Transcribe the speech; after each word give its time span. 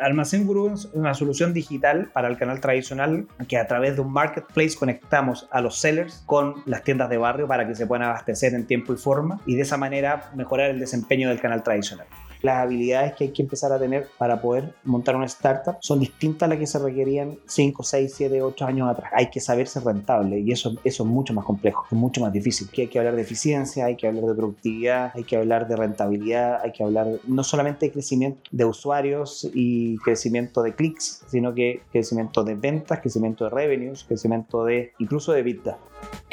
Almacén 0.00 0.46
Gurú 0.46 0.72
es 0.72 0.86
una 0.94 1.12
solución 1.14 1.52
digital 1.52 2.10
para 2.12 2.28
el 2.28 2.38
canal 2.38 2.60
tradicional 2.60 3.26
que 3.48 3.58
a 3.58 3.66
través 3.66 3.96
de 3.96 4.00
un 4.00 4.12
marketplace 4.12 4.76
conectamos 4.78 5.46
a 5.50 5.60
los 5.60 5.78
sellers 5.78 6.22
con 6.24 6.62
las 6.64 6.82
tiendas 6.82 7.10
de 7.10 7.18
barrio 7.18 7.46
para 7.46 7.66
que 7.66 7.74
se 7.74 7.86
puedan 7.86 8.08
abastecer 8.08 8.54
en 8.54 8.66
tiempo 8.66 8.94
y 8.94 8.96
forma 8.96 9.40
y 9.44 9.56
de 9.56 9.62
esa 9.62 9.76
manera 9.76 10.30
mejorar 10.34 10.70
el 10.70 10.80
desempeño 10.80 11.28
del 11.28 11.40
canal 11.40 11.62
tradicional 11.62 12.06
las 12.42 12.58
habilidades 12.58 13.14
que 13.14 13.24
hay 13.24 13.30
que 13.30 13.42
empezar 13.42 13.72
a 13.72 13.78
tener 13.78 14.08
para 14.18 14.40
poder 14.40 14.74
montar 14.84 15.16
una 15.16 15.26
startup 15.26 15.76
son 15.80 16.00
distintas 16.00 16.46
a 16.46 16.50
las 16.50 16.58
que 16.58 16.66
se 16.66 16.78
requerían 16.78 17.38
5, 17.46 17.82
6, 17.82 18.12
7, 18.14 18.42
8 18.42 18.66
años 18.66 18.88
atrás. 18.88 19.12
Hay 19.14 19.30
que 19.30 19.40
saber 19.40 19.68
ser 19.68 19.84
rentable 19.84 20.40
y 20.40 20.52
eso, 20.52 20.74
es 20.84 21.00
mucho 21.00 21.32
más 21.34 21.44
complejo, 21.44 21.86
es 21.90 21.96
mucho 21.96 22.20
más 22.20 22.32
difícil. 22.32 22.68
Hay 22.76 22.88
que 22.88 22.98
hablar 22.98 23.16
de 23.16 23.22
eficiencia, 23.22 23.84
hay 23.86 23.96
que 23.96 24.06
hablar 24.06 24.24
de 24.24 24.34
productividad, 24.34 25.12
hay 25.14 25.24
que 25.24 25.36
hablar 25.36 25.68
de 25.68 25.76
rentabilidad, 25.76 26.60
hay 26.62 26.72
que 26.72 26.82
hablar 26.82 27.06
no 27.26 27.44
solamente 27.44 27.86
de 27.86 27.92
crecimiento 27.92 28.40
de 28.50 28.64
usuarios 28.64 29.48
y 29.54 29.98
crecimiento 29.98 30.62
de 30.62 30.74
clics, 30.74 31.22
sino 31.28 31.54
que 31.54 31.82
crecimiento 31.92 32.44
de 32.44 32.54
ventas, 32.54 33.00
crecimiento 33.00 33.44
de 33.44 33.50
revenues, 33.50 34.04
crecimiento 34.04 34.64
de 34.64 34.92
incluso 34.98 35.32
de 35.32 35.42
vida. 35.42 35.78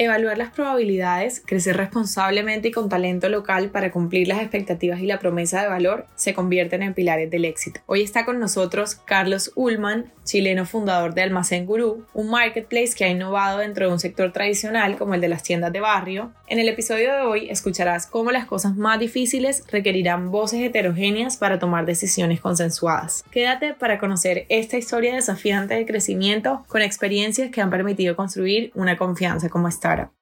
Evaluar 0.00 0.38
las 0.38 0.52
probabilidades, 0.52 1.42
crecer 1.44 1.76
responsablemente 1.76 2.68
y 2.68 2.70
con 2.70 2.88
talento 2.88 3.28
local 3.28 3.70
para 3.70 3.90
cumplir 3.90 4.28
las 4.28 4.40
expectativas 4.40 5.00
y 5.00 5.06
la 5.06 5.18
promesa 5.18 5.60
de 5.60 5.66
valor 5.66 6.06
se 6.14 6.34
convierten 6.34 6.84
en 6.84 6.94
pilares 6.94 7.28
del 7.32 7.44
éxito. 7.44 7.80
Hoy 7.86 8.02
está 8.02 8.24
con 8.24 8.38
nosotros 8.38 8.94
Carlos 8.94 9.50
Ullman, 9.56 10.12
chileno 10.22 10.66
fundador 10.66 11.14
de 11.14 11.22
Almacén 11.22 11.66
Gurú, 11.66 12.04
un 12.14 12.30
marketplace 12.30 12.92
que 12.96 13.06
ha 13.06 13.08
innovado 13.08 13.58
dentro 13.58 13.86
de 13.86 13.92
un 13.92 13.98
sector 13.98 14.30
tradicional 14.30 14.96
como 14.96 15.14
el 15.14 15.20
de 15.20 15.28
las 15.28 15.42
tiendas 15.42 15.72
de 15.72 15.80
barrio. 15.80 16.30
En 16.46 16.60
el 16.60 16.68
episodio 16.68 17.12
de 17.12 17.22
hoy 17.22 17.50
escucharás 17.50 18.06
cómo 18.06 18.30
las 18.30 18.46
cosas 18.46 18.76
más 18.76 19.00
difíciles 19.00 19.64
requerirán 19.68 20.30
voces 20.30 20.60
heterogéneas 20.60 21.38
para 21.38 21.58
tomar 21.58 21.86
decisiones 21.86 22.40
consensuadas. 22.40 23.24
Quédate 23.32 23.74
para 23.74 23.98
conocer 23.98 24.46
esta 24.48 24.76
historia 24.76 25.14
desafiante 25.14 25.74
de 25.74 25.86
crecimiento 25.86 26.64
con 26.68 26.82
experiencias 26.82 27.50
que 27.50 27.60
han 27.60 27.70
permitido 27.70 28.14
construir 28.14 28.70
una 28.76 28.96
confianza 28.96 29.48
como 29.58 29.68
startup. 29.70 30.12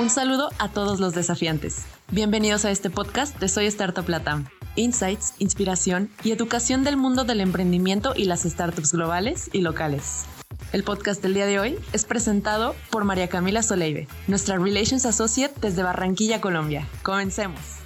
Un 0.00 0.08
saludo 0.08 0.50
a 0.58 0.68
todos 0.68 1.00
los 1.00 1.14
desafiantes. 1.14 1.84
Bienvenidos 2.12 2.64
a 2.64 2.70
este 2.70 2.90
podcast 2.90 3.40
de 3.40 3.48
Soy 3.48 3.66
Startup 3.66 4.08
Latam. 4.08 4.46
Insights, 4.76 5.34
inspiración 5.38 6.10
y 6.22 6.30
educación 6.30 6.84
del 6.84 6.96
mundo 6.96 7.24
del 7.24 7.40
emprendimiento 7.40 8.12
y 8.14 8.26
las 8.26 8.42
startups 8.42 8.92
globales 8.92 9.50
y 9.52 9.62
locales. 9.62 10.26
El 10.72 10.84
podcast 10.84 11.20
del 11.22 11.34
día 11.34 11.46
de 11.46 11.58
hoy 11.58 11.76
es 11.92 12.04
presentado 12.04 12.76
por 12.90 13.04
María 13.04 13.28
Camila 13.28 13.64
Soleive, 13.64 14.06
nuestra 14.28 14.58
Relations 14.58 15.06
Associate 15.06 15.54
desde 15.60 15.82
Barranquilla, 15.82 16.40
Colombia. 16.40 16.86
Comencemos. 17.02 17.83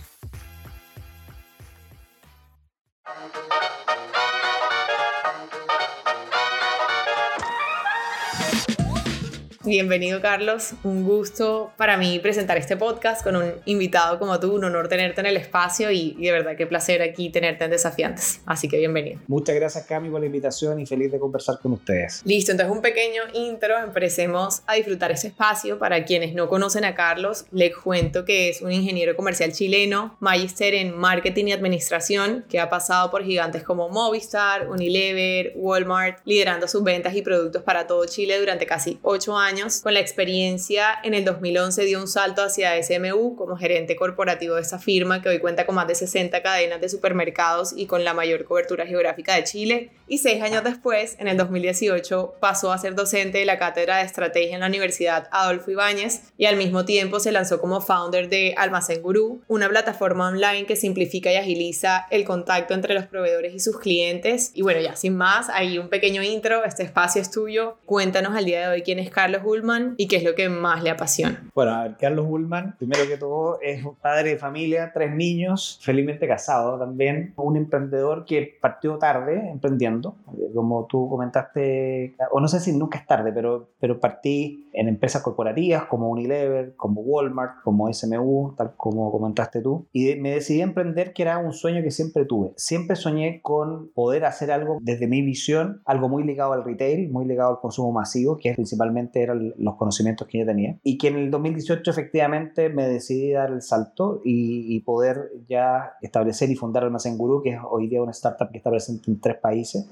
Bienvenido 9.69 10.22
Carlos, 10.22 10.72
un 10.83 11.05
gusto 11.05 11.72
para 11.77 11.98
mí 11.98 12.19
presentar 12.20 12.56
este 12.56 12.78
podcast 12.78 13.22
con 13.22 13.36
un 13.36 13.52
invitado 13.66 14.19
como 14.19 14.41
tú, 14.41 14.55
un 14.55 14.64
honor 14.64 14.88
tenerte 14.88 15.20
en 15.20 15.27
el 15.27 15.36
espacio 15.36 15.91
y, 15.91 16.14
de 16.14 16.33
verdad 16.33 16.56
qué 16.56 16.66
placer 16.66 17.02
aquí 17.02 17.28
tenerte 17.28 17.64
en 17.66 17.70
Desafiantes, 17.70 18.41
así 18.46 18.66
que 18.66 18.78
bienvenido. 18.78 19.20
Muchas 19.27 19.55
gracias 19.56 19.84
Cami 19.84 20.08
por 20.08 20.20
la 20.20 20.27
invitación 20.27 20.80
y 20.80 20.86
feliz 20.86 21.12
de 21.12 21.19
conversar 21.19 21.58
con 21.61 21.74
ustedes. 21.74 22.22
Listo, 22.24 22.52
entonces 22.52 22.74
un 22.74 22.80
pequeño 22.80 23.24
intro, 23.34 23.77
empecemos 23.78 24.62
a 24.66 24.72
disfrutar 24.72 25.12
este 25.12 25.28
espacio. 25.28 25.78
Para 25.78 26.02
quienes 26.06 26.33
no 26.33 26.48
conocen 26.48 26.86
a 26.86 26.94
Carlos, 26.94 27.44
les 27.52 27.77
cuento 27.77 28.24
que 28.24 28.48
es 28.48 28.62
un 28.62 28.72
ingeniero 28.72 29.16
comercial 29.16 29.52
chileno, 29.52 30.16
magister 30.19 30.72
en 30.72 30.96
marketing 30.96 31.44
y 31.48 31.52
administración, 31.52 32.46
que 32.48 32.58
ha 32.58 32.70
pasado 32.70 33.11
por 33.11 33.23
gigantes 33.23 33.64
como 33.64 33.90
Movistar, 33.90 34.67
Unilever, 34.70 35.52
Walmart, 35.57 36.20
liderando 36.24 36.67
sus 36.68 36.83
ventas 36.83 37.14
y 37.14 37.20
productos 37.20 37.62
para 37.62 37.86
todo 37.86 38.07
Chile 38.07 38.40
durante 38.40 38.64
casi 38.64 38.98
ocho 39.02 39.36
años 39.36 39.58
con 39.83 39.95
la 39.95 40.01
experiencia, 40.01 40.98
en 41.02 41.14
el 41.14 41.24
2011 41.24 41.85
dio 41.85 42.01
un 42.01 42.07
salto 42.07 42.42
hacia 42.42 42.80
SMU 42.80 43.35
como 43.35 43.57
gerente 43.57 43.96
corporativo 43.96 44.55
de 44.55 44.63
esta 44.63 44.79
firma 44.79 45.20
que 45.20 45.29
hoy 45.29 45.41
cuenta 45.41 45.67
con 45.67 45.74
más 45.74 45.89
de 45.89 45.96
60 45.96 46.42
cadenas 46.42 46.80
de 46.80 46.89
supermercados 46.89 47.73
y 47.77 47.86
con 47.86 48.05
la 48.05 48.14
mayor 48.14 48.45
cobertura 48.45 48.86
geográfica 48.86 49.35
de 49.35 49.45
Chile. 49.45 49.91
Y 50.07 50.19
seis 50.19 50.42
años 50.42 50.63
después, 50.63 51.17
en 51.19 51.29
el 51.29 51.36
2018, 51.36 52.36
pasó 52.41 52.73
a 52.73 52.79
ser 52.79 52.95
docente 52.95 53.39
de 53.39 53.45
la 53.45 53.58
cátedra 53.58 53.98
de 53.98 54.05
estrategia 54.05 54.55
en 54.55 54.61
la 54.61 54.69
Universidad 54.69 55.29
Adolfo 55.33 55.70
Ibáñez 55.70 56.23
y 56.39 56.46
al 56.46 56.57
mismo 56.57 56.85
tiempo 56.85 57.20
se 57.20 57.33
lanzó 57.33 57.61
como 57.61 57.80
founder 57.80 58.29
de 58.29 58.55
Almacén 58.57 59.02
Gurú, 59.02 59.42
una 59.48 59.69
plataforma 59.69 60.29
online 60.29 60.67
que 60.67 60.77
simplifica 60.77 61.33
y 61.33 61.36
agiliza 61.36 62.07
el 62.11 62.25
contacto 62.25 62.75
entre 62.75 62.95
los 62.95 63.07
proveedores 63.07 63.55
y 63.55 63.61
sus 63.61 63.79
clientes. 63.79 64.52
Y 64.55 64.63
bueno, 64.63 64.80
ya 64.80 64.95
sin 64.95 65.17
más, 65.17 65.48
ahí 65.51 65.79
un 65.79 65.89
pequeño 65.89 66.23
intro, 66.23 66.64
este 66.64 66.85
espacio 66.85 67.20
es 67.20 67.30
tuyo. 67.30 67.79
Cuéntanos 67.85 68.36
al 68.36 68.45
día 68.45 68.61
de 68.61 68.69
hoy 68.69 68.83
quién 68.83 68.98
es 68.98 69.11
Carlos 69.11 69.42
Ullman 69.48 69.95
y 69.97 70.07
qué 70.09 70.17
es 70.17 70.25
lo 70.25 70.35
que 70.35 70.48
más 70.48 70.83
le 70.83 70.91
apasiona. 70.91 71.48
Bueno, 71.55 71.73
a 71.73 71.83
ver, 71.85 71.97
Carlos 71.98 72.27
Ullman, 72.29 72.77
primero 72.79 73.07
que 73.09 73.17
todo, 73.17 73.59
es 73.61 73.85
un 73.85 73.97
padre 73.97 74.31
de 74.31 74.39
familia, 74.39 74.91
tres 74.92 75.14
niños, 75.14 75.79
felizmente 75.83 76.29
casado 76.29 76.79
también, 76.79 77.33
un 77.36 77.57
emprendedor 77.57 78.25
que 78.25 78.58
partió 78.61 78.98
tarde 78.98 79.48
emprendiendo, 79.51 80.17
como 80.55 80.87
tú 80.87 81.08
comentaste, 81.08 82.14
o 82.31 82.41
no 82.41 82.48
sé 82.48 82.61
si 82.61 82.73
nunca 82.73 82.98
es 82.98 83.07
tarde, 83.07 83.33
pero, 83.33 83.70
pero 83.81 83.98
partí 83.98 84.69
en 84.73 84.89
empresas 84.89 85.23
corporativas 85.23 85.85
como 85.85 86.11
Unilever, 86.11 86.75
como 86.77 87.01
Walmart, 87.01 87.63
como 87.63 87.92
SMU, 87.92 88.55
tal 88.57 88.75
como 88.77 89.11
comentaste 89.11 89.61
tú, 89.61 89.87
y 89.92 90.14
me 90.17 90.31
decidí 90.31 90.61
a 90.61 90.64
emprender 90.64 91.13
que 91.13 91.23
era 91.23 91.39
un 91.39 91.53
sueño 91.53 91.83
que 91.83 91.91
siempre 91.91 92.25
tuve. 92.25 92.53
Siempre 92.57 92.97
soñé 92.97 93.41
con 93.42 93.91
poder 93.92 94.25
hacer 94.25 94.53
algo 94.53 94.79
desde 94.81 95.07
mi 95.07 95.23
visión, 95.23 95.83
algo 95.85 96.08
muy 96.08 96.25
ligado 96.25 96.53
al 96.53 96.64
retail, 96.64 97.11
muy 97.11 97.25
ligado 97.27 97.51
al 97.51 97.61
consumo 97.61 97.92
masivo, 97.92 98.37
que 98.37 98.55
principalmente 98.55 99.23
era 99.23 99.35
los 99.39 99.77
conocimientos 99.77 100.27
que 100.27 100.39
yo 100.39 100.47
tenía. 100.47 100.79
Y 100.83 100.99
que 100.99 101.09
en 101.09 101.17
el 101.17 101.31
2018 101.31 101.91
efectivamente 101.91 102.69
me 102.69 102.89
decidí 102.89 103.33
dar 103.33 103.51
el 103.51 103.63
salto 103.63 104.21
y, 104.25 104.81
poder 104.81 105.33
ya 105.47 105.93
establecer 106.01 106.51
y 106.51 106.55
fundar 106.55 106.85
Almacén 106.85 107.19
Gurú, 107.19 107.43
que 107.43 107.51
es 107.51 107.61
hoy 107.69 107.89
día 107.89 108.03
una 108.03 108.13
startup 108.13 108.51
que 108.51 108.59
está 108.59 108.71
presente 108.71 109.11
en 109.11 109.21
tres 109.21 109.37
países, 109.37 109.87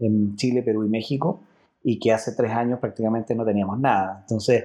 en 0.00 0.36
Chile, 0.36 0.62
Perú 0.62 0.84
y 0.84 0.88
México, 0.88 1.40
y 1.82 1.98
que 1.98 2.12
hace 2.12 2.32
tres 2.32 2.50
años 2.50 2.78
prácticamente 2.80 3.34
no 3.34 3.44
teníamos 3.44 3.78
nada. 3.78 4.18
Entonces, 4.20 4.64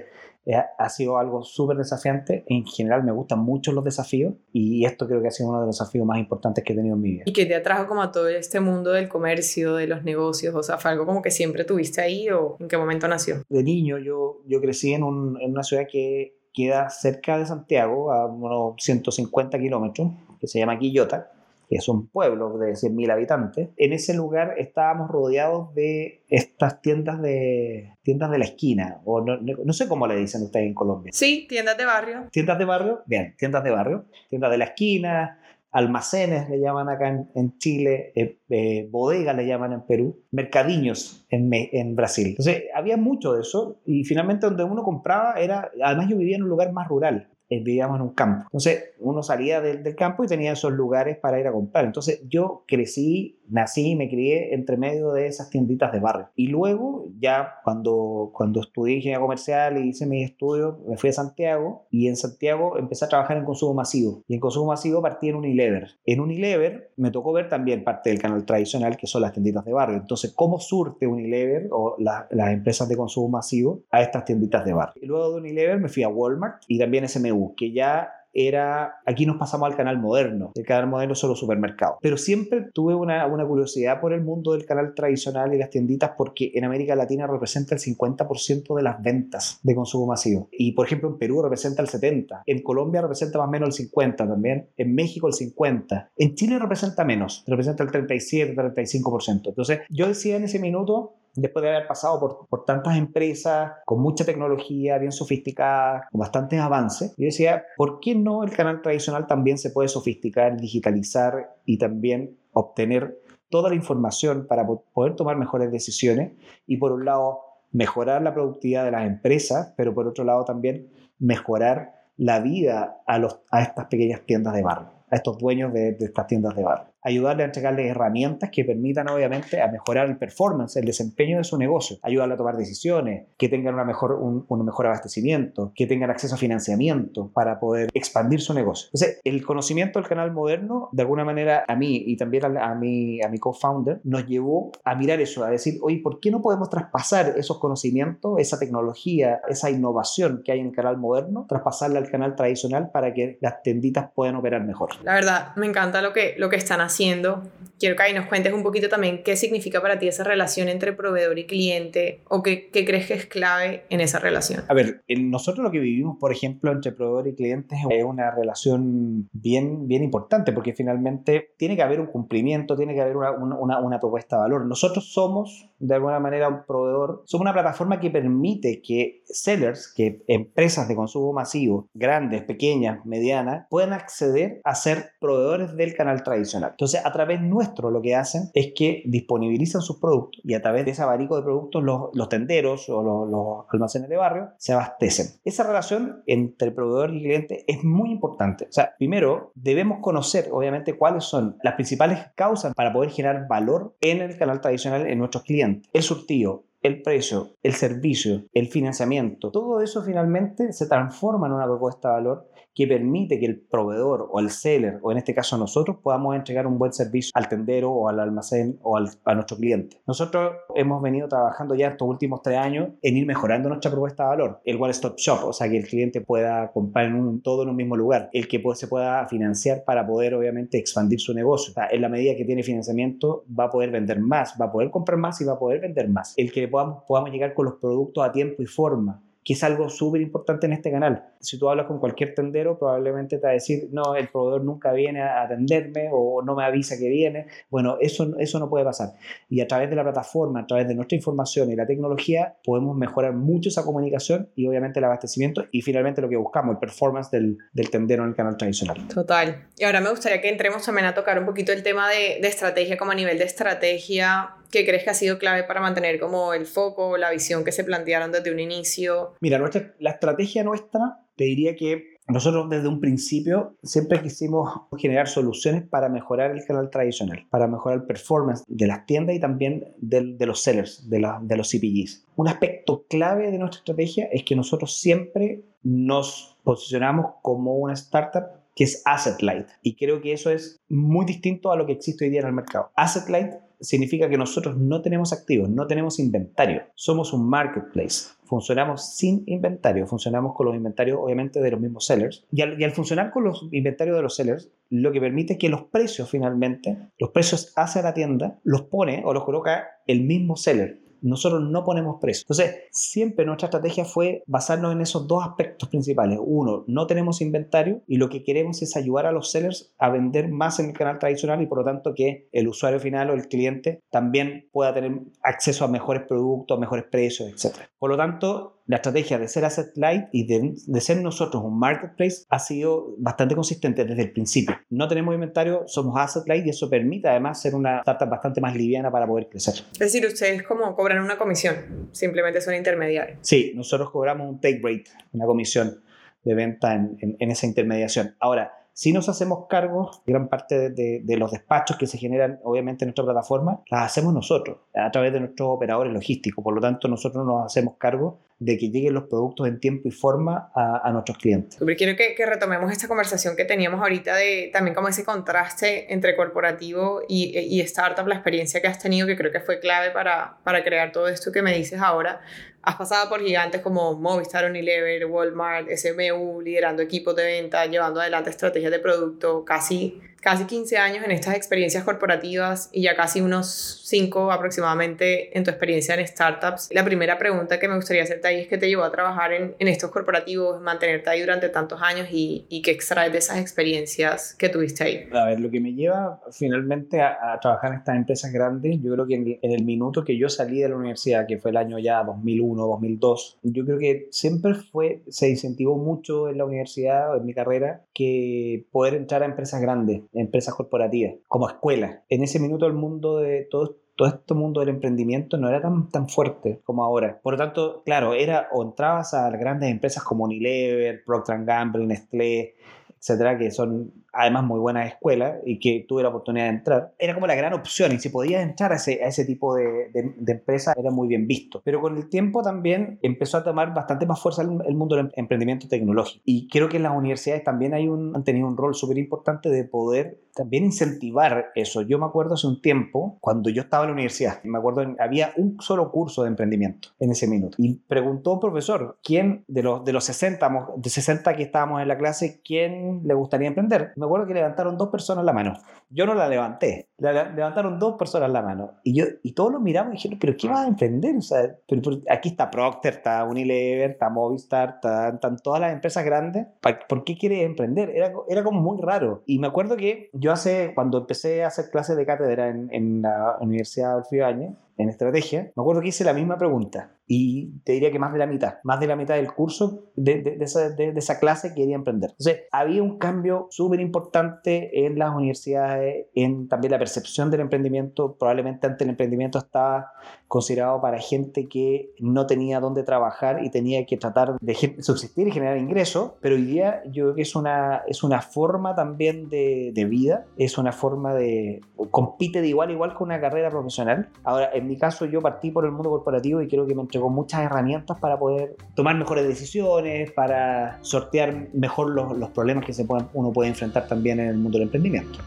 ha 0.78 0.88
sido 0.88 1.18
algo 1.18 1.42
súper 1.42 1.76
desafiante. 1.76 2.44
En 2.48 2.64
general 2.64 3.04
me 3.04 3.12
gustan 3.12 3.40
mucho 3.40 3.72
los 3.72 3.84
desafíos 3.84 4.34
y 4.52 4.84
esto 4.84 5.06
creo 5.06 5.20
que 5.20 5.28
ha 5.28 5.30
sido 5.30 5.50
uno 5.50 5.60
de 5.60 5.66
los 5.66 5.78
desafíos 5.78 6.06
más 6.06 6.18
importantes 6.18 6.64
que 6.64 6.72
he 6.72 6.76
tenido 6.76 6.96
en 6.96 7.02
mi 7.02 7.10
vida. 7.12 7.22
¿Y 7.26 7.32
qué 7.32 7.46
te 7.46 7.54
atrajo 7.54 7.86
como 7.86 8.02
a 8.02 8.10
todo 8.10 8.28
este 8.28 8.60
mundo 8.60 8.92
del 8.92 9.08
comercio, 9.08 9.74
de 9.76 9.86
los 9.86 10.02
negocios? 10.02 10.54
O 10.54 10.62
sea, 10.62 10.78
¿fue 10.78 10.90
algo 10.90 11.06
como 11.06 11.22
que 11.22 11.30
siempre 11.30 11.64
tuviste 11.64 12.00
ahí 12.00 12.28
o 12.30 12.56
en 12.58 12.68
qué 12.68 12.76
momento 12.76 13.06
nació? 13.08 13.42
De 13.48 13.62
niño 13.62 13.98
yo, 13.98 14.42
yo 14.46 14.60
crecí 14.60 14.92
en, 14.92 15.02
un, 15.02 15.40
en 15.40 15.52
una 15.52 15.62
ciudad 15.62 15.84
que 15.90 16.36
queda 16.52 16.90
cerca 16.90 17.38
de 17.38 17.46
Santiago, 17.46 18.12
a 18.12 18.26
unos 18.26 18.74
150 18.78 19.58
kilómetros, 19.58 20.10
que 20.40 20.48
se 20.48 20.58
llama 20.58 20.78
Quillota 20.78 21.30
que 21.39 21.39
es 21.70 21.88
un 21.88 22.08
pueblo 22.08 22.58
de 22.58 22.72
100.000 22.72 23.12
habitantes, 23.12 23.68
en 23.76 23.92
ese 23.92 24.14
lugar 24.14 24.54
estábamos 24.58 25.08
rodeados 25.08 25.74
de 25.74 26.24
estas 26.28 26.82
tiendas 26.82 27.22
de, 27.22 27.94
tiendas 28.02 28.30
de 28.30 28.38
la 28.38 28.44
esquina, 28.44 29.00
o 29.04 29.20
no, 29.20 29.38
no, 29.38 29.72
sé 29.72 29.88
cómo 29.88 30.06
le 30.06 30.16
dicen 30.16 30.42
ustedes 30.42 30.66
en 30.66 30.74
Colombia. 30.74 31.12
Sí, 31.14 31.46
tiendas 31.48 31.76
de 31.76 31.84
barrio. 31.84 32.28
Tiendas 32.30 32.58
de 32.58 32.64
barrio, 32.64 33.00
bien, 33.06 33.34
tiendas 33.38 33.64
de 33.64 33.70
barrio, 33.70 34.04
tiendas 34.28 34.50
de 34.50 34.58
la 34.58 34.64
esquina, 34.64 35.38
almacenes 35.72 36.48
le 36.50 36.58
llaman 36.58 36.88
acá 36.88 37.26
en, 37.34 37.58
Chile, 37.58 38.12
eh, 38.14 38.38
eh, 38.48 38.88
bodegas 38.90 39.36
le 39.36 39.46
llaman 39.46 39.72
en 39.72 39.82
Perú, 39.82 40.24
mercadiños 40.32 41.26
en, 41.30 41.50
en, 41.52 41.94
Brasil. 41.94 42.28
Entonces 42.28 42.64
había 42.74 42.96
mucho 42.96 43.34
de 43.34 43.42
eso 43.42 43.80
y 43.86 44.04
finalmente 44.04 44.46
donde 44.46 44.64
uno 44.64 44.82
compraba 44.82 45.34
era, 45.34 45.70
además 45.82 46.08
yo 46.08 46.16
vivía 46.16 46.36
en 46.36 46.42
un 46.42 46.48
lugar 46.48 46.72
más 46.72 46.88
rural, 46.88 47.28
vivíamos 47.58 47.96
en 47.96 48.02
un 48.02 48.14
campo. 48.14 48.42
Entonces 48.44 48.92
uno 49.00 49.22
salía 49.22 49.60
del, 49.60 49.82
del, 49.82 49.96
campo 49.96 50.24
y 50.24 50.28
tenía 50.28 50.52
esos 50.52 50.72
lugares 50.72 51.18
para 51.18 51.40
ir 51.40 51.46
a 51.46 51.52
comprar. 51.52 51.84
Entonces 51.84 52.22
yo 52.28 52.64
crecí 52.66 53.40
nací 53.50 53.90
y 53.90 53.96
me 53.96 54.08
crié 54.08 54.54
entre 54.54 54.76
medio 54.76 55.12
de 55.12 55.26
esas 55.26 55.50
tienditas 55.50 55.92
de 55.92 56.00
barrio. 56.00 56.28
Y 56.34 56.46
luego, 56.46 57.08
ya 57.18 57.54
cuando, 57.64 58.30
cuando 58.32 58.60
estudié 58.60 58.96
ingeniería 58.96 59.20
comercial 59.20 59.78
y 59.78 59.88
hice 59.88 60.06
mis 60.06 60.30
estudios, 60.30 60.76
me 60.86 60.96
fui 60.96 61.10
a 61.10 61.12
Santiago 61.12 61.86
y 61.90 62.08
en 62.08 62.16
Santiago 62.16 62.78
empecé 62.78 63.04
a 63.04 63.08
trabajar 63.08 63.36
en 63.36 63.44
consumo 63.44 63.74
masivo. 63.74 64.22
Y 64.28 64.34
en 64.34 64.40
consumo 64.40 64.66
masivo 64.66 65.02
partí 65.02 65.28
en 65.28 65.36
Unilever. 65.36 65.88
En 66.06 66.20
Unilever 66.20 66.92
me 66.96 67.10
tocó 67.10 67.32
ver 67.32 67.48
también 67.48 67.84
parte 67.84 68.10
del 68.10 68.20
canal 68.20 68.44
tradicional 68.44 68.96
que 68.96 69.06
son 69.06 69.22
las 69.22 69.32
tienditas 69.32 69.64
de 69.64 69.72
barrio. 69.72 69.96
Entonces, 69.96 70.32
¿cómo 70.34 70.60
surte 70.60 71.06
Unilever 71.06 71.68
o 71.70 71.96
las 71.98 72.52
empresas 72.52 72.88
de 72.88 72.96
consumo 72.96 73.28
masivo 73.28 73.82
a 73.90 74.02
estas 74.02 74.24
tienditas 74.24 74.64
de 74.64 74.72
barrio? 74.72 75.02
Y 75.02 75.06
luego 75.06 75.32
de 75.32 75.40
Unilever 75.40 75.80
me 75.80 75.88
fui 75.88 76.02
a 76.02 76.08
Walmart 76.08 76.62
y 76.68 76.78
también 76.78 77.08
SMU, 77.08 77.39
que 77.56 77.72
ya 77.72 78.10
era, 78.32 78.94
aquí 79.06 79.26
nos 79.26 79.36
pasamos 79.36 79.68
al 79.68 79.76
canal 79.76 79.98
moderno. 79.98 80.52
El 80.54 80.64
canal 80.64 80.88
moderno 80.88 81.14
son 81.14 81.30
los 81.30 81.38
supermercados. 81.38 81.98
Pero 82.00 82.16
siempre 82.16 82.66
tuve 82.72 82.94
una, 82.94 83.26
una 83.26 83.46
curiosidad 83.46 84.00
por 84.00 84.12
el 84.12 84.22
mundo 84.22 84.52
del 84.52 84.66
canal 84.66 84.94
tradicional 84.94 85.54
y 85.54 85.58
las 85.58 85.70
tienditas 85.70 86.12
porque 86.16 86.52
en 86.54 86.64
América 86.64 86.94
Latina 86.94 87.26
representa 87.26 87.74
el 87.74 87.80
50% 87.80 88.76
de 88.76 88.82
las 88.82 89.02
ventas 89.02 89.60
de 89.62 89.74
consumo 89.74 90.06
masivo. 90.06 90.48
Y 90.52 90.72
por 90.72 90.86
ejemplo 90.86 91.08
en 91.08 91.18
Perú 91.18 91.42
representa 91.42 91.82
el 91.82 91.88
70%. 91.88 92.42
En 92.46 92.62
Colombia 92.62 93.02
representa 93.02 93.38
más 93.38 93.48
o 93.48 93.50
menos 93.50 93.80
el 93.80 93.88
50% 93.88 94.16
también. 94.16 94.68
En 94.76 94.94
México 94.94 95.28
el 95.28 95.34
50%. 95.34 96.08
En 96.16 96.34
Chile 96.34 96.58
representa 96.58 97.04
menos. 97.04 97.44
Representa 97.46 97.82
el 97.82 97.90
37, 97.90 98.54
35%. 98.54 99.48
Entonces 99.48 99.80
yo 99.88 100.06
decía 100.06 100.36
en 100.36 100.44
ese 100.44 100.58
minuto 100.58 101.14
después 101.34 101.62
de 101.62 101.70
haber 101.70 101.86
pasado 101.86 102.46
por, 102.48 102.64
tantas 102.64 102.96
empresas 102.96 103.72
con 103.84 104.00
mucha 104.00 104.24
tecnología, 104.24 104.98
bien 104.98 105.12
sofisticada, 105.12 106.08
con 106.10 106.20
bastantes 106.20 106.60
avances, 106.60 107.14
yo 107.16 107.24
decía, 107.24 107.64
¿por 107.76 108.00
qué 108.00 108.14
no 108.14 108.42
el 108.42 108.50
canal 108.50 108.82
tradicional 108.82 109.26
también 109.26 109.58
se 109.58 109.70
puede 109.70 109.88
sofisticar, 109.88 110.56
digitalizar 110.56 111.54
y 111.64 111.78
también 111.78 112.38
obtener 112.52 113.20
toda 113.48 113.70
la 113.70 113.74
información 113.74 114.46
para 114.46 114.66
poder 114.66 115.16
tomar 115.16 115.36
mejores 115.36 115.72
decisiones 115.72 116.32
y 116.66 116.76
por 116.76 116.92
un 116.92 117.04
lado 117.04 117.40
mejorar 117.72 118.22
la 118.22 118.34
productividad 118.34 118.84
de 118.84 118.90
las 118.90 119.06
empresas, 119.06 119.72
pero 119.76 119.94
por 119.94 120.06
otro 120.06 120.24
lado 120.24 120.44
también 120.44 120.88
mejorar 121.18 121.94
la 122.16 122.40
vida 122.40 122.98
a 123.06 123.62
estas 123.62 123.86
pequeñas 123.86 124.22
tiendas 124.26 124.54
de 124.54 124.62
barrio, 124.62 124.90
a 125.10 125.16
estos 125.16 125.38
dueños 125.38 125.72
de, 125.72 125.92
de 125.92 126.04
estas 126.04 126.26
tiendas 126.26 126.54
de 126.54 126.62
barrio 126.62 126.89
ayudarle 127.02 127.42
a 127.42 127.46
entregarle 127.46 127.88
herramientas 127.88 128.50
que 128.52 128.64
permitan 128.64 129.08
obviamente 129.08 129.60
a 129.60 129.68
mejorar 129.68 130.08
el 130.08 130.18
performance, 130.18 130.76
el 130.76 130.84
desempeño 130.84 131.38
de 131.38 131.44
su 131.44 131.56
negocio, 131.56 131.98
ayudarle 132.02 132.34
a 132.34 132.36
tomar 132.36 132.56
decisiones, 132.56 133.26
que 133.36 133.48
tengan 133.48 133.74
una 133.74 133.84
mejor, 133.84 134.12
un, 134.12 134.46
mejor 134.64 134.86
abastecimiento, 134.86 135.72
que 135.74 135.86
tengan 135.86 136.10
acceso 136.10 136.34
a 136.34 136.38
financiamiento 136.38 137.30
para 137.32 137.58
poder 137.58 137.88
expandir 137.94 138.40
su 138.40 138.54
negocio. 138.54 138.88
Entonces, 138.92 139.20
el 139.24 139.44
conocimiento 139.44 139.98
del 139.98 140.08
canal 140.08 140.32
moderno, 140.32 140.88
de 140.92 141.02
alguna 141.02 141.24
manera 141.24 141.64
a 141.66 141.76
mí 141.76 142.04
y 142.06 142.16
también 142.16 142.44
a, 142.58 142.74
mi, 142.74 143.22
a 143.22 143.28
mi 143.28 143.38
co-founder, 143.38 144.00
nos 144.04 144.26
llevó 144.26 144.72
a 144.84 144.94
mirar 144.94 145.20
eso, 145.20 145.44
a 145.44 145.50
decir, 145.50 145.78
oye, 145.82 146.00
¿por 146.02 146.20
qué 146.20 146.30
no 146.30 146.42
podemos 146.42 146.68
traspasar 146.68 147.34
esos 147.36 147.58
conocimientos, 147.58 148.38
esa 148.38 148.58
tecnología, 148.58 149.40
esa 149.48 149.70
innovación 149.70 150.42
que 150.44 150.52
hay 150.52 150.60
en 150.60 150.66
el 150.66 150.72
canal 150.72 150.98
moderno, 150.98 151.46
traspasarla 151.48 151.98
al 151.98 152.10
canal 152.10 152.34
tradicional 152.34 152.90
para 152.92 153.14
que 153.14 153.38
las 153.40 153.62
tenditas 153.62 154.10
puedan 154.14 154.36
operar 154.36 154.64
mejor? 154.64 154.90
La 155.02 155.14
verdad, 155.14 155.56
me 155.56 155.66
encanta 155.66 156.02
lo 156.02 156.12
que, 156.12 156.34
lo 156.36 156.50
que 156.50 156.56
están 156.56 156.80
haciendo 156.80 156.89
haciendo. 156.90 157.42
Quiero 157.78 157.96
que 157.96 158.02
ahí 158.02 158.12
nos 158.12 158.26
cuentes 158.26 158.52
un 158.52 158.62
poquito 158.62 158.88
también 158.88 159.22
qué 159.24 159.36
significa 159.36 159.80
para 159.80 159.98
ti 159.98 160.06
esa 160.06 160.22
relación 160.22 160.68
entre 160.68 160.92
proveedor 160.92 161.38
y 161.38 161.46
cliente 161.46 162.20
o 162.28 162.42
qué, 162.42 162.68
crees 162.70 163.06
que 163.06 163.14
es 163.14 163.26
clave 163.26 163.84
en 163.88 164.00
esa 164.00 164.18
relación. 164.18 164.64
A 164.68 164.74
ver, 164.74 165.02
nosotros 165.08 165.64
lo 165.64 165.70
que 165.70 165.78
vivimos, 165.78 166.18
por 166.20 166.30
ejemplo, 166.30 166.70
entre 166.72 166.92
proveedor 166.92 167.28
y 167.28 167.34
cliente 167.34 167.76
es 167.90 168.04
una 168.04 168.30
relación 168.30 169.30
bien, 169.32 169.88
bien 169.88 170.04
importante 170.04 170.52
porque 170.52 170.74
finalmente 170.74 171.54
tiene 171.56 171.74
que 171.74 171.82
haber 171.82 172.00
un 172.00 172.06
cumplimiento, 172.06 172.76
tiene 172.76 172.94
que 172.94 173.00
haber 173.00 173.16
una, 173.16 173.30
una, 173.32 173.80
una 173.80 173.98
propuesta 173.98 174.36
de 174.36 174.42
valor. 174.42 174.66
Nosotros 174.66 175.12
somos, 175.12 175.69
de 175.80 175.94
alguna 175.94 176.20
manera, 176.20 176.48
un 176.48 176.64
proveedor, 176.64 177.22
somos 177.24 177.42
una 177.42 177.52
plataforma 177.52 177.98
que 177.98 178.10
permite 178.10 178.82
que 178.82 179.22
sellers, 179.24 179.92
que 179.94 180.22
empresas 180.28 180.86
de 180.86 180.94
consumo 180.94 181.32
masivo, 181.32 181.88
grandes, 181.94 182.42
pequeñas, 182.42 183.04
medianas, 183.04 183.66
puedan 183.70 183.92
acceder 183.92 184.60
a 184.64 184.74
ser 184.74 185.10
proveedores 185.20 185.74
del 185.74 185.94
canal 185.94 186.22
tradicional. 186.22 186.70
Entonces, 186.72 187.04
a 187.04 187.12
través 187.12 187.40
nuestro 187.40 187.90
lo 187.90 188.02
que 188.02 188.14
hacen 188.14 188.50
es 188.54 188.72
que 188.76 189.02
disponibilizan 189.06 189.80
sus 189.82 189.98
productos 189.98 190.40
y 190.44 190.54
a 190.54 190.62
través 190.62 190.84
de 190.84 190.92
ese 190.92 191.02
abanico 191.02 191.36
de 191.36 191.42
productos 191.42 191.82
los, 191.82 192.28
tenderos 192.28 192.88
o 192.88 193.02
los, 193.02 193.66
almacenes 193.72 194.08
de 194.08 194.16
barrio 194.16 194.50
se 194.58 194.72
abastecen. 194.72 195.40
Esa 195.44 195.64
relación 195.64 196.22
entre 196.26 196.70
proveedor 196.70 197.14
y 197.14 197.22
cliente 197.22 197.64
es 197.66 197.82
muy 197.82 198.10
importante. 198.10 198.66
O 198.68 198.72
sea, 198.72 198.94
primero 198.98 199.52
debemos 199.54 199.98
conocer, 200.00 200.48
obviamente, 200.52 200.96
cuáles 200.96 201.24
son 201.24 201.56
las 201.62 201.74
principales 201.74 202.18
causas 202.34 202.74
para 202.74 202.92
poder 202.92 203.10
generar 203.10 203.46
valor 203.48 203.96
en 204.00 204.20
el 204.20 204.36
canal 204.36 204.60
tradicional 204.60 205.06
en 205.06 205.18
nuestros 205.18 205.44
clientes. 205.44 205.69
El 205.92 206.02
surtido, 206.02 206.64
el 206.82 207.02
precio, 207.02 207.56
el 207.62 207.74
servicio, 207.74 208.46
el 208.52 208.68
financiamiento, 208.68 209.50
todo 209.50 209.80
eso 209.80 210.02
finalmente 210.02 210.72
se 210.72 210.86
transforma 210.86 211.46
en 211.46 211.52
una 211.52 211.66
propuesta 211.66 212.08
de 212.08 212.14
valor 212.14 212.48
que 212.80 212.86
permite 212.86 213.38
que 213.38 213.44
el 213.44 213.60
proveedor 213.60 214.30
o 214.32 214.40
el 214.40 214.48
seller, 214.48 215.00
o 215.02 215.12
en 215.12 215.18
este 215.18 215.34
caso 215.34 215.58
nosotros, 215.58 215.98
podamos 216.02 216.34
entregar 216.34 216.66
un 216.66 216.78
buen 216.78 216.94
servicio 216.94 217.30
al 217.34 217.46
tendero 217.46 217.90
o 217.92 218.08
al 218.08 218.18
almacén 218.18 218.78
o 218.80 218.96
a 218.96 219.34
nuestro 219.34 219.58
cliente. 219.58 219.98
Nosotros 220.06 220.54
hemos 220.74 221.02
venido 221.02 221.28
trabajando 221.28 221.74
ya 221.74 221.88
estos 221.88 222.08
últimos 222.08 222.40
tres 222.40 222.56
años 222.56 222.88
en 223.02 223.18
ir 223.18 223.26
mejorando 223.26 223.68
nuestra 223.68 223.90
propuesta 223.90 224.22
de 224.22 224.28
valor. 224.30 224.60
El 224.64 224.80
One 224.80 224.92
Stop 224.92 225.18
Shop, 225.18 225.44
o 225.44 225.52
sea, 225.52 225.68
que 225.68 225.76
el 225.76 225.86
cliente 225.86 226.22
pueda 226.22 226.72
comprar 226.72 227.04
en 227.04 227.16
un, 227.16 227.42
todo 227.42 227.64
en 227.64 227.68
un 227.68 227.76
mismo 227.76 227.96
lugar. 227.96 228.30
El 228.32 228.48
que 228.48 228.62
se 228.72 228.88
pueda 228.88 229.28
financiar 229.28 229.84
para 229.84 230.06
poder, 230.06 230.32
obviamente, 230.32 230.78
expandir 230.78 231.20
su 231.20 231.34
negocio. 231.34 231.72
O 231.72 231.74
sea, 231.74 231.88
en 231.90 232.00
la 232.00 232.08
medida 232.08 232.34
que 232.34 232.46
tiene 232.46 232.62
financiamiento, 232.62 233.44
va 233.46 233.64
a 233.64 233.70
poder 233.70 233.90
vender 233.90 234.20
más, 234.20 234.54
va 234.58 234.66
a 234.66 234.72
poder 234.72 234.90
comprar 234.90 235.18
más 235.18 235.38
y 235.42 235.44
va 235.44 235.52
a 235.52 235.58
poder 235.58 235.82
vender 235.82 236.08
más. 236.08 236.32
El 236.38 236.50
que 236.50 236.66
podamos, 236.66 237.02
podamos 237.06 237.30
llegar 237.30 237.52
con 237.52 237.66
los 237.66 237.74
productos 237.74 238.24
a 238.24 238.32
tiempo 238.32 238.62
y 238.62 238.66
forma 238.66 239.22
que 239.44 239.54
es 239.54 239.64
algo 239.64 239.88
súper 239.88 240.20
importante 240.20 240.66
en 240.66 240.74
este 240.74 240.90
canal. 240.90 241.24
Si 241.40 241.58
tú 241.58 241.70
hablas 241.70 241.86
con 241.86 241.98
cualquier 241.98 242.34
tendero, 242.34 242.78
probablemente 242.78 243.38
te 243.38 243.42
va 243.42 243.50
a 243.50 243.54
decir, 243.54 243.88
no, 243.90 244.14
el 244.14 244.28
proveedor 244.28 244.64
nunca 244.64 244.92
viene 244.92 245.22
a 245.22 245.42
atenderme 245.42 246.10
o 246.12 246.42
no 246.42 246.54
me 246.54 246.64
avisa 246.64 246.98
que 246.98 247.08
viene. 247.08 247.46
Bueno, 247.70 247.96
eso, 248.00 248.38
eso 248.38 248.58
no 248.58 248.68
puede 248.68 248.84
pasar. 248.84 249.14
Y 249.48 249.60
a 249.60 249.66
través 249.66 249.88
de 249.88 249.96
la 249.96 250.02
plataforma, 250.02 250.60
a 250.60 250.66
través 250.66 250.86
de 250.88 250.94
nuestra 250.94 251.16
información 251.16 251.70
y 251.70 251.76
la 251.76 251.86
tecnología, 251.86 252.56
podemos 252.62 252.96
mejorar 252.96 253.32
mucho 253.32 253.70
esa 253.70 253.82
comunicación 253.82 254.50
y 254.54 254.66
obviamente 254.66 254.98
el 254.98 255.04
abastecimiento 255.04 255.64
y 255.72 255.80
finalmente 255.80 256.20
lo 256.20 256.28
que 256.28 256.36
buscamos, 256.36 256.74
el 256.74 256.78
performance 256.78 257.30
del, 257.30 257.56
del 257.72 257.90
tendero 257.90 258.24
en 258.24 258.30
el 258.30 258.36
canal 258.36 258.58
tradicional. 258.58 259.08
Total. 259.08 259.68
Y 259.78 259.84
ahora 259.84 260.02
me 260.02 260.10
gustaría 260.10 260.42
que 260.42 260.50
entremos 260.50 260.84
también 260.84 261.06
a 261.06 261.14
tocar 261.14 261.38
un 261.38 261.46
poquito 261.46 261.72
el 261.72 261.82
tema 261.82 262.10
de, 262.10 262.40
de 262.42 262.48
estrategia, 262.48 262.98
como 262.98 263.12
a 263.12 263.14
nivel 263.14 263.38
de 263.38 263.44
estrategia 263.44 264.56
¿Qué 264.70 264.84
crees 264.86 265.04
que 265.04 265.10
ha 265.10 265.14
sido 265.14 265.38
clave 265.38 265.64
para 265.64 265.80
mantener 265.80 266.20
como 266.20 266.54
el 266.54 266.66
foco, 266.66 267.16
la 267.16 267.30
visión 267.30 267.64
que 267.64 267.72
se 267.72 267.84
plantearon 267.84 268.32
desde 268.32 268.52
un 268.52 268.60
inicio? 268.60 269.34
Mira, 269.40 269.58
nuestra, 269.58 269.94
la 269.98 270.10
estrategia 270.10 270.62
nuestra, 270.64 271.18
te 271.36 271.44
diría 271.44 271.74
que 271.74 272.18
nosotros 272.28 272.70
desde 272.70 272.86
un 272.86 273.00
principio 273.00 273.76
siempre 273.82 274.22
quisimos 274.22 274.82
generar 274.96 275.26
soluciones 275.26 275.82
para 275.82 276.08
mejorar 276.08 276.52
el 276.52 276.64
canal 276.64 276.88
tradicional, 276.90 277.46
para 277.50 277.66
mejorar 277.66 277.98
el 277.98 278.06
performance 278.06 278.62
de 278.68 278.86
las 278.86 279.04
tiendas 279.06 279.34
y 279.34 279.40
también 279.40 279.94
de, 279.98 280.36
de 280.36 280.46
los 280.46 280.62
sellers, 280.62 281.10
de, 281.10 281.18
la, 281.18 281.40
de 281.42 281.56
los 281.56 281.68
CPGs. 281.70 282.26
Un 282.36 282.46
aspecto 282.46 283.04
clave 283.08 283.50
de 283.50 283.58
nuestra 283.58 283.78
estrategia 283.78 284.28
es 284.30 284.44
que 284.44 284.54
nosotros 284.54 284.96
siempre 284.96 285.64
nos 285.82 286.56
posicionamos 286.62 287.34
como 287.42 287.76
una 287.78 287.94
startup 287.94 288.60
que 288.76 288.84
es 288.84 289.02
asset 289.04 289.42
light. 289.42 289.66
Y 289.82 289.96
creo 289.96 290.20
que 290.20 290.32
eso 290.32 290.50
es 290.50 290.78
muy 290.88 291.26
distinto 291.26 291.72
a 291.72 291.76
lo 291.76 291.86
que 291.86 291.92
existe 291.92 292.24
hoy 292.24 292.30
día 292.30 292.40
en 292.40 292.46
el 292.46 292.52
mercado. 292.52 292.90
Asset 292.94 293.28
light 293.28 293.54
significa 293.80 294.28
que 294.28 294.36
nosotros 294.36 294.76
no 294.76 295.02
tenemos 295.02 295.32
activos, 295.32 295.68
no 295.68 295.86
tenemos 295.86 296.18
inventario. 296.18 296.82
Somos 296.94 297.32
un 297.32 297.48
marketplace. 297.48 298.30
Funcionamos 298.44 299.14
sin 299.14 299.44
inventario, 299.46 300.06
funcionamos 300.06 300.54
con 300.54 300.66
los 300.66 300.74
inventarios 300.74 301.18
obviamente 301.22 301.60
de 301.60 301.70
los 301.70 301.80
mismos 301.80 302.04
sellers. 302.06 302.44
Y 302.50 302.62
al, 302.62 302.92
funcionar 302.92 303.30
con 303.30 303.44
los 303.44 303.68
inventarios 303.70 304.16
de 304.16 304.22
los 304.22 304.34
sellers, 304.34 304.70
lo 304.88 305.12
que 305.12 305.20
permite 305.20 305.56
que 305.56 305.68
los 305.68 305.84
precios 305.84 306.28
finalmente, 306.28 306.96
los 307.18 307.30
precios 307.30 307.72
hacia 307.76 308.02
la 308.02 308.12
tienda, 308.12 308.58
los 308.64 308.82
pone 308.82 309.22
o 309.24 309.32
los 309.32 309.44
coloca 309.44 309.86
el 310.06 310.22
mismo 310.22 310.56
seller 310.56 310.98
nosotros 311.22 311.62
no 311.62 311.84
ponemos 311.84 312.18
precio. 312.20 312.42
Entonces, 312.44 312.82
siempre 312.90 313.44
nuestra 313.44 313.66
estrategia 313.66 314.04
fue 314.04 314.42
basarnos 314.46 314.92
en 314.92 315.00
esos 315.00 315.26
dos 315.26 315.44
aspectos 315.44 315.88
principales. 315.88 316.38
Uno, 316.40 316.84
no 316.86 317.06
tenemos 317.06 317.40
inventario 317.40 318.02
y 318.06 318.16
lo 318.16 318.28
que 318.28 318.42
queremos 318.42 318.82
es 318.82 318.96
ayudar 318.96 319.26
a 319.26 319.32
los 319.32 319.50
sellers 319.50 319.92
a 319.98 320.10
vender 320.10 320.48
más 320.48 320.78
en 320.80 320.90
el 320.90 320.96
canal 320.96 321.18
tradicional 321.18 321.62
y 321.62 321.66
por 321.66 321.78
lo 321.78 321.84
tanto 321.84 322.14
que 322.14 322.48
el 322.52 322.68
usuario 322.68 323.00
final 323.00 323.30
o 323.30 323.34
el 323.34 323.48
cliente 323.48 324.02
también 324.10 324.68
pueda 324.72 324.94
tener 324.94 325.20
acceso 325.42 325.84
a 325.84 325.88
mejores 325.88 326.22
productos, 326.26 326.78
mejores 326.78 327.04
precios, 327.10 327.48
etc. 327.48 327.76
Por 327.98 328.10
lo 328.10 328.16
tanto, 328.16 328.80
la 328.86 328.96
estrategia 328.96 329.38
de 329.38 329.46
ser 329.46 329.64
asset 329.64 329.96
light 329.96 330.24
y 330.32 330.46
de, 330.46 330.74
de, 330.86 331.00
ser 331.00 331.22
nosotros 331.22 331.62
un 331.62 331.78
marketplace 331.78 332.44
ha 332.48 332.58
sido 332.58 333.14
bastante 333.18 333.54
consistente 333.54 334.04
desde 334.04 334.22
el 334.22 334.32
principio. 334.32 334.76
No 334.90 335.06
tenemos 335.06 335.32
inventario, 335.32 335.84
somos 335.86 336.18
asset 336.18 336.42
light 336.48 336.66
y 336.66 336.70
eso 336.70 336.90
permite 336.90 337.28
además 337.28 337.62
ser 337.62 337.76
una 337.76 337.98
startup 337.98 338.28
bastante 338.28 338.60
más 338.60 338.74
liviana 338.74 339.10
para 339.10 339.28
poder 339.28 339.48
crecer. 339.48 339.74
Es 339.92 339.98
decir, 339.98 340.26
ustedes 340.26 340.64
como 340.64 340.96
cobran 340.96 341.09
una 341.18 341.38
comisión, 341.38 342.08
simplemente 342.12 342.60
son 342.60 342.74
intermediarios. 342.74 343.38
Sí, 343.42 343.72
nosotros 343.74 344.10
cobramos 344.10 344.48
un 344.48 344.60
take 344.60 344.80
rate, 344.82 345.04
una 345.32 345.46
comisión 345.46 346.02
de 346.44 346.54
venta 346.54 346.94
en, 346.94 347.16
en, 347.20 347.36
en 347.38 347.50
esa 347.50 347.66
intermediación. 347.66 348.36
Ahora, 348.38 348.72
si 348.92 349.12
nos 349.12 349.28
hacemos 349.28 349.66
cargo, 349.68 350.10
gran 350.26 350.48
parte 350.48 350.90
de, 350.90 351.20
de, 351.24 351.36
los 351.36 351.52
despachos 351.52 351.96
que 351.96 352.06
se 352.06 352.18
generan 352.18 352.60
obviamente 352.64 353.04
en 353.04 353.08
nuestra 353.08 353.24
plataforma, 353.24 353.82
las 353.90 354.04
hacemos 354.04 354.34
nosotros, 354.34 354.78
a 354.94 355.10
través 355.10 355.32
de 355.32 355.40
nuestros 355.40 355.70
operadores 355.70 356.12
logísticos. 356.12 356.62
Por 356.62 356.74
lo 356.74 356.80
tanto, 356.80 357.08
nosotros 357.08 357.46
nos 357.46 357.64
hacemos 357.64 357.94
cargo 357.96 358.40
de 358.60 358.76
que 358.76 358.90
lleguen 358.90 359.14
los 359.14 359.24
productos 359.24 359.66
en 359.66 359.80
tiempo 359.80 360.06
y 360.06 360.10
forma 360.10 360.70
a, 360.74 361.10
nuestros 361.12 361.38
clientes. 361.38 361.76
Super, 361.76 361.96
quiero 361.96 362.14
que, 362.14 362.34
que, 362.34 362.44
retomemos 362.44 362.92
esta 362.92 363.08
conversación 363.08 363.56
que 363.56 363.64
teníamos 363.64 364.02
ahorita 364.02 364.36
de 364.36 364.68
también 364.70 364.94
como 364.94 365.08
ese 365.08 365.24
contraste 365.24 366.12
entre 366.12 366.36
corporativo 366.36 367.22
y, 367.26 367.58
y 367.58 367.80
startup, 367.80 368.26
la 368.26 368.34
experiencia 368.34 368.82
que 368.82 368.86
has 368.86 368.98
tenido, 368.98 369.26
que 369.26 369.34
creo 369.34 369.50
que 369.50 369.60
fue 369.60 369.80
clave 369.80 370.10
para, 370.10 370.58
para 370.62 370.84
crear 370.84 371.10
todo 371.10 371.28
esto 371.28 371.50
que 371.50 371.62
me 371.62 371.74
dices 371.74 372.02
ahora. 372.02 372.42
Has 372.82 372.96
pasado 372.96 373.30
por 373.30 373.40
gigantes 373.40 373.80
como 373.80 374.14
Movistar, 374.18 374.66
Unilever, 374.66 375.24
Walmart, 375.24 375.88
SMU, 375.96 376.60
liderando 376.60 377.02
equipos 377.02 377.34
de 377.36 377.44
venta, 377.44 377.86
llevando 377.86 378.20
adelante 378.20 378.50
estrategias 378.50 378.90
de 378.90 378.98
producto, 378.98 379.64
casi 379.64 380.20
casi 380.40 380.64
15 380.64 380.96
años 380.96 381.24
en 381.24 381.30
estas 381.30 381.54
experiencias 381.54 382.02
corporativas 382.04 382.88
y 382.92 383.02
ya 383.02 383.14
casi 383.14 383.40
unos 383.40 384.02
5 384.06 384.50
aproximadamente 384.50 385.56
en 385.56 385.64
tu 385.64 385.70
experiencia 385.70 386.14
en 386.14 386.26
startups. 386.26 386.88
La 386.92 387.04
primera 387.04 387.38
pregunta 387.38 387.78
que 387.78 387.88
me 387.88 387.96
gustaría 387.96 388.22
hacerte 388.22 388.48
ahí 388.50 388.60
es 388.60 388.68
qué 388.68 388.78
te 388.78 388.88
llevó 388.88 389.04
a 389.04 389.10
trabajar 389.10 389.52
en, 389.52 389.74
en 389.78 389.88
estos 389.88 390.10
corporativos, 390.10 390.80
mantenerte 390.80 391.30
ahí 391.30 391.40
durante 391.40 391.68
tantos 391.68 392.00
años 392.02 392.28
y, 392.30 392.66
y 392.68 392.82
qué 392.82 392.90
extraes 392.90 393.32
de 393.32 393.38
esas 393.38 393.58
experiencias 393.58 394.54
que 394.58 394.68
tuviste 394.68 395.04
ahí. 395.04 395.28
A 395.32 395.46
ver, 395.46 395.60
lo 395.60 395.70
que 395.70 395.80
me 395.80 395.94
lleva 395.94 396.40
finalmente 396.50 397.20
a, 397.20 397.58
trabajar 397.60 397.92
en 397.92 397.98
estas 397.98 398.16
empresas 398.16 398.52
grandes, 398.52 399.00
yo 399.02 399.12
creo 399.12 399.26
que 399.26 399.34
en, 399.34 399.58
en, 399.60 399.72
el 399.72 399.84
minuto 399.84 400.24
que 400.24 400.36
yo 400.36 400.48
salí 400.48 400.80
de 400.80 400.88
la 400.88 400.96
universidad, 400.96 401.46
que 401.46 401.58
fue 401.58 401.70
el 401.70 401.76
año 401.76 401.98
ya 401.98 402.22
2001, 402.22 402.86
2002, 402.86 403.58
yo 403.62 403.84
creo 403.84 403.98
que 403.98 404.28
siempre 404.30 404.74
fue, 404.74 405.22
se 405.28 405.48
incentivó 405.48 405.96
mucho 405.96 406.48
en 406.48 406.58
la 406.58 406.64
universidad, 406.64 407.36
en 407.36 407.44
mi 407.44 407.54
carrera, 407.54 408.04
que 408.14 408.86
poder 408.90 409.14
entrar 409.14 409.42
a 409.42 409.46
empresas 409.46 409.80
grandes 409.80 410.22
empresas 410.32 410.74
corporativas, 410.74 411.34
como 411.48 411.68
escuela. 411.68 412.24
En 412.28 412.42
ese 412.42 412.58
minuto 412.58 412.86
el 412.86 412.94
mundo 412.94 413.38
de 413.38 413.66
todo, 413.70 413.96
todo 414.20 414.28
este 414.28 414.52
mundo 414.52 414.80
del 414.80 414.90
emprendimiento 414.90 415.56
no 415.56 415.70
era 415.70 415.80
tan, 415.80 416.10
tan 416.10 416.28
fuerte 416.28 416.82
como 416.84 417.02
ahora. 417.02 417.40
Por 417.42 417.54
lo 417.54 417.58
tanto, 417.58 418.02
claro, 418.04 418.34
era 418.34 418.68
o 418.70 418.82
entrabas 418.82 419.32
a 419.32 419.48
grandes 419.48 419.90
empresas 419.90 420.22
como 420.22 420.44
Unilever, 420.44 421.24
Procter 421.24 421.64
Gamble, 421.64 422.04
Nestlé, 422.04 422.74
etcétera, 423.18 423.56
que 423.56 423.70
son 423.70 424.12
además 424.32 424.64
muy 424.64 424.78
buenas 424.78 425.06
escuelas 425.06 425.58
y 425.64 425.78
que 425.78 426.04
tuve 426.08 426.22
la 426.22 426.28
oportunidad 426.28 426.64
de 426.66 426.70
entrar, 426.70 427.12
era 427.18 427.34
como 427.34 427.46
la 427.46 427.54
gran 427.54 427.72
opción 427.72 428.12
y 428.12 428.18
si 428.18 428.28
podías 428.28 428.62
entrar 428.62 428.92
a 428.92 428.96
ese, 428.96 429.22
a 429.24 429.28
ese 429.28 429.44
tipo 429.44 429.74
de, 429.74 430.10
de, 430.12 430.52
empresa 430.52 430.92
era 430.96 431.10
muy 431.10 431.28
bien 431.28 431.46
visto. 431.46 431.80
Pero 431.84 432.00
con 432.00 432.16
el 432.16 432.28
tiempo 432.28 432.62
también 432.62 433.18
empezó 433.22 433.58
a 433.58 433.64
tomar 433.64 433.94
bastante 433.94 434.26
más 434.26 434.40
fuerza 434.40 434.62
el, 434.62 434.94
mundo 434.94 435.16
del 435.16 435.30
emprendimiento 435.34 435.88
tecnológico 435.88 436.42
y 436.44 436.68
creo 436.68 436.88
que 436.88 436.98
en 436.98 437.04
las 437.04 437.16
universidades 437.16 437.64
también 437.64 437.94
hay 437.94 438.08
un, 438.08 438.34
han 438.34 438.44
tenido 438.44 438.66
un 438.66 438.76
rol 438.76 438.94
súper 438.94 439.18
importante 439.18 439.68
de 439.68 439.84
poder 439.84 440.40
también 440.54 440.84
incentivar 440.84 441.70
eso. 441.74 442.02
Yo 442.02 442.18
me 442.18 442.26
acuerdo 442.26 442.54
hace 442.54 442.66
un 442.66 442.82
tiempo, 442.82 443.38
cuando 443.40 443.70
yo 443.70 443.82
estaba 443.82 444.04
en 444.04 444.10
la 444.10 444.14
universidad, 444.14 444.62
me 444.64 444.78
acuerdo, 444.78 445.14
había 445.18 445.52
un 445.56 445.80
solo 445.80 446.10
curso 446.10 446.42
de 446.42 446.48
emprendimiento 446.48 447.08
en 447.18 447.30
ese 447.30 447.46
minuto 447.46 447.76
y 447.78 447.94
preguntó 447.94 448.52
un 448.54 448.60
profesor, 448.60 449.18
¿quién 449.22 449.64
de 449.68 449.82
los, 449.82 450.04
de 450.04 450.12
los 450.12 450.24
60, 450.24 450.88
de 450.96 451.10
60 451.10 451.56
que 451.56 451.62
estábamos 451.62 452.02
en 452.02 452.08
la 452.08 452.18
clase, 452.18 452.60
quién 452.64 453.22
le 453.24 453.34
gustaría 453.34 453.68
emprender? 453.68 454.12
Me 454.20 454.26
acuerdo 454.26 454.46
que 454.46 454.54
levantaron 454.54 454.98
dos 454.98 455.08
personas 455.08 455.44
la 455.44 455.52
mano. 455.52 455.72
Yo 456.10 456.26
no 456.26 456.34
la 456.34 456.48
levanté, 456.48 457.08
levantaron 457.18 457.98
dos 457.98 458.16
personas 458.16 458.50
la 458.50 458.60
mano. 458.62 458.92
Y, 459.02 459.14
yo, 459.14 459.24
y 459.42 459.52
todos 459.52 459.72
los 459.72 459.80
miramos 459.80 460.12
y 460.12 460.16
dijeron, 460.16 460.38
¿pero 460.38 460.56
qué 460.58 460.68
vas 460.68 460.84
a 460.84 460.88
emprender? 460.88 461.36
O 461.36 461.42
sea, 461.42 461.74
pero, 461.88 462.18
aquí 462.28 462.50
está 462.50 462.70
Procter, 462.70 463.14
está 463.14 463.44
Unilever, 463.44 464.10
está 464.10 464.28
Movistar, 464.28 465.00
están 465.02 465.56
todas 465.56 465.80
las 465.80 465.92
empresas 465.92 466.24
grandes. 466.24 466.66
¿Por 467.08 467.24
qué 467.24 467.36
quieres 467.38 467.64
emprender? 467.64 468.10
Era, 468.10 468.32
era 468.48 468.62
como 468.62 468.80
muy 468.80 469.00
raro. 469.00 469.42
Y 469.46 469.58
me 469.58 469.68
acuerdo 469.68 469.96
que 469.96 470.28
yo 470.34 470.52
hace, 470.52 470.92
cuando 470.94 471.18
empecé 471.18 471.64
a 471.64 471.68
hacer 471.68 471.90
clases 471.90 472.16
de 472.16 472.26
cátedra 472.26 472.68
en, 472.68 472.88
en 472.92 473.22
la 473.22 473.56
Universidad 473.60 474.12
Adolfo 474.12 474.34
Ibañez, 474.34 474.72
en 475.00 475.08
estrategia, 475.08 475.72
me 475.74 475.80
acuerdo 475.80 476.02
que 476.02 476.08
hice 476.08 476.24
la 476.24 476.34
misma 476.34 476.58
pregunta 476.58 477.14
y 477.26 477.78
te 477.84 477.92
diría 477.92 478.10
que 478.10 478.18
más 478.18 478.32
de 478.32 478.38
la 478.38 478.46
mitad, 478.46 478.74
más 478.82 478.98
de 478.98 479.06
la 479.06 479.16
mitad 479.16 479.36
del 479.36 479.52
curso 479.52 480.10
de, 480.16 480.42
de, 480.42 480.64
esa, 480.64 480.90
de, 480.90 481.12
esa, 481.16 481.38
clase 481.38 481.74
quería 481.74 481.94
emprender. 481.94 482.30
Entonces, 482.30 482.64
había 482.72 483.02
un 483.02 483.18
cambio 483.18 483.68
súper 483.70 484.00
importante 484.00 485.06
en 485.06 485.16
las 485.16 485.34
universidades, 485.34 486.26
en 486.34 486.68
también 486.68 486.90
la 486.90 486.98
percepción 486.98 487.50
del 487.50 487.60
emprendimiento. 487.60 488.36
Probablemente 488.36 488.88
antes 488.88 489.02
el 489.02 489.10
emprendimiento 489.10 489.58
estaba 489.58 490.10
considerado 490.48 491.00
para 491.00 491.20
gente 491.20 491.68
que 491.68 492.10
no 492.18 492.46
tenía 492.46 492.80
dónde 492.80 493.04
trabajar 493.04 493.64
y 493.64 493.70
tenía 493.70 494.04
que 494.06 494.16
tratar 494.16 494.58
de 494.60 494.74
subsistir 494.98 495.46
y 495.46 495.52
generar 495.52 495.78
ingresos, 495.78 496.32
pero 496.40 496.56
hoy 496.56 496.64
día 496.64 497.02
yo 497.06 497.26
creo 497.26 497.34
que 497.36 497.42
es 497.42 497.54
una, 497.54 498.02
es 498.08 498.24
una 498.24 498.42
forma 498.42 498.96
también 498.96 499.48
de, 499.48 499.92
de 499.94 500.04
vida, 500.04 500.46
es 500.56 500.78
una 500.78 500.90
forma 500.90 501.32
de... 501.34 501.80
compite 502.10 502.60
de 502.60 502.66
igual 502.66 502.88
a 502.88 502.92
igual 502.92 503.14
con 503.14 503.28
una 503.28 503.40
carrera 503.40 503.70
profesional. 503.70 504.30
Ahora, 504.42 504.70
en 504.74 504.89
mi 504.90 504.96
caso 504.96 505.24
yo 505.24 505.40
partí 505.40 505.70
por 505.70 505.84
el 505.84 505.92
mundo 505.92 506.10
corporativo 506.10 506.60
y 506.60 506.68
creo 506.68 506.84
que 506.86 506.94
me 506.94 507.02
entregó 507.02 507.30
muchas 507.30 507.60
herramientas 507.60 508.18
para 508.18 508.38
poder 508.38 508.76
tomar 508.94 509.16
mejores 509.16 509.46
decisiones, 509.46 510.32
para 510.32 510.98
sortear 511.02 511.68
mejor 511.72 512.10
los, 512.10 512.36
los 512.36 512.50
problemas 512.50 512.84
que 512.84 512.92
se 512.92 513.04
pueden, 513.04 513.28
uno 513.32 513.52
puede 513.52 513.70
enfrentar 513.70 514.08
también 514.08 514.40
en 514.40 514.48
el 514.48 514.56
mundo 514.56 514.78
del 514.78 514.88
emprendimiento. 514.88 515.38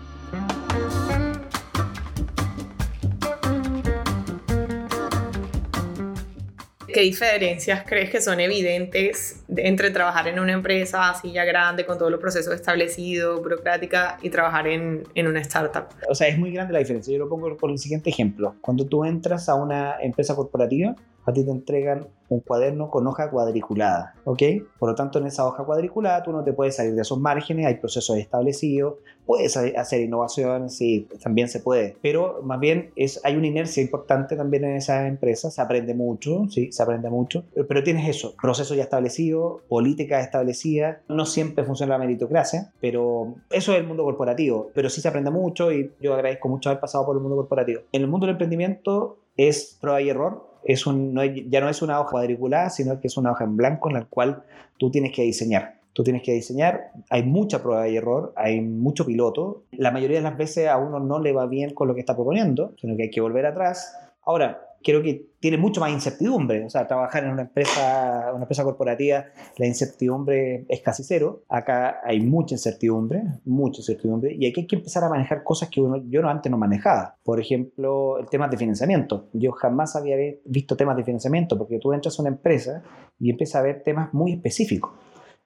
Diferencias 7.04 7.84
crees 7.86 8.10
que 8.10 8.22
son 8.22 8.40
evidentes 8.40 9.44
entre 9.56 9.92
trabajar 9.92 10.28
en 10.28 10.40
una 10.40 10.54
empresa 10.54 11.10
así 11.10 11.32
ya 11.32 11.46
grande, 11.46 11.86
con 11.86 11.98
todos 11.98 12.12
los 12.12 12.20
procesos 12.20 12.54
establecidos, 12.54 13.42
burocrática, 13.42 14.18
y 14.22 14.30
trabajar 14.30 14.68
en, 14.68 15.04
en, 15.16 15.28
una 15.28 15.42
startup? 15.42 15.86
O 16.10 16.16
sea, 16.16 16.28
es 16.28 16.38
muy 16.38 16.52
grande 16.52 16.74
la 16.74 16.80
diferencia. 16.80 17.14
Yo 17.14 17.20
lo 17.20 17.30
pongo 17.30 17.56
por 17.58 17.72
el 17.72 17.78
siguiente 17.78 18.10
ejemplo. 18.10 18.56
Cuando 18.62 18.86
tú 18.86 19.06
entras 19.06 19.50
a 19.50 19.56
una 19.56 19.96
empresa 20.02 20.36
corporativa, 20.36 20.96
a 21.26 21.34
ti 21.34 21.44
te 21.44 21.52
entregan 21.52 22.08
un 22.30 22.40
cuaderno 22.40 22.90
con 22.90 23.06
hoja 23.08 23.30
cuadriculada, 23.30 24.16
¿ok? 24.26 24.42
Por 24.80 24.90
lo 24.90 24.96
tanto, 24.96 25.20
en 25.20 25.28
esa 25.28 25.46
hoja 25.46 25.64
cuadriculada 25.64 26.24
tú 26.24 26.32
no 26.32 26.44
te 26.44 26.54
puedes 26.54 26.76
salir 26.76 26.96
de 26.96 27.02
esos 27.02 27.20
márgenes, 27.20 27.66
hay 27.68 27.76
procesos 27.76 28.18
establecidos, 28.18 28.96
puedes 29.26 29.56
hacer 29.56 30.02
innovación, 30.02 30.70
sí, 30.70 31.08
también 31.22 31.48
se 31.48 31.60
puede, 31.60 31.96
pero 32.02 32.42
más 32.44 32.60
bien 32.60 32.92
es, 32.96 33.22
hay 33.24 33.36
una 33.36 33.48
inercia 33.48 33.84
importante 33.84 34.36
también 34.36 34.64
en 34.64 34.76
esa 34.76 35.08
empresa, 35.08 35.52
se 35.52 35.62
aprende 35.62 35.94
mucho, 35.94 36.46
sí, 36.50 36.72
se 36.72 36.84
aprende 36.84 37.10
mucho, 37.10 37.46
pero 37.68 37.84
tienes 37.84 38.08
eso, 38.10 38.36
procesos 38.42 38.76
ya 38.76 38.84
establecidos, 38.84 39.62
políticas 39.70 40.24
establecidas, 40.26 40.98
no 41.08 41.26
siempre 41.26 41.64
funciona 41.64 41.94
la 41.94 42.00
meritocracia, 42.00 42.72
pero 42.82 43.36
eso 43.52 43.74
es 43.74 43.80
el 43.80 43.88
mundo 43.88 44.04
corporativo, 44.04 44.72
pero 44.74 44.90
sí 44.90 45.02
se 45.02 45.08
aprende 45.08 45.32
mucho 45.32 45.72
y 45.72 45.94
yo 46.02 46.14
agradezco 46.14 46.50
mucho 46.50 46.70
haber 46.70 46.82
pasado 46.82 47.06
por 47.06 47.16
el 47.16 47.22
mundo 47.22 47.38
corporativo. 47.38 47.82
En 47.92 48.02
el 48.02 48.08
mundo 48.08 48.26
del 48.26 48.34
emprendimiento 48.34 49.20
es 49.38 49.78
prueba 49.80 50.02
y 50.02 50.10
error, 50.10 50.53
es 50.66 50.86
un, 50.88 51.16
ya 51.50 51.62
no 51.62 51.70
es 51.70 51.82
una 51.82 52.00
hoja 52.00 52.12
cuadriculada, 52.12 52.70
sino 52.70 53.00
que 53.00 53.08
es 53.08 53.18
una 53.18 53.32
hoja 53.32 53.44
en 53.44 53.58
blanco 53.58 53.90
en 53.90 53.96
la 53.96 54.06
cual 54.06 54.44
tú 54.78 54.92
tienes 54.92 55.12
que 55.12 55.24
diseñar. 55.24 55.76
Tú 55.94 56.04
tienes 56.04 56.24
que 56.24 56.34
diseñar, 56.34 56.92
hay 57.12 57.22
mucha 57.22 57.62
prueba 57.62 57.88
y 57.88 57.98
error, 57.98 58.34
hay 58.36 58.62
mucho 58.62 59.06
piloto. 59.06 59.62
La 59.72 59.92
mayoría 59.92 60.18
de 60.18 60.24
las 60.24 60.36
veces 60.36 60.68
a 60.68 60.78
uno 60.78 61.00
no 61.00 61.20
le 61.20 61.34
va 61.34 61.46
bien 61.46 61.76
con 61.76 61.88
lo 61.88 61.94
que 61.94 62.00
está 62.00 62.16
proponiendo, 62.16 62.74
sino 62.82 62.98
que 62.98 63.04
hay 63.04 63.10
que 63.12 63.22
volver 63.22 63.46
atrás. 63.46 63.96
Ahora, 64.26 64.73
creo 64.84 65.02
que 65.02 65.30
tiene 65.40 65.58
mucho 65.58 65.82
más 65.82 65.92
incertidumbre. 65.92 66.66
O 66.66 66.70
sea, 66.70 66.88
trabajar 66.88 67.24
en 67.24 67.32
una 67.32 67.44
empresa, 67.44 68.32
una 68.34 68.44
empresa 68.44 68.64
corporativa, 68.64 69.26
la 69.58 69.66
incertidumbre 69.66 70.66
es 70.70 70.82
casi 70.82 71.04
cero. 71.04 71.44
Acá 71.50 72.00
hay 72.04 72.22
mucha 72.22 72.56
incertidumbre, 72.56 73.24
mucha 73.46 73.82
incertidumbre, 73.82 74.36
y 74.36 74.48
aquí 74.48 74.62
hay 74.62 74.68
que 74.68 74.76
empezar 74.76 75.04
a 75.04 75.10
manejar 75.10 75.44
cosas 75.44 75.70
que 75.70 75.82
uno, 75.82 76.04
yo 76.08 76.22
no, 76.22 76.30
antes 76.30 76.52
no 76.52 76.58
manejaba. 76.58 77.18
Por 77.24 77.40
ejemplo, 77.40 78.20
el 78.20 78.28
tema 78.30 78.48
de 78.48 78.58
financiamiento. 78.58 79.30
Yo 79.34 79.52
jamás 79.52 79.96
había 79.96 80.16
visto 80.46 80.76
temas 80.76 80.98
de 80.98 81.04
financiamiento, 81.04 81.58
porque 81.58 81.80
tú 81.80 81.94
entras 81.94 82.18
a 82.20 82.22
una 82.22 82.30
empresa 82.30 82.84
y 83.20 83.30
empiezas 83.30 83.56
a 83.56 83.64
ver 83.64 83.84
temas 83.84 84.14
muy 84.14 84.34
específicos 84.34 84.92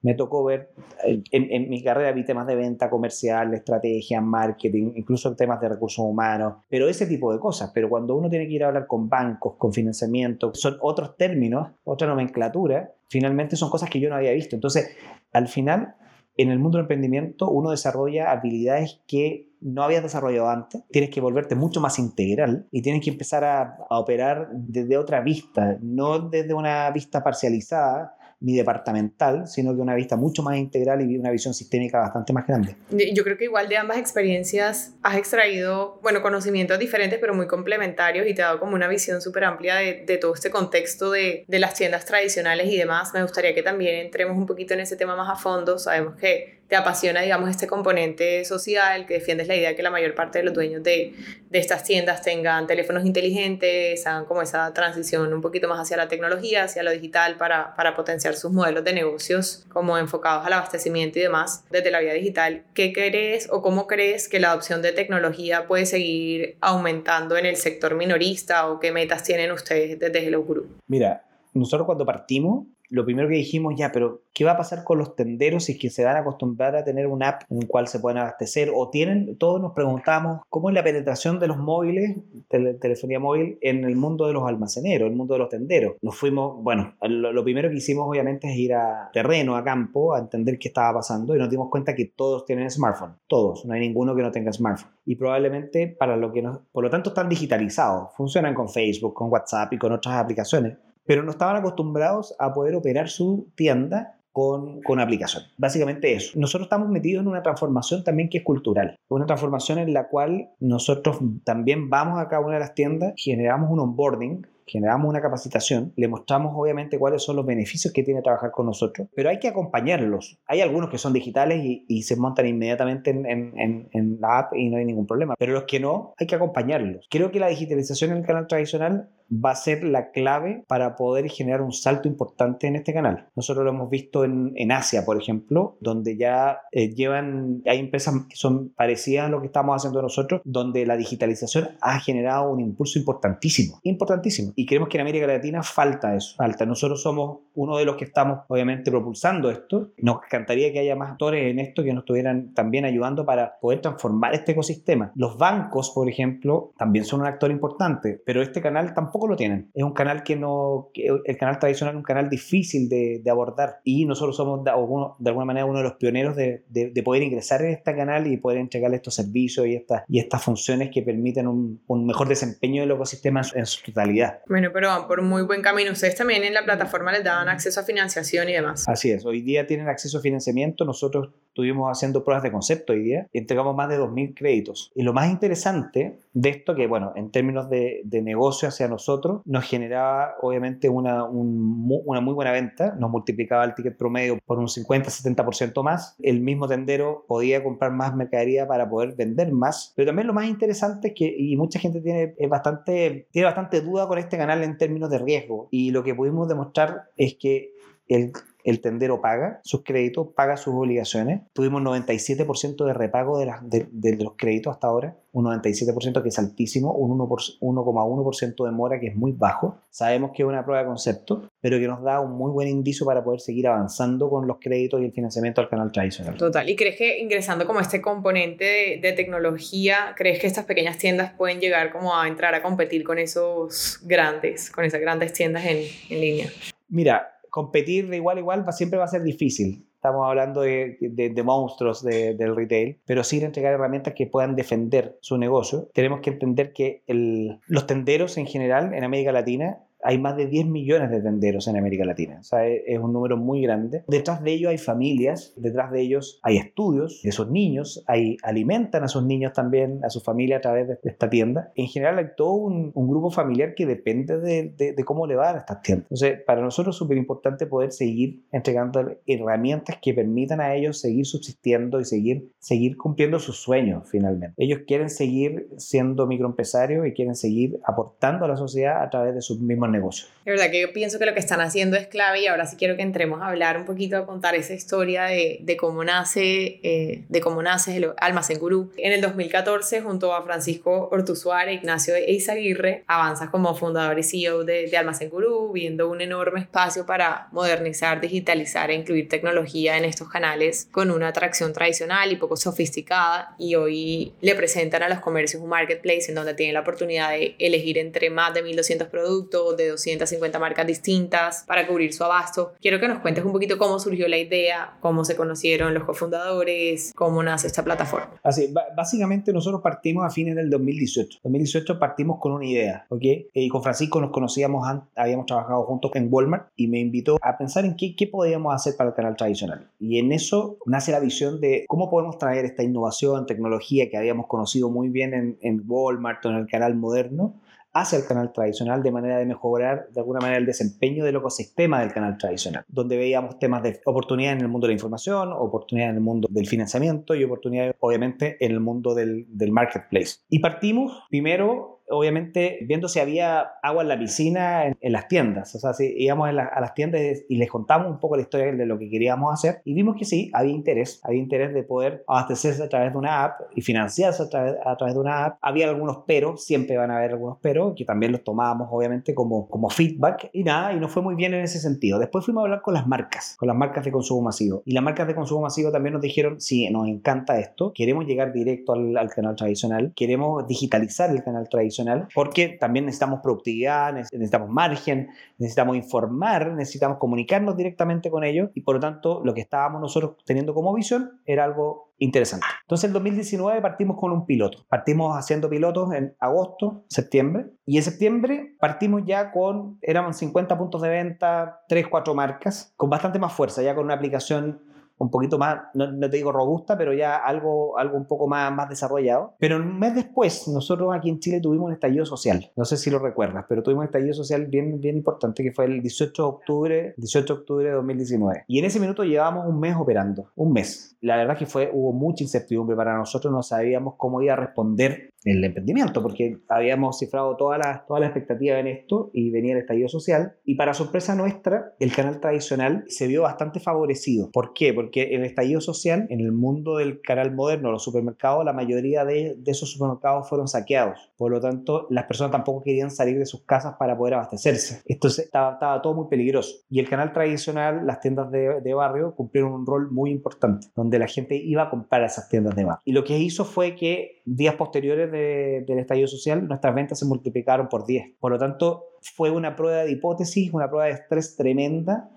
me 0.02 0.14
tocó 0.14 0.44
ver, 0.44 0.70
en, 1.04 1.24
en, 1.32 1.70
mi 1.70 1.84
carrera 1.84 2.12
vi 2.12 2.24
temas 2.24 2.46
de 2.48 2.56
venta 2.56 2.90
comercial, 2.90 3.54
estrategia, 3.54 4.22
marketing, 4.22 4.94
incluso 4.96 5.36
temas 5.36 5.60
de 5.60 5.70
recursos 5.70 6.06
humanos, 6.06 6.64
pero 6.70 6.88
ese 6.88 7.08
tipo 7.08 7.34
de 7.34 7.40
cosas. 7.40 7.72
Pero 7.74 7.90
cuando 7.90 8.16
uno 8.16 8.30
tiene 8.30 8.48
que 8.48 8.54
ir 8.54 8.64
a 8.64 8.68
hablar 8.68 8.88
con 8.88 9.10
bancos, 9.10 9.56
con 9.58 9.74
financiamiento, 9.74 10.52
son 10.54 10.78
otros 10.82 11.18
términos, 11.18 11.70
otra 11.84 12.08
nomenclatura, 12.08 12.94
finalmente 13.10 13.56
son 13.56 13.70
cosas 13.70 13.90
que 13.90 14.00
yo 14.00 14.10
no 14.10 14.16
había 14.16 14.32
visto. 14.32 14.56
Entonces, 14.56 14.96
al 15.34 15.48
final, 15.48 15.96
en 16.38 16.52
el 16.52 16.60
mundo 16.60 16.78
del 16.78 16.84
emprendimiento, 16.84 17.50
uno 17.50 17.72
desarrolla 17.72 18.32
habilidades 18.32 19.02
que 19.08 19.50
no 19.60 19.82
habías 19.82 20.04
desarrollado 20.04 20.50
antes, 20.50 20.84
tienes 20.92 21.10
que 21.10 21.20
volverte 21.20 21.56
mucho 21.56 21.82
más 21.82 21.98
integral 21.98 22.68
y 22.70 22.84
tienes 22.84 23.04
que 23.04 23.10
empezar 23.10 23.44
a 23.44 23.76
operar 23.90 24.50
desde 24.54 25.00
otra 25.00 25.22
vista, 25.22 25.80
no 25.82 26.20
desde 26.20 26.54
una 26.54 26.92
vista 26.92 27.24
parcializada, 27.24 28.17
ni 28.40 28.56
departamental, 28.56 29.48
sino 29.48 29.74
que 29.74 29.82
una 29.82 29.96
vista 29.96 30.16
mucho 30.16 30.44
más 30.44 30.58
integral 30.58 31.02
y 31.02 31.18
una 31.18 31.32
visión 31.32 31.54
sistémica 31.54 32.00
bastante 32.00 32.34
más 32.34 32.46
grande. 32.46 32.76
Yo 32.92 33.24
creo 33.24 33.38
que 33.38 33.46
igual 33.46 33.68
de 33.68 33.78
ambas 33.78 33.98
experiencias 33.98 34.94
has 35.02 35.18
extraído, 35.18 36.00
bueno, 36.04 36.22
conocimientos 36.22 36.78
diferentes 36.78 37.20
pero 37.20 37.34
muy 37.34 37.48
complementarios 37.48 38.28
y 38.28 38.36
te 38.36 38.44
ha 38.44 38.48
dado 38.48 38.60
como 38.60 38.76
una 38.76 38.88
visión 38.88 39.22
súper 39.22 39.46
amplia 39.46 39.76
de, 39.76 40.04
de, 40.06 40.18
todo 40.18 40.34
este 40.34 40.52
contexto 40.52 41.12
de, 41.12 41.46
de 41.48 41.60
las 41.60 41.74
tiendas 41.74 42.06
tradicionales 42.06 42.68
y 42.72 42.78
demás. 42.78 43.12
Me 43.14 43.24
gustaría 43.24 43.56
que 43.56 43.64
también 43.64 44.06
entremos 44.06 44.38
un 44.38 44.46
poquito 44.46 44.74
en 44.74 44.82
ese 44.82 44.96
tema 44.96 45.16
más 45.16 45.30
a 45.30 45.36
fondo. 45.36 45.80
Sabemos 45.80 46.16
que 46.16 46.57
te 46.68 46.76
apasiona, 46.76 47.22
digamos, 47.22 47.50
este 47.50 47.66
componente 47.66 48.44
social, 48.44 49.06
que 49.06 49.16
defiendes 49.16 49.48
la 49.48 49.56
idea 49.56 49.70
de 49.70 49.76
que 49.76 49.84
la 49.84 49.90
mayor 49.90 50.16
parte 50.16 50.40
de 50.40 50.46
los 50.46 50.54
dueños 50.54 50.84
de, 50.84 51.14
de 51.50 51.60
estas 51.60 51.84
tiendas 51.84 52.22
tengan 52.22 52.68
teléfonos 52.68 53.06
inteligentes, 53.06 54.06
hagan 54.06 54.26
como 54.26 54.42
esa 54.42 54.74
transición 54.74 55.34
un 55.34 55.42
poquito 55.42 55.70
más 55.70 55.80
hacia 55.80 55.96
la 55.96 56.08
tecnología, 56.08 56.64
hacia 56.64 56.84
lo 56.84 56.92
digital, 56.92 57.38
para, 57.38 57.76
para 57.76 57.96
potenciar 57.96 58.36
sus 58.36 58.52
modelos 58.52 58.84
de 58.84 58.94
negocios 58.94 59.66
como 59.70 59.98
enfocados 59.98 60.46
al 60.46 60.54
abastecimiento 60.54 61.20
y 61.20 61.22
demás 61.22 61.64
desde 61.70 61.90
la 61.90 62.00
vía 62.00 62.14
digital. 62.14 62.64
¿Qué 62.74 62.92
crees 62.92 63.48
o 63.52 63.62
cómo 63.62 63.88
crees 63.88 64.28
que 64.28 64.40
la 64.40 64.52
adopción 64.52 64.82
de 64.82 64.92
tecnología 64.92 65.68
puede 65.68 65.86
seguir 65.86 66.58
aumentando 66.60 67.38
en 67.38 67.46
el 67.46 67.56
sector 67.56 67.96
minorista 67.96 68.70
o 68.70 68.80
qué 68.80 68.92
metas 68.92 69.24
tienen 69.24 69.52
ustedes 69.52 70.00
desde 70.00 70.26
Hello 70.26 70.44
Group? 70.44 70.82
Mira, 70.88 71.24
nosotros 71.54 71.86
cuando 71.86 72.06
partimos 72.06 72.66
lo 72.90 73.06
primero 73.06 73.28
que 73.28 73.36
dijimos, 73.36 73.74
ya, 73.78 73.92
pero 73.92 74.22
¿qué 74.34 74.46
va 74.46 74.52
a 74.52 74.58
pasar 74.58 74.84
con 74.84 74.98
los 74.98 75.16
tenderos 75.16 75.66
si 75.66 75.74
es 75.74 75.80
que 75.80 75.90
se 75.90 76.06
van 76.06 76.16
a 76.16 76.20
acostumbrar 76.20 76.76
a 76.76 76.84
tener 76.84 77.08
una 77.08 77.30
app 77.30 77.42
en 77.50 77.60
la 77.60 77.68
cual 77.68 77.88
se 77.88 78.00
pueden 78.00 78.20
abastecer? 78.20 78.72
O 78.74 78.90
tienen, 78.90 79.38
todos 79.38 79.62
nos 79.62 79.74
preguntamos, 79.74 80.42
¿cómo 80.50 80.70
es 80.70 80.76
la 80.76 80.84
penetración 80.84 81.40
de 81.40 81.48
los 81.48 81.58
móviles, 81.58 82.18
de 82.50 82.74
telefonía 82.76 83.20
móvil, 83.20 83.58
en 83.62 83.84
el 83.84 83.96
mundo 83.96 84.28
de 84.28 84.34
los 84.34 84.48
almaceneros, 84.48 85.10
el 85.10 85.16
mundo 85.16 85.34
de 85.34 85.40
los 85.40 85.50
tenderos? 85.50 85.96
Nos 86.02 86.16
fuimos, 86.16 86.64
bueno, 86.64 86.94
lo, 87.02 87.44
primero 87.44 87.70
que 87.70 87.76
hicimos 87.76 88.08
obviamente 88.08 88.50
es 88.50 88.58
ir 88.58 88.74
a 88.74 89.10
terreno, 89.12 89.58
a 89.58 89.64
campo, 89.64 90.14
a 90.14 90.20
entender 90.20 90.58
qué 90.58 90.70
estaba 90.70 91.00
pasando 91.00 91.36
y 91.36 91.40
nos 91.40 91.50
dimos 91.50 91.70
cuenta 91.70 91.94
que 91.94 92.06
todos 92.06 92.46
tienen 92.46 92.70
smartphone, 92.72 93.16
todos, 93.28 93.66
no 93.66 93.74
hay 93.74 93.82
ninguno 93.82 94.16
que 94.16 94.22
no 94.22 94.32
tenga 94.32 94.54
smartphone. 94.54 94.92
Y 95.06 95.16
probablemente 95.16 95.88
para 95.88 96.18
lo 96.18 96.32
que 96.32 96.42
nos, 96.42 96.60
por 96.72 96.84
lo 96.84 96.90
tanto 96.90 97.10
están 97.10 97.30
digitalizados, 97.30 98.14
funcionan 98.16 98.54
con 98.54 98.70
Facebook, 98.70 99.14
con 99.14 99.32
WhatsApp 99.32 99.74
y 99.74 99.78
con 99.78 99.92
otras 99.92 100.16
aplicaciones 100.16 100.78
pero 101.08 101.24
no 101.24 101.32
estaban 101.32 101.56
acostumbrados 101.56 102.36
a 102.38 102.54
poder 102.54 102.76
operar 102.76 103.10
su 103.10 103.48
tienda 103.56 104.20
con, 104.32 104.82
con 104.84 105.00
aplicación. 105.00 105.44
Básicamente 105.58 106.14
eso. 106.14 106.40
Nosotros 106.40 106.68
estamos 106.68 106.90
metidos 106.90 107.24
en 107.24 107.28
una 107.28 107.42
transformación 107.42 108.04
también 108.04 108.30
que 108.30 108.38
es 108.38 108.44
cultural. 108.44 108.96
Una 109.08 109.26
transformación 109.26 109.80
en 109.80 109.94
la 109.94 110.10
cual 110.10 110.52
nosotros 110.60 111.18
también 111.44 111.90
vamos 111.90 112.20
a 112.20 112.28
cada 112.28 112.46
una 112.46 112.56
de 112.56 112.60
las 112.60 112.76
tiendas, 112.76 113.14
generamos 113.18 113.72
un 113.72 113.80
onboarding 113.80 114.46
generamos 114.68 115.10
una 115.10 115.22
capacitación, 115.22 115.94
le 115.96 116.08
mostramos 116.08 116.54
obviamente 116.56 117.00
cuáles 117.00 117.24
son 117.24 117.38
los 117.38 117.46
beneficios 117.46 117.94
que 117.94 118.04
tiene 118.04 118.22
trabajar 118.22 118.52
con 118.52 118.66
nosotros, 118.66 119.08
pero 119.16 119.30
hay 119.30 119.40
que 119.40 119.48
acompañarlos. 119.48 120.40
Hay 120.46 120.62
algunos 120.62 120.90
que 120.90 120.98
son 120.98 121.14
digitales 121.14 121.64
y, 121.64 122.04
se 122.04 122.16
montan 122.16 122.46
inmediatamente 122.46 123.10
en, 123.10 123.26
en, 123.26 124.18
la 124.22 124.40
app 124.40 124.54
y 124.56 124.70
no 124.70 124.78
hay 124.78 124.86
ningún 124.86 125.08
problema, 125.08 125.36
pero 125.38 125.54
los 125.54 125.64
que 125.64 125.80
no, 125.80 126.14
hay 126.18 126.28
que 126.28 126.36
acompañarlos. 126.36 127.08
Creo 127.10 127.32
que 127.32 127.40
la 127.40 127.48
digitalización 127.48 128.12
en 128.12 128.18
el 128.18 128.26
canal 128.26 128.48
tradicional 128.48 129.10
va 129.32 129.52
a 129.52 129.56
ser 129.56 129.84
la 129.84 130.12
clave 130.12 130.64
para 130.68 130.96
poder 130.96 131.30
generar 131.30 131.62
un 131.62 131.74
salto 131.74 132.08
importante 132.08 132.68
en 132.68 132.76
este 132.76 132.94
canal. 132.94 133.28
Nosotros 133.36 133.64
lo 133.66 133.72
hemos 133.72 133.90
visto 133.90 134.24
en, 134.24 134.54
en 134.56 134.72
Asia, 134.72 135.06
por 135.06 135.22
ejemplo, 135.22 135.78
donde 135.80 136.18
ya 136.18 136.62
eh, 136.72 136.94
llevan, 136.94 137.62
hay 137.66 137.80
empresas 137.80 138.14
que 138.30 138.36
son 138.36 138.70
parecidas 138.70 139.26
a 139.26 139.30
lo 139.30 139.42
que 139.42 139.48
estamos 139.48 139.76
haciendo 139.76 140.02
nosotros, 140.02 140.42
donde 140.44 140.86
la 140.86 140.98
digitalización 140.98 141.70
ha 141.82 142.00
generado 142.00 142.52
un 142.52 142.60
impulso 142.60 143.00
importantísimo, 143.00 143.80
importantísimo. 143.84 144.54
Y 144.56 144.66
creemos 144.66 144.90
que 144.90 144.98
en 144.98 145.02
América 145.02 145.28
Latina 145.28 145.64
falta 145.64 146.16
eso, 146.16 146.36
falta. 146.36 146.66
Nosotros 146.66 147.02
somos 147.02 147.40
uno 147.56 147.78
de 147.78 147.86
los 147.86 147.96
que 147.96 148.06
estamos 148.06 148.40
obviamente 148.48 148.92
propulsando 148.92 149.50
esto. 149.50 149.90
Nos 149.98 150.24
encantaría 150.26 150.72
que 150.72 150.80
haya 150.80 150.96
más 150.96 151.12
actores 151.12 151.52
en 151.52 151.60
esto 151.60 151.84
que 151.84 151.94
nos 151.94 152.04
estuvieran 152.04 152.54
también 152.54 152.86
ayudando 152.86 153.26
para 153.26 153.58
poder 153.60 153.82
transformar 153.82 154.34
este 154.34 154.52
ecosistema. 154.52 155.12
Los 155.16 155.38
bancos, 155.38 155.92
por 155.92 156.10
ejemplo, 156.10 156.74
también 156.78 157.06
son 157.06 157.22
un 157.22 157.28
actor 157.28 157.52
importante, 157.52 158.22
pero 158.26 158.42
este 158.42 158.62
canal 158.62 158.94
tampoco 158.94 159.17
lo 159.26 159.36
tienen. 159.36 159.72
Es 159.74 159.84
un 159.84 159.94
canal 159.94 160.24
que 160.24 160.36
no, 160.36 160.92
el 160.94 161.38
canal 161.38 161.58
tradicional 161.60 161.96
es 161.96 161.98
un 161.98 162.04
canal 162.04 162.30
difícil 162.30 162.90
de, 162.90 163.24
abordar 163.28 163.80
y 163.84 164.06
nosotros 164.06 164.36
somos 164.36 164.64
de, 164.64 164.72
de, 164.72 165.30
alguna 165.30 165.46
manera 165.46 165.66
uno 165.66 165.80
de 165.80 165.84
los 165.84 165.94
pioneros 165.94 166.36
de, 166.36 166.64
de, 166.70 167.04
poder 167.04 167.24
ingresar 167.24 167.62
en 167.62 167.72
este 167.72 167.96
canal 167.96 168.28
y 168.28 168.38
poder 168.38 168.58
entregarle 168.60 168.98
estos 168.98 169.16
servicios 169.16 169.66
y 169.68 169.76
estas, 169.76 170.04
y 170.08 170.20
estas 170.20 170.44
funciones 170.44 170.90
que 170.94 171.02
permiten 171.02 171.48
un, 171.48 171.82
un 171.88 172.06
mejor 172.06 172.28
desempeño 172.28 172.82
del 172.82 172.92
ecosistema 172.92 173.42
en 173.54 173.66
su 173.66 173.84
totalidad. 173.84 174.42
Bueno, 174.48 174.70
pero 174.74 174.90
van 174.90 175.08
por 175.08 175.22
muy 175.22 175.44
buen 175.44 175.62
camino. 175.62 175.92
Ustedes 175.92 176.16
también 176.16 176.44
en 176.44 176.54
la 176.54 176.64
plataforma 176.64 177.12
les 177.12 177.24
dan 177.24 177.48
acceso 177.48 177.80
a 177.80 177.84
financiación 177.84 178.50
y 178.50 178.54
demás. 178.54 178.88
Así 178.88 179.12
es, 179.12 179.26
hoy 179.26 179.42
día 179.42 179.66
tienen 179.66 179.88
acceso 179.88 180.18
a 180.18 180.22
financiamiento. 180.22 180.86
Nosotros 180.86 181.30
estuvimos 181.58 181.90
haciendo 181.90 182.24
pruebas 182.24 182.44
de 182.44 182.52
concepto 182.52 182.94
hoy 182.94 183.02
día 183.02 183.28
y 183.34 183.40
entregamos 183.40 183.76
más 183.76 183.90
de 183.90 184.00
2.000 184.00 184.36
créditos. 184.36 184.92
Y 184.94 185.02
lo 185.02 185.12
más 185.12 185.28
interesante 185.32 186.20
de 186.34 186.50
esto, 186.50 186.76
que 186.76 186.86
bueno, 186.86 187.14
en 187.16 187.32
términos 187.32 187.68
de, 187.68 188.02
de 188.04 188.22
negocio 188.22 188.68
hacia 188.68 188.88
nosotros, 188.88 189.42
nos 189.44 189.66
generaba 189.66 190.36
obviamente 190.40 190.88
una, 190.88 191.24
una 191.24 192.22
muy 192.22 192.36
buena 192.36 192.52
venta, 192.52 192.96
nos 193.00 193.10
multiplicaba 193.10 193.66
el 193.66 193.74
ticket 193.74 193.98
promedio 193.98 194.38
por 194.46 194.60
un 194.60 194.68
50-70% 194.68 195.82
más, 195.82 196.16
el 196.22 196.42
mismo 196.42 196.68
tendero 196.68 197.26
podía 197.28 197.64
comprar 197.64 197.92
más 197.92 198.16
mercadería 198.16 198.68
para 198.68 198.88
poder 198.88 199.16
vender 199.16 199.52
más, 199.52 199.94
pero 199.96 200.10
también 200.10 200.28
lo 200.28 200.36
más 200.36 200.48
interesante 200.48 201.08
es 201.08 201.14
que, 201.16 201.36
y 201.36 201.58
mucha 201.58 201.80
gente 201.80 202.02
tiene, 202.02 202.36
es 202.38 202.50
bastante, 202.50 203.30
tiene 203.32 203.48
bastante 203.48 203.82
duda 203.82 204.08
con 204.08 204.20
este 204.20 204.38
canal 204.38 204.64
en 204.64 204.78
términos 204.78 205.10
de 205.10 205.18
riesgo, 205.18 205.70
y 205.72 205.90
lo 205.90 206.04
que 206.04 206.14
pudimos 206.14 206.48
demostrar 206.48 207.06
es 207.18 207.34
que 207.34 207.74
el 208.08 208.32
el 208.68 208.82
tendero 208.82 209.22
paga 209.22 209.62
sus 209.64 209.86
créditos, 209.86 210.28
paga 210.36 210.58
sus 210.58 210.74
obligaciones. 210.74 211.40
Tuvimos 211.54 211.82
97% 211.82 212.86
de 212.86 212.94
repago 212.94 213.40
de, 213.40 213.88
de, 213.90 214.18
los 214.18 214.34
créditos 214.36 214.74
hasta 214.74 214.88
ahora, 214.88 215.16
un 215.32 215.46
97% 215.46 216.22
que 216.22 216.28
es 216.28 216.38
altísimo, 216.38 216.92
un 216.92 217.18
1,1% 217.18 218.66
de 218.66 218.72
mora 218.72 219.00
que 219.00 219.08
es 219.08 219.16
muy 219.16 219.32
bajo. 219.32 219.78
Sabemos 219.90 220.32
que 220.36 220.44
es 220.44 220.50
una 220.50 220.66
prueba 220.66 220.82
de 220.82 220.88
concepto, 220.88 221.48
pero 221.62 221.80
que 221.80 221.88
nos 221.88 222.04
da 222.04 222.20
un 222.20 222.34
muy 222.34 222.52
buen 222.52 222.68
indicio 222.68 223.06
para 223.06 223.24
poder 223.24 223.40
seguir 223.40 223.70
avanzando 223.70 224.30
con 224.30 224.48
los 224.48 224.58
créditos 224.60 225.00
y 225.00 225.06
el 225.06 225.14
financiamiento 225.14 225.62
al 225.62 225.70
canal 225.70 225.90
tradicional. 225.90 226.36
Total. 226.36 226.70
¿Y 226.70 226.76
crees 226.76 226.98
que 226.98 227.20
ingresando 227.20 227.66
como 227.66 227.80
este 227.80 228.02
componente 228.02 229.00
de, 229.02 229.14
tecnología, 229.14 230.14
crees 230.18 230.40
que 230.40 230.48
estas 230.48 230.66
pequeñas 230.66 230.98
tiendas 230.98 231.32
pueden 231.32 231.62
llegar 231.62 231.94
como 231.94 232.14
a 232.20 232.28
entrar 232.28 232.54
a 232.54 232.62
competir 232.62 233.06
con 233.06 233.18
esos 233.18 234.02
grandes, 234.04 234.70
con 234.70 234.84
esas 234.84 235.00
grandes 235.00 235.32
tiendas 235.32 235.64
en, 235.66 235.86
en 236.10 236.20
línea? 236.20 236.50
Mira, 236.90 237.37
competir 237.58 238.08
de 238.08 238.18
igual 238.18 238.38
a 238.38 238.40
igual 238.40 238.64
siempre 238.72 239.00
va 239.00 239.06
a 239.06 239.08
ser 239.08 239.24
difícil. 239.24 239.88
Estamos 239.96 240.28
hablando 240.28 240.62
de, 240.62 241.42
monstruos 241.44 242.04
del 242.04 242.56
retail, 242.56 243.00
pero 243.04 243.24
sí 243.24 243.40
entregar 243.40 243.74
herramientas 243.74 244.14
que 244.14 244.28
puedan 244.28 244.56
defender 244.56 245.18
su 245.22 245.40
negocio. 245.40 245.90
Tenemos 245.96 246.20
que 246.20 246.30
entender 246.30 246.72
que 246.72 247.02
los 247.08 247.88
tenderos 247.88 248.38
en 248.38 248.46
general 248.46 248.94
en 248.94 249.04
América 249.04 249.32
Latina 249.32 249.80
hay 250.08 250.20
más 250.20 250.38
de 250.38 250.48
10 250.48 250.68
millones 250.68 251.12
de 251.12 251.22
tenderos 251.22 251.68
en 251.68 251.76
América 251.76 252.06
Latina. 252.06 252.38
O 252.40 252.44
sea, 252.44 252.66
es 252.66 252.98
un 252.98 253.12
número 253.12 253.36
muy 253.36 253.62
grande. 253.62 254.06
Detrás 254.08 254.42
de 254.42 254.54
ellos 254.54 254.72
hay 254.72 254.78
familias, 254.78 255.54
detrás 255.58 255.92
de 255.92 256.00
ellos 256.00 256.40
hay 256.44 256.56
estudios 256.56 257.20
de 257.24 257.30
esos 257.30 257.52
niños, 257.52 258.06
hay, 258.08 258.38
alimentan 258.42 259.04
a 259.04 259.10
sus 259.10 259.26
niños 259.26 259.52
también, 259.52 260.00
a 260.06 260.10
su 260.10 260.22
familia 260.22 260.58
a 260.58 260.62
través 260.62 260.88
de 260.88 260.98
esta 261.04 261.30
tienda. 261.30 261.74
En 261.76 261.88
general 261.88 262.20
hay 262.20 262.28
todo 262.38 262.54
un, 262.54 262.94
grupo 263.08 263.32
familiar 263.32 263.74
que 263.76 263.86
depende 263.86 264.40
de, 264.40 264.74
de, 264.78 265.04
cómo 265.04 265.28
le 265.28 265.36
van 265.36 265.56
a 265.56 265.60
estas 265.60 265.82
tiendas. 265.82 266.06
Entonces, 266.10 266.42
para 266.46 266.62
nosotros 266.62 266.96
es 266.96 267.00
súper 267.00 267.18
importante 267.18 267.66
poder 267.66 267.92
seguir 267.92 268.44
entregando 268.52 269.18
herramientas 269.26 269.98
que 270.02 270.14
permitan 270.14 270.62
a 270.62 270.74
ellos 270.76 271.02
seguir 271.02 271.26
subsistiendo 271.26 272.00
y 272.00 272.06
seguir, 272.06 272.52
seguir 272.60 272.96
cumpliendo 272.96 273.40
sus 273.40 273.58
sueños 273.58 274.10
finalmente. 274.10 274.54
Ellos 274.58 274.82
quieren 274.88 275.10
seguir 275.10 275.70
siendo 275.78 276.28
microempresarios 276.28 277.06
y 277.08 277.14
quieren 277.14 277.36
seguir 277.36 277.80
aportando 277.86 278.46
a 278.46 278.48
la 278.48 278.56
sociedad 278.56 279.02
a 279.02 279.10
través 279.10 279.36
de 279.36 279.42
sus 279.42 279.60
mismos 279.60 279.90
negocio. 279.98 280.28
De 280.46 280.52
verdad 280.52 280.72
que 280.72 280.82
yo 280.82 280.94
pienso 280.94 281.20
que 281.20 281.26
lo 281.26 281.34
que 281.34 281.40
están 281.40 281.60
haciendo 281.60 281.98
es 281.98 282.08
clave 282.08 282.42
y 282.42 282.48
ahora 282.48 282.66
sí 282.66 282.78
quiero 282.78 282.96
que 282.96 283.02
entremos 283.02 283.42
a 283.42 283.48
hablar 283.48 283.78
un 283.78 283.86
poquito, 283.86 284.16
a 284.16 284.26
contar 284.26 284.56
esa 284.56 284.74
historia 284.74 285.26
de, 285.26 285.58
de 285.62 285.76
cómo 285.76 286.04
nace, 286.04 286.80
eh, 286.84 287.26
de 287.28 287.42
cómo 287.42 287.62
nace 287.62 287.98
el 287.98 288.12
Almacén 288.18 288.58
Gurú. 288.58 288.92
En 288.98 289.12
el 289.12 289.20
2014, 289.22 290.02
junto 290.02 290.34
a 290.34 290.44
Francisco 290.44 291.10
Ortuzuara 291.12 291.70
e 291.72 291.74
Ignacio 291.74 292.16
Eizaguirre, 292.16 293.04
avanzas 293.08 293.50
como 293.50 293.76
fundador 293.76 294.18
y 294.20 294.24
CEO 294.24 294.64
de, 294.64 294.88
de 294.88 294.98
Almacén 294.98 295.30
Gurú, 295.30 295.74
viendo 295.74 296.08
un 296.10 296.22
enorme 296.22 296.62
espacio 296.62 297.06
para 297.06 297.50
modernizar, 297.52 298.22
digitalizar 298.22 298.90
e 298.90 298.94
incluir 298.94 299.28
tecnología 299.28 299.98
en 299.98 300.06
estos 300.06 300.30
canales 300.30 300.88
con 300.92 301.12
una 301.12 301.28
atracción 301.28 301.74
tradicional 301.74 302.32
y 302.32 302.38
poco 302.38 302.56
sofisticada 302.56 303.56
y 303.58 303.76
hoy 303.76 304.34
le 304.42 304.56
presentan 304.56 305.04
a 305.04 305.10
los 305.10 305.20
comercios 305.20 305.62
un 305.62 305.70
marketplace 305.70 306.26
en 306.30 306.36
donde 306.36 306.54
tienen 306.54 306.74
la 306.74 306.82
oportunidad 306.82 307.32
de 307.32 307.56
elegir 307.60 307.98
entre 307.98 308.30
más 308.30 308.54
de 308.54 308.64
1200 308.64 309.08
productos, 309.08 309.78
de 309.78 309.87
250 309.90 310.60
marcas 310.60 310.88
distintas 310.88 311.64
para 311.68 311.88
cubrir 311.88 312.14
su 312.14 312.24
abasto. 312.24 312.74
Quiero 312.82 313.00
que 313.00 313.08
nos 313.08 313.20
cuentes 313.20 313.44
un 313.44 313.52
poquito 313.52 313.78
cómo 313.78 314.00
surgió 314.00 314.28
la 314.28 314.38
idea, 314.38 314.98
cómo 315.00 315.26
se 315.26 315.36
conocieron 315.36 315.94
los 315.94 316.04
cofundadores, 316.04 317.14
cómo 317.16 317.44
nace 317.44 317.68
esta 317.68 317.84
plataforma. 317.84 318.40
Así, 318.44 318.74
básicamente 318.96 319.54
nosotros 319.54 319.82
partimos 319.82 320.26
a 320.26 320.30
fines 320.30 320.56
del 320.56 320.70
2018. 320.70 321.40
2018 321.44 322.00
partimos 322.00 322.40
con 322.40 322.54
una 322.54 322.66
idea, 322.66 323.06
¿ok? 323.10 323.24
Eh, 323.24 323.50
y 323.54 323.70
con 323.70 323.84
Francisco 323.84 324.22
nos 324.22 324.32
conocíamos, 324.32 324.88
habíamos 325.16 325.46
trabajado 325.46 325.84
juntos 325.84 326.12
en 326.16 326.28
Walmart 326.32 326.70
y 326.76 326.88
me 326.88 327.00
invitó 327.00 327.38
a 327.42 327.58
pensar 327.58 327.86
en 327.86 327.96
qué, 327.96 328.16
qué 328.16 328.28
podíamos 328.28 328.74
hacer 328.74 328.96
para 328.98 329.10
el 329.10 329.16
canal 329.16 329.36
tradicional. 329.36 329.90
Y 330.00 330.20
en 330.20 330.32
eso 330.32 330.78
nace 330.86 331.12
la 331.12 331.20
visión 331.20 331.60
de 331.60 331.86
cómo 331.88 332.10
podemos 332.10 332.38
traer 332.38 332.66
esta 332.66 332.84
innovación, 332.84 333.46
tecnología 333.46 334.10
que 334.10 334.18
habíamos 334.18 334.48
conocido 334.48 334.90
muy 334.90 335.10
bien 335.10 335.34
en, 335.34 335.58
en 335.62 335.84
Walmart 335.88 336.46
o 336.46 336.50
en 336.50 336.56
el 336.56 336.68
canal 336.68 336.96
moderno 336.96 337.56
hacia 338.00 338.18
el 338.18 338.26
canal 338.26 338.52
tradicional 338.54 339.02
de 339.02 339.12
manera 339.12 339.38
de 339.38 339.46
mejorar 339.46 340.08
de 340.12 340.20
alguna 340.20 340.40
manera 340.40 340.60
el 340.60 340.66
desempeño 340.66 341.26
del 341.26 341.38
ecosistema 341.38 342.02
del 342.02 342.14
canal 342.14 342.38
tradicional, 342.38 342.86
donde 342.88 343.18
veíamos 343.18 343.60
temas 343.60 343.84
de 343.84 344.00
oportunidades 344.06 344.58
en 344.60 344.66
el 344.66 344.70
mundo 344.70 344.88
de 344.88 344.94
la 344.94 344.96
información, 344.96 345.52
oportunidades 345.52 346.12
en 346.12 346.18
el 346.18 346.24
mundo 346.24 346.48
del 346.52 346.68
financiamiento 346.68 347.36
y 347.36 347.44
oportunidades 347.44 347.96
obviamente 348.00 348.58
en 348.64 348.72
el 348.72 348.80
mundo 348.80 349.16
del, 349.16 349.46
del 349.50 349.72
marketplace. 349.72 350.38
Y 350.50 350.60
partimos 350.60 351.24
primero 351.30 351.97
obviamente 352.10 352.80
viendo 352.82 353.08
si 353.08 353.20
había 353.20 353.60
agua 353.82 354.04
en 354.04 354.10
la 354.10 354.20
piscina 354.20 354.88
en, 354.88 355.12
las 355.12 355.28
tiendas. 355.28 355.74
O 355.76 355.80
sea, 355.80 355.94
si 355.94 356.14
íbamos 356.18 356.50
a 356.50 356.52
las 356.52 356.94
tiendas 356.94 357.22
y 357.50 357.58
les 357.58 357.70
contamos 357.70 358.10
un 358.10 358.20
poco 358.20 358.36
la 358.36 358.44
historia 358.44 358.72
de 358.72 358.86
lo 358.86 358.98
que 358.98 359.10
queríamos 359.10 359.54
hacer 359.54 359.82
y 359.84 359.94
vimos 359.94 360.16
que 360.18 360.26
sí, 360.26 360.50
había 360.54 360.72
interés, 360.72 361.20
había 361.24 361.40
interés 361.40 361.74
de 361.74 361.84
poder 361.84 362.24
abastecerse 362.28 362.84
a 362.84 362.90
través 362.90 363.12
de 363.12 363.18
una 363.18 363.44
app 363.44 363.62
y 363.76 363.82
financiarse 363.82 364.44
a 364.44 364.50
través, 364.50 364.76
a 364.86 364.96
través 364.98 365.16
de 365.16 365.22
una 365.22 365.46
app. 365.46 365.58
Había 365.62 365.90
algunos 365.90 366.20
pero, 366.26 366.58
siempre 366.58 366.98
van 366.98 367.12
a 367.12 367.18
haber 367.18 367.32
algunos 367.32 367.58
pero, 367.62 367.96
que 367.96 368.06
también 368.06 368.32
los 368.32 368.44
tomábamos 368.44 368.90
obviamente 368.92 369.34
como, 369.34 369.68
como 369.70 369.90
feedback 369.90 370.50
y 370.54 370.64
nada, 370.64 370.94
y 370.94 371.00
nos 371.00 371.12
fue 371.12 371.24
muy 371.24 371.36
bien 371.36 371.54
en 371.54 371.62
ese 371.64 371.80
sentido. 371.80 372.20
Después 372.20 372.46
fuimos 372.46 372.62
a 372.62 372.66
hablar 372.66 372.82
con 372.82 372.94
las 372.94 373.08
marcas, 373.08 373.56
con 373.58 373.68
las 373.68 373.76
marcas 373.76 374.04
de 374.06 374.12
consumo 374.12 374.42
masivo. 374.42 374.82
Y 374.86 374.94
las 374.94 375.04
marcas 375.04 375.28
de 375.28 375.36
consumo 375.36 375.62
masivo 375.62 375.92
también 375.92 376.14
nos 376.14 376.22
dijeron, 376.22 376.60
sí, 376.62 376.90
nos 376.90 377.08
encanta 377.08 377.60
esto, 377.60 377.92
queremos 377.94 378.26
llegar 378.26 378.54
directo 378.54 378.94
al, 378.94 379.18
al 379.18 379.30
canal 379.30 379.56
tradicional, 379.56 380.14
queremos 380.16 380.68
digitalizar 380.68 381.30
el 381.30 381.44
canal 381.44 381.68
tradicional 381.70 381.97
porque 382.34 382.78
también 382.80 383.06
necesitamos 383.06 383.40
productividad, 383.42 384.14
necesitamos 384.14 384.70
margen, 384.70 385.30
necesitamos 385.58 385.96
informar, 385.96 386.74
necesitamos 386.74 387.18
comunicarnos 387.18 387.76
directamente 387.78 388.30
con 388.30 388.44
ellos 388.44 388.70
y 388.74 388.82
por 388.82 388.96
lo 388.96 389.02
tanto 389.02 389.42
lo 389.44 389.54
que 389.54 389.62
estábamos 389.62 390.02
nosotros 390.02 390.38
teniendo 390.46 390.74
como 390.74 390.94
visión 390.94 391.40
era 391.46 391.64
algo 391.64 392.08
interesante. 392.20 392.66
Entonces 392.82 393.10
en 393.10 393.14
2019 393.14 393.82
partimos 393.82 394.18
con 394.20 394.32
un 394.32 394.46
piloto. 394.46 394.86
Partimos 394.90 395.38
haciendo 395.38 395.70
pilotos 395.70 396.14
en 396.14 396.36
agosto, 396.40 397.04
septiembre 397.10 397.68
y 397.86 397.98
en 397.98 398.04
septiembre 398.04 398.76
partimos 398.80 399.24
ya 399.26 399.52
con, 399.52 399.98
eran 400.02 400.34
50 400.34 400.78
puntos 400.78 401.02
de 401.02 401.10
venta, 401.10 401.82
3, 401.88 402.08
4 402.08 402.34
marcas, 402.34 402.94
con 402.98 403.10
bastante 403.10 403.40
más 403.40 403.54
fuerza, 403.54 403.82
ya 403.82 403.96
con 403.96 404.06
una 404.06 404.16
aplicación 404.16 404.82
un 405.18 405.32
poquito 405.32 405.58
más, 405.58 405.80
no, 405.94 406.30
te 406.30 406.38
digo 406.38 406.52
robusta, 406.52 406.98
pero 406.98 407.14
ya 407.14 407.38
algo, 407.38 407.98
algo 407.98 408.18
un 408.18 408.26
poco 408.26 408.48
más, 408.48 408.72
más 408.72 408.90
desarrollado. 408.90 409.56
Pero 409.60 409.78
un 409.78 409.98
mes 409.98 410.16
después, 410.16 410.68
nosotros 410.68 411.14
aquí 411.14 411.30
en 411.30 411.40
Chile 411.40 411.60
tuvimos 411.62 411.88
un 411.88 411.94
estallido 411.94 412.26
social. 412.26 412.72
No 412.76 412.86
sé 412.86 412.98
si 412.98 413.10
lo 413.10 413.20
recuerdas, 413.20 413.66
pero 413.68 413.84
tuvimos 413.84 414.02
un 414.02 414.06
estallido 414.08 414.34
social 414.34 414.66
bien, 414.68 415.00
bien 415.00 415.18
importante 415.18 415.64
que 415.64 415.72
fue 415.72 415.86
el 415.86 416.02
18 416.02 416.42
de 416.42 416.48
octubre, 416.48 417.14
18 417.18 417.54
de 417.54 417.60
octubre 417.60 417.88
de 417.88 417.94
2019. 417.94 418.66
Y 418.68 418.80
en 418.80 418.86
ese 418.86 419.00
minuto 419.00 419.24
llevábamos 419.24 419.68
un 419.68 419.80
mes 419.80 419.96
operando, 419.98 420.52
un 420.56 420.74
mes. 420.74 421.18
La 421.22 421.38
verdad 421.38 421.58
que 421.58 421.66
fue, 421.66 421.90
hubo 421.92 422.14
mucha 422.14 422.44
incertidumbre 422.44 422.96
para 422.96 423.18
nosotros, 423.18 423.52
no 423.52 423.64
sabíamos 423.64 424.16
cómo 424.18 424.42
iba 424.42 424.54
a 424.54 424.58
responder 424.58 425.34
el 425.50 425.64
emprendimiento, 425.64 426.22
porque 426.22 426.58
habíamos 426.70 427.20
cifrado 427.20 427.56
toda 427.58 427.78
la, 427.78 428.06
toda 428.08 428.20
la 428.20 428.28
expectativa 428.28 428.80
en 428.80 428.88
esto 428.88 429.30
y 429.34 429.50
venía 429.52 429.74
el 429.74 429.80
estallido 429.80 430.10
social. 430.10 430.54
Y 430.66 430.76
para 430.76 430.94
sorpresa 430.94 431.36
nuestra, 431.36 431.94
el 432.00 432.14
canal 432.14 432.40
tradicional 432.40 433.04
se 433.08 433.28
vio 433.28 433.44
bastante 433.44 433.80
favorecido. 433.80 434.50
¿Por 434.52 434.74
qué? 434.74 434.94
Porque 434.94 435.36
el 435.36 435.44
estallido 435.44 435.82
social, 435.82 436.28
en 436.30 436.40
el 436.40 436.52
mundo 436.52 436.98
del 436.98 437.22
canal 437.22 437.54
moderno, 437.54 437.92
los 437.92 438.04
supermercados, 438.04 438.66
la 438.66 438.74
mayoría 438.74 439.26
de, 439.26 439.56
de 439.58 439.72
esos 439.72 439.92
supermercados 439.92 440.50
fueron 440.50 440.68
saqueados. 440.68 441.32
Por 441.38 441.52
lo 441.52 441.62
tanto, 441.62 442.08
las 442.10 442.26
personas 442.26 442.52
tampoco 442.52 442.84
querían 442.84 443.12
salir 443.12 443.38
de 443.38 443.46
sus 443.46 443.64
casas 443.64 443.96
para 444.00 444.18
poder 444.18 444.34
abastecerse. 444.34 445.02
Esto 445.06 445.28
estaba, 445.28 445.74
estaba 445.74 446.02
todo 446.02 446.16
muy 446.16 446.28
peligroso. 446.28 446.78
Y 446.90 447.00
el 447.00 447.08
canal 447.08 447.32
tradicional, 447.32 448.06
las 448.06 448.20
tiendas 448.20 448.52
de, 448.52 448.82
de 448.82 448.94
barrio, 448.94 449.36
cumplieron 449.36 449.72
un 449.72 449.86
rol 449.86 450.12
muy 450.12 450.32
importante, 450.32 450.88
donde 450.96 451.20
la 451.20 451.28
gente 451.28 451.56
iba 451.56 451.84
a 451.84 451.90
comprar 451.90 452.24
esas 452.24 452.50
tiendas 452.50 452.76
de 452.76 452.86
barrio. 452.86 453.02
Y 453.06 453.12
lo 453.12 453.24
que 453.24 453.38
hizo 453.38 453.66
fue 453.66 453.96
que 453.96 454.42
días 454.46 454.76
posteriores 454.76 455.32
del 455.32 456.00
estallido 456.00 456.28
social, 456.28 456.68
nuestras 456.68 456.96
ventas 456.96 457.20
se 457.20 457.26
multiplicaron 457.26 457.88
por 457.88 458.06
10. 458.06 458.38
Por 458.40 458.52
lo 458.52 458.58
tanto, 458.58 459.06
fue 459.22 459.52
una 459.52 459.76
prueba 459.76 460.04
de 460.04 460.12
hipótesis, 460.12 460.74
una 460.74 460.90
prueba 460.90 461.06
de 461.06 461.12
estrés 461.12 461.56
tremenda 461.56 462.30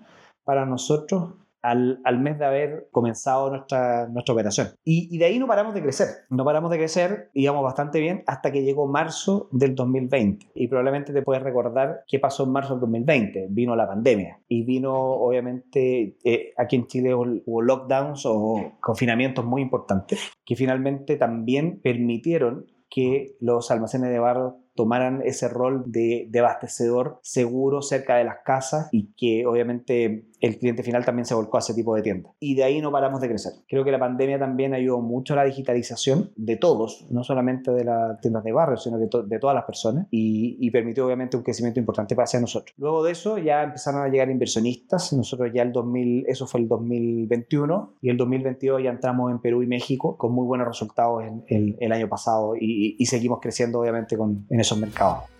para 0.43 0.65
nosotros 0.65 1.33
al, 1.61 1.99
al, 2.03 2.19
mes 2.19 2.39
de 2.39 2.45
haber 2.45 2.87
comenzado 2.91 3.49
nuestra, 3.49 4.07
nuestra 4.07 4.33
operación. 4.33 4.69
Y, 4.83 5.13
y, 5.13 5.17
de 5.17 5.25
ahí 5.25 5.39
no 5.39 5.47
paramos 5.47 5.73
de 5.73 5.81
crecer, 5.81 6.07
no 6.29 6.43
paramos 6.43 6.71
de 6.71 6.77
crecer, 6.77 7.29
íbamos 7.33 7.63
bastante 7.63 7.99
bien 7.99 8.23
hasta 8.27 8.51
que 8.51 8.63
llegó 8.63 8.87
marzo 8.87 9.49
del 9.51 9.75
2020. 9.75 10.47
Y 10.55 10.67
probablemente 10.67 11.13
te 11.13 11.21
puedes 11.21 11.43
recordar 11.43 12.03
qué 12.07 12.19
pasó 12.19 12.43
en 12.43 12.51
marzo 12.51 12.73
del 12.73 12.81
2020. 12.81 13.47
Vino 13.49 13.75
la 13.75 13.87
pandemia 13.87 14.39
y 14.47 14.63
vino, 14.63 14.93
obviamente, 14.93 16.17
eh, 16.23 16.53
aquí 16.57 16.75
en 16.75 16.87
Chile 16.87 17.13
hubo 17.13 17.61
lockdowns 17.61 18.25
o 18.25 18.73
confinamientos 18.79 19.45
muy 19.45 19.61
importantes 19.61 20.19
que 20.45 20.55
finalmente 20.55 21.15
también 21.15 21.79
permitieron 21.81 22.65
que 22.89 23.37
los 23.39 23.71
almacenes 23.71 24.09
de 24.09 24.19
barro 24.19 24.57
tomaran 24.75 25.21
ese 25.23 25.47
rol 25.47 25.83
de, 25.87 26.27
de, 26.29 26.39
abastecedor 26.39 27.19
seguro 27.21 27.81
cerca 27.81 28.17
de 28.17 28.25
las 28.25 28.39
casas 28.43 28.89
y 28.91 29.13
que 29.13 29.45
obviamente 29.45 30.25
el 30.41 30.57
cliente 30.57 30.83
final 30.83 31.05
también 31.05 31.25
se 31.25 31.35
volcó 31.35 31.57
a 31.57 31.59
ese 31.59 31.73
tipo 31.73 31.95
de 31.95 32.01
tiendas. 32.01 32.33
Y 32.39 32.55
de 32.55 32.63
ahí 32.63 32.81
no 32.81 32.91
paramos 32.91 33.21
de 33.21 33.29
crecer. 33.29 33.53
Creo 33.67 33.83
que 33.83 33.91
la 33.91 33.99
pandemia 33.99 34.39
también 34.39 34.73
ayudó 34.73 34.99
mucho 34.99 35.33
a 35.33 35.37
la 35.37 35.43
digitalización 35.43 36.31
de 36.35 36.57
todos, 36.57 37.07
no 37.09 37.23
solamente 37.23 37.71
de 37.71 37.85
las 37.85 38.19
tiendas 38.21 38.43
de 38.43 38.51
barrio, 38.51 38.77
sino 38.77 38.97
de, 38.97 39.07
de 39.25 39.39
todas 39.39 39.55
las 39.55 39.65
personas 39.65 40.07
y, 40.09 40.57
y, 40.59 40.71
permitió 40.71 41.05
obviamente 41.05 41.37
un 41.37 41.43
crecimiento 41.43 41.79
importante 41.79 42.15
para 42.15 42.23
hacia 42.23 42.39
nosotros. 42.39 42.73
Luego 42.77 43.03
de 43.03 43.11
eso 43.11 43.37
ya 43.37 43.63
empezaron 43.63 44.01
a 44.01 44.07
llegar 44.07 44.29
inversionistas, 44.29 45.13
nosotros 45.13 45.51
ya 45.53 45.61
el 45.61 45.71
2000, 45.71 46.25
eso 46.27 46.47
fue 46.47 46.61
el 46.61 46.67
2021 46.67 47.95
y 48.01 48.09
el 48.09 48.17
2022 48.17 48.83
ya 48.83 48.89
entramos 48.89 49.31
en 49.31 49.39
Perú 49.39 49.61
y 49.63 49.67
México 49.67 50.17
con 50.17 50.33
muy 50.33 50.45
buenos 50.45 50.67
resultados 50.67 51.23
en, 51.23 51.43
el, 51.47 51.77
el 51.79 51.91
año 51.91 52.09
pasado 52.09 52.55
y, 52.55 52.95
y, 52.97 53.05
seguimos 53.05 53.39
creciendo 53.41 53.79
obviamente 53.79 54.17
con, 54.17 54.45
en 54.49 54.59
esos 54.59 54.77
mercados. 54.79 55.30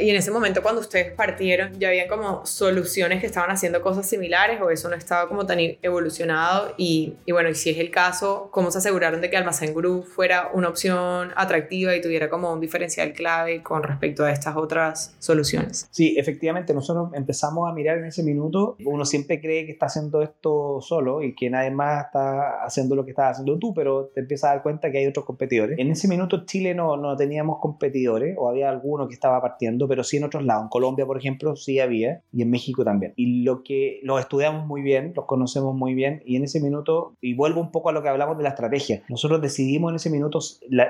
Y 0.00 0.10
en 0.10 0.16
ese 0.16 0.30
momento 0.30 0.62
cuando 0.62 0.80
ustedes 0.80 1.12
partieron, 1.12 1.78
¿ya 1.78 1.88
habían 1.88 2.08
como 2.08 2.44
soluciones 2.44 3.20
que 3.20 3.26
estaban 3.26 3.50
haciendo 3.50 3.80
cosas 3.80 4.06
similares 4.06 4.60
o 4.60 4.70
eso 4.70 4.88
no 4.88 4.96
estaba 4.96 5.28
como 5.28 5.46
tan 5.46 5.58
evolucionado? 5.60 6.74
Y, 6.76 7.14
y 7.24 7.32
bueno, 7.32 7.48
y 7.48 7.54
si 7.54 7.70
es 7.70 7.78
el 7.78 7.90
caso, 7.90 8.48
¿cómo 8.50 8.70
se 8.70 8.78
aseguraron 8.78 9.20
de 9.20 9.30
que 9.30 9.36
Almacén 9.36 9.74
Group 9.74 10.04
fuera 10.04 10.50
una 10.52 10.68
opción 10.68 11.30
atractiva 11.36 11.96
y 11.96 12.00
tuviera 12.00 12.28
como 12.28 12.52
un 12.52 12.60
diferencial 12.60 13.12
clave 13.12 13.62
con 13.62 13.82
respecto 13.82 14.24
a 14.24 14.32
estas 14.32 14.56
otras 14.56 15.14
soluciones? 15.18 15.88
Sí, 15.90 16.14
efectivamente, 16.18 16.74
nosotros 16.74 17.10
empezamos 17.14 17.70
a 17.70 17.72
mirar 17.72 17.98
en 17.98 18.06
ese 18.06 18.22
minuto, 18.22 18.76
uno 18.84 19.04
siempre 19.04 19.40
cree 19.40 19.66
que 19.66 19.72
está 19.72 19.86
haciendo 19.86 20.22
esto 20.22 20.80
solo 20.80 21.22
y 21.22 21.34
que 21.34 21.50
nadie 21.50 21.70
más 21.70 22.06
está 22.06 22.64
haciendo 22.64 22.94
lo 22.94 23.04
que 23.04 23.10
estás 23.10 23.32
haciendo 23.32 23.58
tú, 23.58 23.72
pero 23.74 24.10
te 24.14 24.20
empiezas 24.20 24.50
a 24.50 24.54
dar 24.54 24.62
cuenta 24.62 24.90
que 24.90 24.98
hay 24.98 25.06
otros 25.06 25.24
competidores. 25.24 25.78
En 25.78 25.90
ese 25.90 26.08
minuto 26.08 26.44
Chile 26.44 26.74
no, 26.74 26.96
no 26.96 27.16
teníamos 27.16 27.58
competidores 27.60 28.36
o 28.38 28.48
había 28.48 28.68
alguno 28.68 29.08
que 29.08 29.14
estaba 29.14 29.40
partiendo 29.40 29.69
pero 29.88 30.04
sí 30.04 30.16
en 30.16 30.24
otros 30.24 30.44
lados. 30.44 30.64
En 30.64 30.68
Colombia, 30.68 31.06
por 31.06 31.18
ejemplo, 31.18 31.56
sí 31.56 31.78
había 31.80 32.22
y 32.32 32.42
en 32.42 32.50
México 32.50 32.84
también. 32.84 33.12
Y 33.16 33.42
lo 33.42 33.62
que 33.62 34.00
los 34.02 34.20
estudiamos 34.20 34.66
muy 34.66 34.82
bien, 34.82 35.12
los 35.14 35.26
conocemos 35.26 35.74
muy 35.74 35.94
bien 35.94 36.22
y 36.24 36.36
en 36.36 36.44
ese 36.44 36.60
minuto, 36.60 37.14
y 37.20 37.34
vuelvo 37.34 37.60
un 37.60 37.70
poco 37.70 37.88
a 37.88 37.92
lo 37.92 38.02
que 38.02 38.08
hablamos 38.08 38.36
de 38.36 38.42
la 38.42 38.50
estrategia, 38.50 39.02
nosotros 39.08 39.40
decidimos 39.40 39.90
en 39.90 39.96
ese 39.96 40.10
minuto 40.10 40.38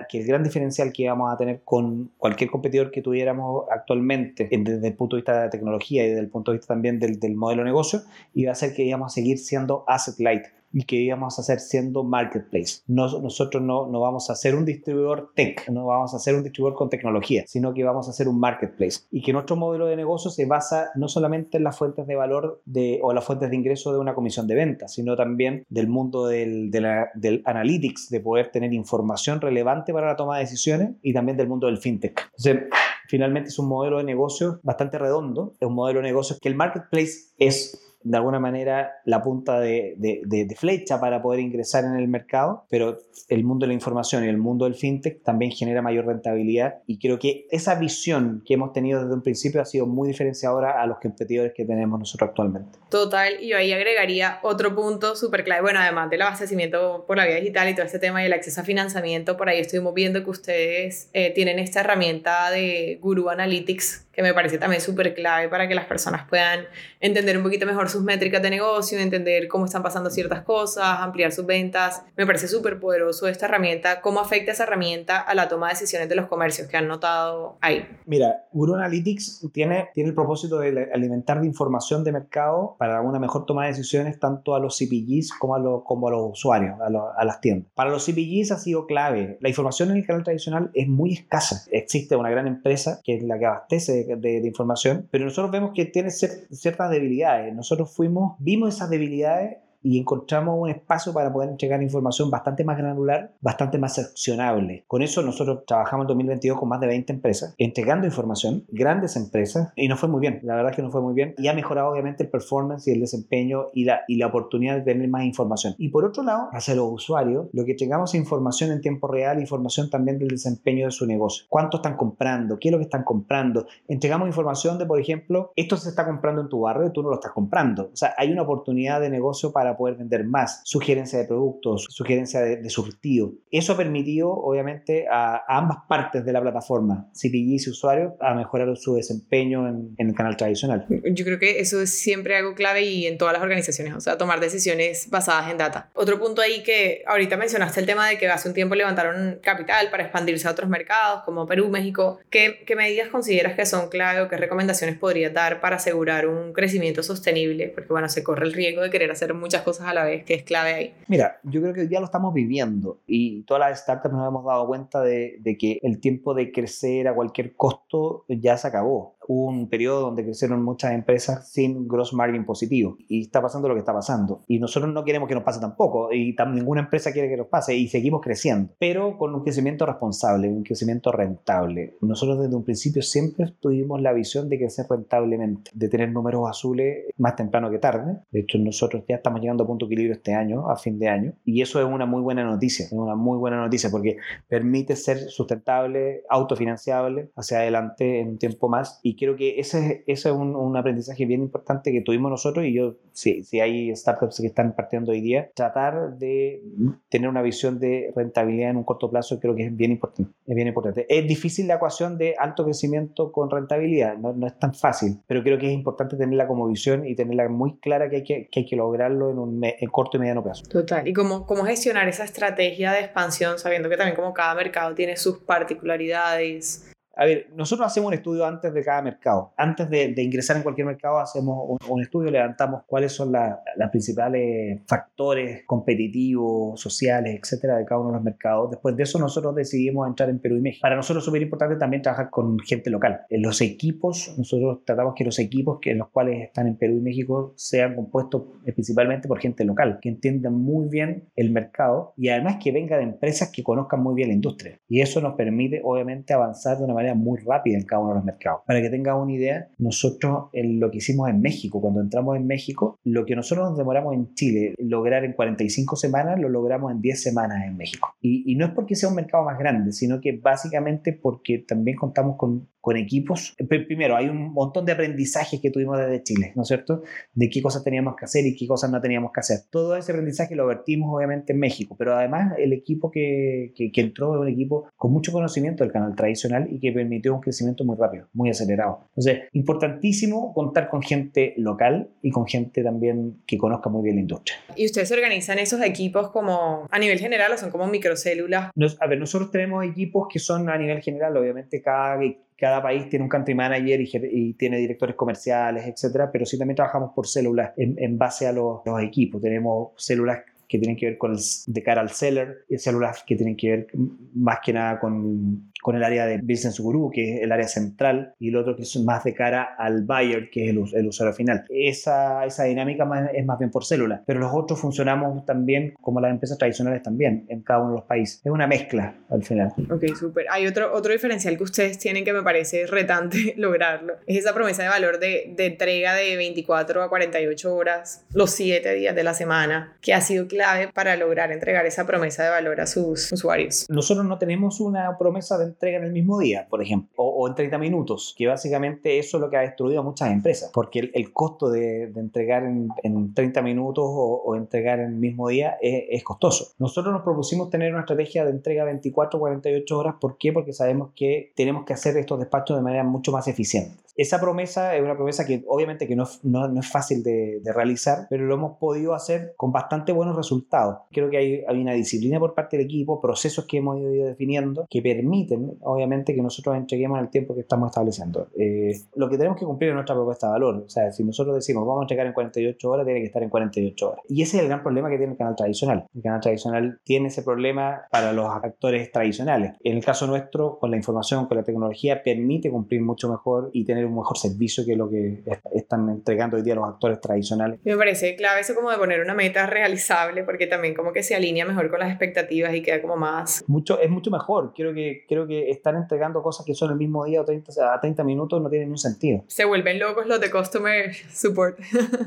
que 0.09 0.21
el 0.21 0.27
gran 0.27 0.43
diferencial 0.43 0.93
que 0.93 1.05
íbamos 1.05 1.33
a 1.33 1.37
tener 1.37 1.63
con 1.65 2.11
cualquier 2.19 2.51
competidor 2.51 2.91
que 2.91 3.03
tuviéramos 3.03 3.65
actualmente, 3.71 4.49
desde 4.51 4.89
el 4.89 4.95
punto 4.95 5.17
de 5.17 5.21
vista 5.21 5.35
de 5.35 5.45
la 5.47 5.51
tecnología 5.51 6.05
y 6.05 6.09
desde 6.09 6.21
el 6.21 6.29
punto 6.29 6.53
de 6.53 6.59
vista 6.59 6.75
también 6.75 6.99
del, 6.99 7.19
del 7.19 7.35
modelo 7.35 7.63
de 7.63 7.67
negocio, 7.67 8.01
iba 8.35 8.53
a 8.53 8.55
ser 8.55 8.75
que 8.75 8.85
íbamos 8.85 9.13
a 9.13 9.15
seguir 9.15 9.39
siendo 9.39 9.85
asset 9.87 10.19
light 10.19 10.45
y 10.73 10.85
que 10.85 10.97
íbamos 10.97 11.39
a 11.39 11.43
hacer 11.43 11.61
siendo 11.61 12.05
marketplace. 12.05 12.83
nosotros 12.87 13.63
no, 13.63 13.87
no 13.89 14.01
vamos 14.01 14.31
a 14.31 14.35
ser 14.35 14.55
un 14.55 14.65
distribuidor 14.65 15.33
tech, 15.35 15.69
no 15.69 15.87
vamos 15.87 16.15
a 16.15 16.19
ser 16.19 16.35
un 16.35 16.43
distribuidor 16.43 16.77
con 16.77 16.89
tecnología, 16.89 17.45
sino 17.47 17.75
que 17.75 17.85
vamos 17.85 18.09
a 18.09 18.13
ser 18.13 18.29
un 18.29 18.39
marketplace. 18.39 19.01
Y 19.11 19.23
que 19.23 19.33
nuestro 19.33 19.57
modelo 19.57 19.87
de 19.87 19.97
negocio 19.97 20.31
se 20.31 20.47
basa 20.47 20.91
no 20.95 21.09
solamente 21.09 21.59
en 21.59 21.65
las 21.65 21.77
fuentes 21.77 22.07
de 22.07 22.17
valor 22.17 22.63
de, 22.65 23.01
o 23.03 23.13
las 23.13 23.25
fuentes 23.25 23.51
de 23.51 23.57
ingreso 23.57 23.93
de 23.93 23.99
una 23.99 24.15
comisión 24.15 24.47
de 24.47 24.55
venta, 24.55 24.89
sino 24.89 25.17
también 25.17 25.65
del 25.69 25.89
mundo 25.89 26.27
del, 26.27 26.71
del 26.71 27.43
analytics, 27.45 28.11
de 28.11 28.21
poder 28.21 28.51
tener 28.51 28.73
información 28.73 29.41
relevante 29.41 29.93
para 29.93 30.09
la 30.09 30.17
toma 30.17 30.37
de 30.37 30.45
decisiones 30.45 30.91
y 31.03 31.13
también 31.13 31.37
del 31.37 31.49
mundo 31.49 31.67
del 31.67 31.79
fintech. 31.79 32.31
Entonces, 32.37 32.69
finalmente 33.09 33.49
es 33.49 33.59
un 33.59 33.69
modelo 33.69 33.99
de 33.99 34.05
negocio 34.05 34.61
bastante 34.63 34.99
redondo, 34.99 35.55
es 35.61 35.67
un 35.67 35.75
modelo 35.75 36.01
de 36.01 36.05
negocio 36.05 36.37
que 36.41 36.49
el 36.49 36.55
marketplace 36.55 37.31
es 37.39 37.90
de 38.03 38.17
alguna 38.17 38.41
manera 38.41 38.93
la 39.05 39.23
punta 39.23 39.61
de, 39.61 39.95
de, 39.99 40.57
flecha 40.57 41.01
para 41.01 41.23
poder 41.23 41.41
ingresar 41.41 41.85
en 41.85 41.95
el 41.95 42.09
mercado, 42.09 42.65
pero 42.69 42.99
el 43.29 43.45
mundo 43.45 43.65
de 43.65 43.69
la 43.69 43.75
información 43.75 44.25
y 44.25 44.29
el 44.29 44.37
mundo 44.37 44.65
del 44.65 44.75
fintech 44.75 45.23
también 45.23 45.53
genera 45.53 45.81
mayor 45.81 46.07
rentabilidad 46.07 46.79
y 46.87 46.99
creo 46.99 47.19
que 47.19 47.47
esa 47.51 47.75
visión 47.77 48.43
que 48.45 48.55
hemos 48.55 48.73
tenido 48.73 49.03
desde 49.03 49.15
un 49.15 49.23
principio 49.23 49.61
ha 49.61 49.65
sido 49.65 49.87
muy 49.87 50.09
diferenciadora 50.09 50.83
a 50.83 50.87
los 50.87 50.99
competidores 50.99 51.53
que 51.55 51.65
tenemos 51.65 51.99
nosotros 51.99 52.31
actualmente. 52.31 52.79
Total, 52.89 53.41
y 53.41 53.53
ahí 53.53 53.73
agregaría 53.73 54.41
otro 54.43 54.75
punto 54.75 55.15
súper 55.15 55.45
clave, 55.45 55.63
bueno, 55.63 55.81
además 55.81 56.11
del 56.11 56.23
abastecimiento 56.23 57.05
por 57.07 57.17
la 57.17 57.27
vía 57.27 57.37
digital 57.37 57.69
y 57.69 57.75
todo 57.75 57.87
este 57.87 57.99
tema 57.99 58.23
y 58.23 58.27
el 58.27 58.33
acceso 58.33 58.61
a 58.61 58.65
financiamiento, 58.65 59.37
por 59.37 59.49
ahí 59.49 59.61
estuvimos 59.61 59.95
viendo 59.95 60.25
que 60.25 60.31
ustedes 60.31 61.11
eh, 61.13 61.33
tienen 61.35 61.59
esta 61.59 61.81
herramienta 61.81 62.51
de 62.51 62.99
Guru 63.01 63.29
Analytics 63.29 64.09
que 64.21 64.29
me 64.29 64.35
parece 64.35 64.59
también 64.59 64.83
súper 64.83 65.15
clave 65.15 65.49
para 65.49 65.67
que 65.67 65.75
las 65.75 65.87
personas 65.87 66.29
puedan 66.29 66.67
entender 67.01 67.39
un 67.39 67.43
poquito 67.43 67.65
mejor 67.65 67.89
sus 67.89 68.03
métricas 68.03 68.43
de 68.43 68.51
negocio, 68.51 68.99
entender 68.99 69.49
cómo 69.49 69.65
están 69.65 69.83
pasando 69.83 70.11
ciertas 70.11 70.43
cosas, 70.43 71.01
ampliar 71.01 71.33
sus 71.33 71.47
ventas. 71.47 72.05
Me 72.19 72.27
parece 72.27 72.47
súper 72.47 72.79
poderoso 72.79 73.29
esta 73.29 73.47
herramienta, 73.47 74.03
cómo 74.03 74.21
afecta 74.21 74.53
esa 74.53 74.65
herramienta 74.65 75.21
a 75.21 75.35
la 75.35 75.49
toma 75.49 75.69
de 75.69 75.73
decisiones 75.73 76.11
de 76.11 76.17
los 76.17 76.27
comercios 76.27 76.69
que 76.69 76.77
han 76.77 76.87
notado 76.87 77.57
ahí. 77.63 77.89
Mira, 78.05 78.45
Guru 78.53 78.75
Analytics 78.75 79.49
tiene, 79.55 79.89
tiene 79.95 80.11
el 80.11 80.15
propósito 80.15 80.59
de 80.59 80.91
alimentar 80.93 81.41
de 81.41 81.47
información 81.47 82.05
de 82.05 82.13
mercado 82.13 82.77
para 82.79 83.01
una 83.01 83.19
mejor 83.19 83.47
toma 83.47 83.63
de 83.63 83.69
decisiones 83.69 84.19
tanto 84.19 84.55
a 84.55 84.61
los 84.61 84.77
CPGs 84.77 85.33
como 85.39 85.55
a, 85.55 85.59
los, 85.59 85.83
como 85.85 86.09
a 86.09 86.11
los 86.11 86.33
usuarios, 86.33 86.75
a, 86.79 86.89
a 87.17 87.25
las 87.25 87.41
tiendas. 87.41 87.73
Para 87.75 87.89
los 87.89 88.05
CPGs 88.05 88.53
ha 88.53 88.59
sido 88.59 88.87
clave. 88.87 89.39
La 89.41 89.49
información 89.49 89.91
en 89.91 89.97
el 89.97 90.07
canal 90.07 90.25
tradicional 90.25 90.71
es 90.75 90.89
muy 90.89 91.15
escasa. 91.15 91.65
Existe 91.71 92.17
una 92.17 92.29
gran 92.29 92.47
empresa 92.47 93.01
que 93.03 93.17
es 93.17 93.23
la 93.23 93.39
que 93.39 93.47
abastece 93.47 94.10
de, 94.17 94.47
información, 94.47 95.09
pero 95.11 95.25
nosotros 95.25 95.51
vemos 95.51 95.73
que 95.75 95.85
tiene 95.87 96.11
ciertas 96.11 96.91
debilidades. 96.91 97.55
Nosotros 97.55 97.95
fuimos, 97.95 98.37
vimos 98.39 98.75
esas 98.75 98.91
debilidades 98.91 99.59
y 99.83 99.99
encontramos 99.99 100.57
un 100.59 100.71
espacio 100.71 101.13
para 101.13 101.33
poder 101.33 101.51
entregar 101.51 101.83
información 101.83 102.31
bastante 102.31 102.65
más 102.65 102.79
granular, 102.79 103.33
bastante 103.41 103.79
más 103.79 103.99
accionable. 103.99 104.85
Con 104.87 105.03
eso 105.03 105.23
nosotros 105.23 105.65
trabajamos 105.67 106.05
en 106.05 106.09
2022 106.09 106.59
con 106.59 106.69
más 106.69 106.81
de 106.81 106.87
20 106.87 107.13
empresas, 107.13 107.55
entregando 107.59 108.07
información, 108.07 108.65
grandes 108.69 109.17
empresas, 109.17 109.73
y 109.77 109.89
nos 109.89 110.01
fue 110.01 110.09
muy 110.09 110.21
bien, 110.21 110.41
la 110.43 110.57
verdad 110.57 110.71
es 110.71 110.77
que 110.77 110.83
nos 110.83 110.93
fue 110.93 111.01
muy 111.01 111.15
bien, 111.15 111.35
y 111.39 111.49
ha 111.49 111.55
mejorado 111.55 111.91
obviamente 111.91 112.25
el 112.25 112.31
performance 112.31 112.87
y 112.89 112.93
el 112.93 113.01
desempeño 113.01 113.67
y 113.73 113.85
la, 113.85 114.03
y 114.09 114.17
la 114.17 114.27
oportunidad 114.27 114.77
de 114.77 114.83
tener 114.83 115.09
más 115.09 115.25
información. 115.25 115.75
Y 115.79 115.89
por 115.89 116.05
otro 116.05 116.23
lado, 116.23 116.49
hacia 116.53 116.75
los 116.75 116.91
usuarios, 116.91 117.47
lo 117.53 117.65
que 117.65 117.73
entregamos 117.73 118.15
es 118.15 118.21
información 118.21 118.71
en 118.71 118.81
tiempo 118.81 119.09
real, 119.09 119.41
información 119.41 119.91
también 119.91 120.19
del 120.19 120.29
desempeño 120.29 120.87
de 120.87 120.93
su 120.93 121.07
negocio. 121.07 121.47
¿Cuánto 121.49 121.79
están 121.79 121.97
comprando? 121.97 122.59
¿Qué 122.59 122.69
es 122.69 122.73
lo 122.73 122.79
que 122.79 122.85
están 122.85 123.05
comprando? 123.05 123.67
Entregamos 123.89 124.29
información 124.29 124.79
de, 124.79 124.87
por 124.87 125.01
ejemplo, 125.01 125.53
esto 125.57 125.77
se 125.77 125.89
está 125.89 126.05
comprando 126.05 126.43
en 126.43 126.49
tu 126.49 126.61
barrio 126.61 126.87
y 126.87 126.93
tú 126.93 127.03
no 127.03 127.09
lo 127.09 127.15
estás 127.15 127.33
comprando. 127.33 127.91
O 127.93 127.97
sea, 127.97 128.15
hay 128.17 128.31
una 128.33 128.43
oportunidad 128.43 129.01
de 129.01 129.11
negocio 129.11 129.53
para 129.53 129.70
poder 129.77 129.97
vender 129.97 130.25
más, 130.25 130.61
sugerencia 130.65 131.19
de 131.19 131.27
productos, 131.27 131.87
sugerencia 131.89 132.41
de, 132.41 132.57
de 132.57 132.71
surtido. 132.71 133.33
Eso 133.51 133.73
ha 133.73 133.77
permitido, 133.77 134.31
obviamente, 134.31 135.07
a, 135.11 135.43
ambas 135.49 135.79
partes 135.89 136.25
de 136.25 136.33
la 136.33 136.41
plataforma, 136.41 137.09
CPG 137.13 137.67
y 137.67 137.71
usuarios, 137.71 138.13
a 138.21 138.35
mejorar 138.35 138.77
su 138.77 138.95
desempeño 138.95 139.69
en, 139.69 139.95
el 139.99 140.15
canal 140.15 140.37
tradicional. 140.37 140.87
Yo 140.89 141.25
creo 141.25 141.39
que 141.39 141.61
eso 141.61 141.81
es 141.81 141.91
siempre 141.99 142.37
algo 142.37 142.55
clave 142.55 142.83
y 142.83 143.07
en 143.07 143.19
todas 143.19 143.33
las 143.33 143.43
organizaciones, 143.43 143.95
o 143.95 144.01
sea, 144.01 144.19
tomar 144.19 144.41
decisiones 144.41 145.09
basadas 145.11 145.51
en 145.51 145.59
data. 145.59 145.91
Otro 145.95 146.19
punto 146.19 146.43
ahí 146.43 146.63
que 146.63 147.03
ahorita 147.07 147.37
mencionaste 147.37 147.81
el 147.81 147.87
tema 147.87 148.09
de 148.09 148.19
que 148.19 148.29
hace 148.29 148.49
un 148.49 148.55
tiempo 148.55 148.75
levantaron 148.75 149.39
capital 149.43 149.91
para 149.91 150.05
expandirse 150.05 150.49
a 150.49 150.53
otros 150.53 150.69
mercados 150.69 151.23
como 151.25 151.47
Perú, 151.47 151.69
México. 151.69 152.19
¿Qué, 152.31 152.63
qué 152.67 152.77
medidas 152.77 153.09
consideras 153.09 153.55
que 153.55 153.67
son 153.67 153.89
clave 153.89 154.23
o 154.23 154.29
qué 154.29 154.37
recomendaciones 154.37 154.99
podrías 154.99 155.33
dar 155.33 155.61
para 155.61 155.77
asegurar 155.77 156.27
un 156.27 156.53
crecimiento 156.53 157.03
sostenible? 157.03 157.69
Porque, 157.69 157.93
bueno, 157.93 158.09
se 158.09 158.23
corre 158.23 158.47
el 158.47 158.53
riesgo 158.53 158.83
de 158.83 158.91
querer 158.91 159.11
hacer 159.11 159.35
muchas 159.35 159.60
cosas 159.63 159.89
a 159.89 159.95
la 159.95 160.05
vez, 160.05 160.25
que 160.25 160.35
es 160.35 160.43
clave 160.43 160.75
ahí? 160.75 160.95
Mira, 161.09 161.41
yo 161.45 161.61
creo 161.61 161.75
que 161.75 161.89
ya 161.89 162.01
lo 162.01 162.07
estamos 162.07 162.35
viviendo 162.35 163.01
y 163.07 163.43
todas 163.43 163.69
las 163.69 163.81
startups 163.81 164.15
nos 164.15 164.29
hemos 164.29 164.45
dado 164.45 164.67
cuenta 164.67 165.03
de 165.03 165.57
que 165.59 165.79
el 165.83 166.01
tiempo 166.01 166.35
de 166.35 166.53
crecer 166.53 167.09
a 167.09 167.15
cualquier 167.15 167.55
costo 167.57 168.25
ya 168.29 168.57
se 168.57 168.69
acabó 168.69 169.17
hubo 169.29 169.47
un 169.47 169.69
periodo 169.69 170.01
donde 170.01 170.25
crecieron 170.25 170.63
muchas 170.63 170.93
empresas 170.93 171.51
sin 171.51 171.87
gross 171.87 172.13
margin 172.13 172.45
positivo 172.45 172.97
y 173.09 173.23
está 173.23 173.41
pasando 173.41 173.69
lo 173.69 173.75
que 173.75 173.81
está 173.81 173.93
pasando. 173.93 174.43
Y 174.49 174.59
nosotros 174.59 174.93
no 174.93 175.05
queremos 175.05 175.29
que 175.29 175.35
nos 175.35 175.45
pase 175.45 175.61
tampoco 175.61 176.13
y 176.13 176.35
ninguna 176.53 176.83
empresa 176.83 177.13
quiere 177.13 177.29
que 177.29 177.37
nos 177.37 177.47
pase 177.47 177.77
y 177.77 177.89
seguimos 177.89 178.21
creciendo, 178.21 178.73
pero 178.79 179.17
con 179.19 179.35
un 179.35 179.43
crecimiento 179.43 179.87
responsable, 179.87 180.49
un 180.49 180.63
crecimiento 180.63 181.13
rentable. 181.13 181.97
Nosotros 182.01 182.41
desde 182.41 182.57
un 182.57 182.65
principio 182.65 183.03
siempre 183.03 183.53
tuvimos 183.61 184.01
la 184.01 184.13
visión 184.13 184.49
de 184.49 184.59
crecer 184.59 184.87
rentablemente, 184.89 185.71
de 185.75 185.89
tener 185.89 186.11
números 186.11 186.49
azules 186.49 187.07
más 187.19 187.37
temprano 187.37 187.71
que 187.71 187.79
tarde. 187.79 188.19
De 188.31 188.41
hecho, 188.41 188.59
nosotros 188.59 189.05
ya 189.09 189.17
estamos 189.17 189.41
llegando 189.41 189.65
a 189.65 189.67
punto 189.67 189.87
equilibrio 189.87 190.15
este 190.15 190.35
año, 190.35 190.69
a 190.71 190.77
fin 190.77 190.99
de 190.99 191.09
año, 191.09 191.33
y 191.45 191.63
eso 191.63 191.81
es 191.81 191.87
una 191.87 192.07
muy 192.07 192.23
buena 192.23 192.45
noticia, 192.45 192.87
es 192.87 192.93
una 192.93 193.15
muy 193.15 193.39
buena 193.39 193.59
noticia 193.59 193.91
porque 193.91 194.17
permite 194.49 194.97
ser 194.97 195.19
sustentable, 195.19 196.23
autofinanciable 196.29 197.31
hacia 197.37 197.59
adelante 197.59 198.21
en 198.21 198.31
un 198.31 198.39
tiempo 198.39 198.69
más 198.69 199.01
y 199.03 199.10
creo 199.17 199.37
que 199.37 199.61
ese, 199.61 200.05
ese 200.07 200.29
es 200.29 200.35
un, 200.35 200.55
un, 200.55 200.77
aprendizaje 200.77 201.27
bien 201.27 201.43
importante 201.43 201.93
que 201.93 202.01
tuvimos 202.01 202.31
nosotros 202.31 202.65
y 202.65 202.73
yo, 202.73 202.97
si, 203.13 203.45
si 203.45 203.61
hay 203.61 203.95
startups 203.95 204.41
que 204.41 204.47
están 204.47 204.75
partiendo 204.75 205.13
hoy 205.13 205.21
día, 205.21 205.51
tratar 205.55 206.17
de 206.19 206.63
tener 207.09 207.29
una 207.29 207.43
visión 207.43 207.79
de 207.79 208.13
rentabilidad 208.15 208.71
en 208.71 208.77
un 208.77 208.85
corto 208.85 209.11
plazo 209.11 209.39
creo 209.41 209.55
que 209.55 209.67
es 209.67 209.77
bien 209.77 209.93
importante. 209.93 210.33
Es, 210.47 210.55
bien 210.55 210.69
importante. 210.69 211.07
es 211.09 211.27
difícil 211.27 211.69
la 211.69 211.75
ecuación 211.75 212.19
de 212.19 212.35
alto 212.39 212.65
crecimiento 212.65 213.33
con 213.33 213.51
rentabilidad, 213.51 214.17
no, 214.17 214.33
no, 214.33 214.47
es 214.47 214.59
tan 214.59 214.75
fácil, 214.75 215.19
pero 215.27 215.43
creo 215.43 215.59
que 215.59 215.67
es 215.67 215.73
importante 215.73 216.17
tenerla 216.17 216.47
como 216.47 216.69
visión 216.69 217.07
y 217.07 217.15
tenerla 217.15 217.49
muy 217.49 217.79
clara 217.79 218.09
que 218.09 218.17
hay 218.17 218.25
que, 218.25 218.49
que, 218.51 218.61
hay 218.61 218.67
que 218.67 218.77
lograrlo 218.77 219.31
en 219.31 219.39
un 219.39 219.61
en 219.63 219.91
corto 219.91 220.17
y 220.17 220.21
mediano 220.21 220.43
plazo. 220.43 220.65
Total. 220.69 221.07
¿Y 221.07 221.13
cómo, 221.13 221.47
cómo 221.47 221.65
gestionar 221.65 222.09
esa 222.09 222.25
estrategia 222.25 222.93
de 222.93 223.01
expansión 223.01 223.59
sabiendo 223.59 223.89
que 223.89 223.97
también 223.97 224.17
como 224.17 224.33
cada 224.33 224.55
mercado 224.55 224.95
tiene 224.95 225.17
sus 225.17 225.39
particularidades? 225.39 226.90
A 227.21 227.27
ver, 227.27 227.49
nosotros 227.55 227.87
hacemos 227.87 228.09
un 228.09 228.15
estudio 228.15 228.47
antes 228.47 228.73
de 228.73 228.83
cada 228.83 229.03
mercado. 229.03 229.53
Antes 229.59 229.91
de, 229.91 230.15
ingresar 230.17 230.57
en 230.57 230.63
cualquier 230.63 230.87
mercado, 230.87 231.19
hacemos 231.19 231.79
un, 231.87 232.01
estudio, 232.01 232.31
levantamos 232.31 232.85
cuáles 232.87 233.13
son 233.13 233.31
los 233.31 233.91
principales 233.91 234.81
factores 234.87 235.65
competitivos, 235.67 236.81
sociales, 236.81 237.39
etcétera, 237.39 237.77
de 237.77 237.85
cada 237.85 238.01
uno 238.01 238.09
de 238.09 238.15
los 238.15 238.25
mercados. 238.25 238.71
Después 238.71 238.97
de 238.97 239.03
eso, 239.03 239.19
nosotros 239.19 239.55
decidimos 239.55 240.09
entrar 240.09 240.31
en 240.31 240.39
Perú 240.39 240.57
y 240.57 240.63
México. 240.63 240.81
Para 240.81 240.97
nosotros 240.97 241.21
es 241.21 241.27
súper 241.27 241.43
importante 241.43 241.77
también 241.77 242.01
trabajar 242.01 242.31
con 242.31 242.59
gente 242.61 242.89
local. 242.89 243.21
En 243.29 243.43
los 243.43 243.61
equipos, 243.61 244.35
nosotros 244.39 244.79
tratamos 244.87 245.13
que 245.15 245.25
los 245.25 245.39
equipos 245.39 245.79
que, 245.79 245.95
los 245.95 246.09
cuales 246.09 246.45
están 246.45 246.69
en 246.69 246.77
Perú 246.77 246.95
y 246.97 247.03
México 247.03 247.53
sean 247.55 247.97
compuestos 247.97 248.45
principalmente 248.65 249.29
por 249.29 249.39
gente 249.41 249.67
local, 249.67 249.99
que 250.01 250.09
entiendan 250.09 250.55
muy 250.55 250.89
bien 250.89 251.29
el 251.37 251.51
mercado 251.51 252.15
y 252.17 252.31
además 252.31 252.57
que 252.63 252.73
venga 252.73 252.97
de 252.97 253.03
empresas 253.03 253.51
que 253.53 253.63
conozcan 253.63 254.03
muy 254.03 254.15
bien 254.15 254.29
la 254.29 254.35
industria. 254.35 254.81
Y 254.89 255.03
eso 255.03 255.21
nos 255.21 255.35
permite, 255.35 255.83
obviamente, 255.85 256.33
avanzar 256.33 256.79
de 256.79 256.85
una 256.85 256.95
manera 256.95 257.10
muy 257.15 257.39
rápida 257.39 257.77
en 257.77 257.85
cada 257.85 258.03
uno 258.03 258.11
de 258.11 258.17
los 258.17 258.25
mercados. 258.25 258.61
Para 258.67 258.81
que 258.81 258.91
tengas 258.91 259.17
una 259.21 259.33
idea, 259.33 259.69
nosotros 259.79 260.49
lo 260.53 260.91
que 260.91 260.99
hicimos 260.99 261.29
en 261.29 261.41
México, 261.41 261.81
cuando 261.81 262.01
entramos 262.01 262.37
en 262.37 262.47
México, 262.47 262.99
lo 263.05 263.25
que 263.25 263.37
nosotros 263.37 263.71
nos 263.71 263.79
demoramos 263.79 264.15
en 264.15 264.35
Chile 264.35 264.75
lograr 264.79 265.25
en 265.25 265.33
45 265.33 265.97
semanas, 265.97 266.39
lo 266.39 266.49
logramos 266.49 266.93
en 266.93 267.01
10 267.01 267.23
semanas 267.23 267.65
en 267.67 267.77
México. 267.77 268.15
Y, 268.21 268.51
y 268.51 268.57
no 268.57 268.67
es 268.67 268.73
porque 268.73 268.95
sea 268.95 269.09
un 269.09 269.15
mercado 269.15 269.45
más 269.45 269.59
grande, 269.59 269.93
sino 269.93 270.21
que 270.21 270.33
básicamente 270.33 271.13
porque 271.13 271.59
también 271.59 271.97
contamos 271.97 272.37
con 272.37 272.69
con 272.81 272.97
equipos. 272.97 273.55
Primero, 273.69 274.17
hay 274.17 274.29
un 274.29 274.53
montón 274.53 274.85
de 274.85 274.93
aprendizajes 274.93 275.61
que 275.61 275.71
tuvimos 275.71 275.99
desde 275.99 276.23
Chile, 276.23 276.53
¿no 276.55 276.63
es 276.63 276.69
cierto? 276.69 277.03
De 277.35 277.49
qué 277.51 277.63
cosas 277.63 277.85
teníamos 277.85 278.17
que 278.17 278.25
hacer 278.25 278.47
y 278.47 278.57
qué 278.57 278.67
cosas 278.67 278.91
no 278.91 279.01
teníamos 279.01 279.33
que 279.33 279.41
hacer. 279.41 279.59
Todo 279.71 279.97
ese 279.97 280.13
aprendizaje 280.13 280.55
lo 280.55 280.67
vertimos 280.67 281.15
obviamente 281.15 281.53
en 281.53 281.59
México, 281.59 281.95
pero 281.99 282.17
además 282.17 282.55
el 282.59 282.73
equipo 282.73 283.11
que, 283.11 283.73
que, 283.75 284.01
entró 284.01 284.35
es 284.35 284.41
un 284.41 284.49
equipo 284.49 284.89
con 284.97 285.13
mucho 285.13 285.31
conocimiento 285.33 285.85
del 285.85 285.93
canal 285.93 286.15
tradicional 286.15 286.69
y 286.71 286.81
que 286.81 286.93
permitió 286.93 287.35
un 287.35 287.41
crecimiento 287.41 287.85
muy 287.85 287.97
rápido, 287.97 288.29
muy 288.33 288.51
acelerado. 288.51 289.05
Entonces, 289.11 289.49
importantísimo 289.53 290.55
contar 290.55 290.89
con 290.89 291.03
gente 291.03 291.55
local 291.59 292.11
y 292.23 292.31
con 292.31 292.47
gente 292.47 292.83
también 292.83 293.43
que 293.47 293.59
conozca 293.59 293.91
muy 293.91 294.03
bien 294.03 294.17
la 294.17 294.23
industria. 294.23 294.57
¿Y 294.75 294.87
ustedes 294.87 295.11
organizan 295.13 295.59
esos 295.59 295.83
equipos 295.83 296.31
como 296.31 296.87
a 296.91 296.99
nivel 296.99 297.19
general 297.19 297.53
o 297.53 297.59
son 297.59 297.71
como 297.71 297.87
microcélulas? 297.87 298.71
a 299.01 299.07
ver, 299.07 299.19
nosotros 299.19 299.51
tenemos 299.51 299.85
equipos 299.85 300.29
que 300.33 300.39
son 300.39 300.69
a 300.69 300.79
nivel 300.79 301.01
general, 301.01 301.37
obviamente 301.37 301.83
cada 301.83 302.17
cada 302.61 302.83
país 302.83 303.09
tiene 303.09 303.25
un 303.25 303.29
country 303.31 303.55
manager 303.55 304.01
y, 304.03 304.53
tiene 304.53 304.77
directores 304.77 305.17
comerciales, 305.17 305.87
etcétera, 305.87 306.31
pero 306.31 306.45
sí 306.45 306.59
también 306.59 306.77
trabajamos 306.77 307.13
por 307.15 307.27
células 307.27 307.73
en, 307.79 308.19
base 308.19 308.47
a 308.47 308.53
los, 308.53 308.83
equipos. 309.03 309.41
Tenemos 309.41 309.93
células 309.97 310.41
que 310.69 310.79
tienen 310.79 310.97
que 310.97 311.07
ver 311.07 311.19
con 311.19 311.33
el, 311.33 311.39
de 311.67 311.83
cara 311.83 312.03
al 312.03 312.11
seller 312.11 312.65
y 312.69 312.77
células 312.77 313.25
que 313.27 313.35
tienen 313.35 313.57
que 313.57 313.71
ver 313.71 313.87
más 314.35 314.59
que 314.63 314.75
nada 314.75 315.01
con 315.01 315.70
con 315.81 315.97
el 315.97 316.05
área 316.05 316.27
de 316.27 316.39
Business 316.39 316.81
Guru, 316.81 317.11
que 317.11 317.37
es 317.37 317.43
el 317.43 317.53
área 317.53 317.69
central, 317.69 318.35
y 318.39 318.49
el 318.49 318.57
otro 318.57 318.77
que 318.77 318.83
es 318.83 318.97
más 319.01 319.25
de 319.25 319.35
cara 319.35 319.75
al 319.79 320.03
buyer, 320.03 320.51
que 320.51 320.65
es 320.65 320.71
el, 320.71 321.07
usuario 321.07 321.35
final. 321.35 321.65
Esa, 321.69 322.45
esa 322.45 322.65
dinámica 322.65 323.09
es 323.35 323.45
más 323.45 323.59
bien 323.59 323.71
por 323.71 323.85
célula, 323.85 324.23
pero 324.27 324.41
los 324.41 324.53
otros 324.53 324.81
funcionamos 324.81 325.45
también 325.45 325.95
como 326.01 326.21
las 326.21 326.31
empresas 326.31 326.59
tradicionales 326.59 327.03
también, 327.03 327.47
en 327.49 327.63
cada 327.63 327.81
uno 327.81 327.91
de 327.91 327.97
los 327.97 328.07
países. 328.07 328.41
Es 328.45 328.53
una 328.53 328.67
mezcla 328.67 329.15
al 329.29 329.45
final. 329.45 329.73
Ok, 329.91 330.15
súper. 330.19 330.47
Hay 330.51 330.67
otro, 330.67 330.93
otro 330.95 331.13
diferencial 331.13 331.57
que 331.57 331.65
ustedes 331.65 331.99
tienen 331.99 332.25
que 332.25 332.33
me 332.33 332.43
parece 332.43 332.87
retante 332.87 333.55
lograrlo. 333.57 334.15
Es 334.27 334.39
esa 334.39 334.55
promesa 334.55 334.83
de 334.83 334.89
valor 334.89 335.19
de, 335.19 335.53
de 335.57 335.67
entrega 335.67 336.15
de 336.15 336.37
24 336.37 337.03
a 337.03 337.09
48 337.09 337.75
horas, 337.75 338.25
los 338.33 338.51
7 338.51 338.95
días 338.95 339.15
de 339.15 339.25
la 339.25 339.35
semana, 339.35 339.97
que 340.01 340.15
ha 340.15 340.21
sido 340.21 340.47
clave 340.47 340.89
para 340.93 341.17
lograr 341.17 341.53
entregar 341.53 341.87
esa 341.87 342.07
promesa 342.07 342.45
de 342.45 342.51
valor 342.51 342.81
a 342.81 342.87
sus 342.87 343.33
usuarios. 343.33 343.87
Nosotros 343.89 344.27
no 344.27 344.39
tenemos 344.39 344.81
una 344.81 345.17
promesa 345.19 345.59
de 345.59 345.70
entrega 345.71 345.99
en 345.99 346.05
el 346.05 346.13
mismo 346.13 346.39
día, 346.39 346.67
por 346.69 346.83
ejemplo, 346.83 347.11
o, 347.17 347.49
en 347.49 347.55
30 347.55 347.79
minutos, 347.79 348.35
que 348.37 348.47
básicamente 348.47 349.19
eso 349.19 349.37
es 349.37 349.41
lo 349.41 349.51
que 349.51 349.57
ha 349.57 349.61
destruido 349.61 350.01
a 350.01 350.03
muchas 350.03 350.31
empresas, 350.31 350.71
porque 350.73 351.11
el, 351.13 351.33
costo 351.33 351.71
de, 351.71 352.05
entregar 352.17 352.65
en, 352.65 353.35
30 353.35 353.63
minutos 353.63 354.05
o, 354.07 354.57
entregar 354.57 355.01
en 355.01 355.07
el 355.07 355.17
mismo 355.17 355.49
día 355.49 355.77
es, 355.81 356.23
costoso. 356.25 356.75
Nosotros 356.79 357.13
nos 357.13 357.23
propusimos 357.23 357.71
tener 357.71 357.93
una 357.93 358.01
estrategia 358.01 358.45
de 358.45 358.51
entrega 358.51 358.85
24 358.85 359.41
48 359.41 359.99
horas, 359.99 360.15
¿por 360.21 360.37
qué? 360.39 360.53
Porque 360.53 360.73
sabemos 360.73 361.11
que 361.15 361.53
tenemos 361.57 361.85
que 361.85 361.93
hacer 361.93 362.17
estos 362.17 362.39
despachos 362.39 362.77
de 362.77 362.83
manera 362.83 363.05
mucho 363.05 363.33
más 363.33 363.49
eficiente. 363.49 363.97
Esa 364.21 364.39
promesa 364.39 364.95
es 364.95 365.03
una 365.03 365.17
promesa 365.17 365.47
que 365.47 365.65
obviamente 365.67 366.07
que 366.07 366.15
no, 366.15 366.25
no, 366.43 366.69
no 366.69 366.81
es 366.81 366.89
fácil 366.89 367.23
de, 367.23 367.61
de, 367.63 367.73
realizar, 367.73 368.27
pero 368.29 368.45
lo 368.45 368.55
hemos 368.55 368.77
podido 368.79 369.15
hacer 369.15 369.55
con 369.57 369.73
bastante 369.73 370.13
buenos 370.13 370.37
resultados. 370.37 370.99
Creo 371.11 371.31
que 371.31 371.39
hay, 371.39 371.63
hay 371.67 371.81
una 371.81 371.95
disciplina 371.95 372.39
por 372.39 372.55
parte 372.55 372.77
del 372.77 372.85
equipo, 372.85 373.19
procesos 373.19 373.65
que 373.65 373.79
hemos 373.79 373.99
ido 373.99 374.27
definiendo 374.27 374.87
que 374.91 375.01
permiten, 375.01 375.79
obviamente, 375.81 376.35
que 376.35 376.43
nosotros 376.43 376.77
entreguemos 376.77 377.19
el 377.19 377.31
tiempo 377.31 377.55
que 377.55 377.63
estamos 377.63 377.89
estableciendo. 377.89 378.49
Eh, 378.59 378.93
lo 379.15 379.31
que 379.31 379.39
tenemos 379.39 379.59
que 379.59 379.65
cumplir 379.65 379.89
es 379.89 379.95
nuestra 379.95 380.15
propuesta 380.15 380.49
de 380.49 380.53
valor. 380.53 380.85
O 380.87 380.91
sea, 380.91 381.11
si 381.13 381.25
nosotros 381.25 381.55
decimos 381.55 381.87
vamos 381.87 382.01
a 382.01 382.05
entregar 382.05 382.27
en 382.27 382.35
48 382.35 382.91
horas, 382.91 383.07
tiene 383.07 383.21
que 383.21 383.27
estar 383.27 383.43
en 383.43 383.49
48 383.49 384.07
horas. 384.07 384.25
Y 384.29 384.43
ese 384.43 384.59
es 384.59 384.63
el 384.65 384.69
gran 384.69 384.83
problema 384.83 385.09
que 385.09 385.17
tiene 385.17 385.33
el 385.33 385.39
canal 385.39 385.57
tradicional. 385.57 386.07
El 386.15 386.23
canal 386.23 386.41
tradicional 386.41 387.01
tiene 387.05 387.29
ese 387.29 387.43
problema 387.43 388.03
para 388.11 388.35
los 388.35 388.51
actores 388.51 389.11
tradicionales. 389.11 389.77
En 389.83 389.97
el 389.97 390.05
caso 390.05 390.27
nuestro, 390.27 390.79
con 390.79 390.91
la 390.91 390.99
información, 390.99 391.47
con 391.47 391.57
la 391.57 391.65
tecnología, 391.65 392.23
permite 392.23 392.71
cumplir 392.71 393.01
mucho 393.03 393.31
mejor 393.31 393.71
y 393.73 393.87
tener 393.87 394.10
un 394.11 394.17
mejor 394.17 394.39
servicio 394.39 394.85
que 394.85 394.97
lo 394.97 395.09
que 395.09 395.43
están 395.75 396.09
entregando 396.09 396.57
hoy 396.57 396.63
día 396.63 396.75
los 396.75 396.89
actores 396.89 397.21
tradicionales. 397.21 397.81
Me 397.85 397.97
parece 397.97 398.37
clave 398.37 398.61
eso 398.61 398.75
como 398.75 398.91
de 398.91 398.97
poner 398.97 399.21
una 399.21 399.35
meta 399.35 399.67
realizable, 399.67 400.45
porque 400.45 400.67
también 400.67 400.95
como 400.95 401.13
que 401.13 401.23
se 401.23 401.35
alinea 401.35 401.65
mejor 401.65 401.91
con 401.91 402.01
las 402.01 402.11
expectativas 402.11 402.75
y 402.75 402.83
queda 402.83 403.01
como 403.01 403.17
más... 403.17 403.65
Mucho, 403.67 404.01
es 404.01 404.11
mucho 404.11 404.31
mejor. 404.31 404.73
Creo 404.75 404.93
que, 404.95 405.25
creo 405.29 405.47
que 405.47 405.71
están 405.71 405.97
entregando 405.97 406.43
cosas 406.43 406.67
que 406.67 406.75
son 406.75 406.91
el 406.91 406.97
mismo 406.97 407.25
día 407.25 407.41
o 407.41 407.45
30, 407.45 407.95
a 407.95 408.01
30 408.01 408.25
minutos 408.25 408.61
no 408.63 408.69
tiene 408.69 408.85
ningún 408.85 408.99
sentido. 408.99 409.45
Se 409.47 409.65
vuelven 409.65 409.99
locos 409.99 410.27
los 410.27 410.41
de 410.41 410.51
Customer 410.51 411.15
Support. 411.33 411.79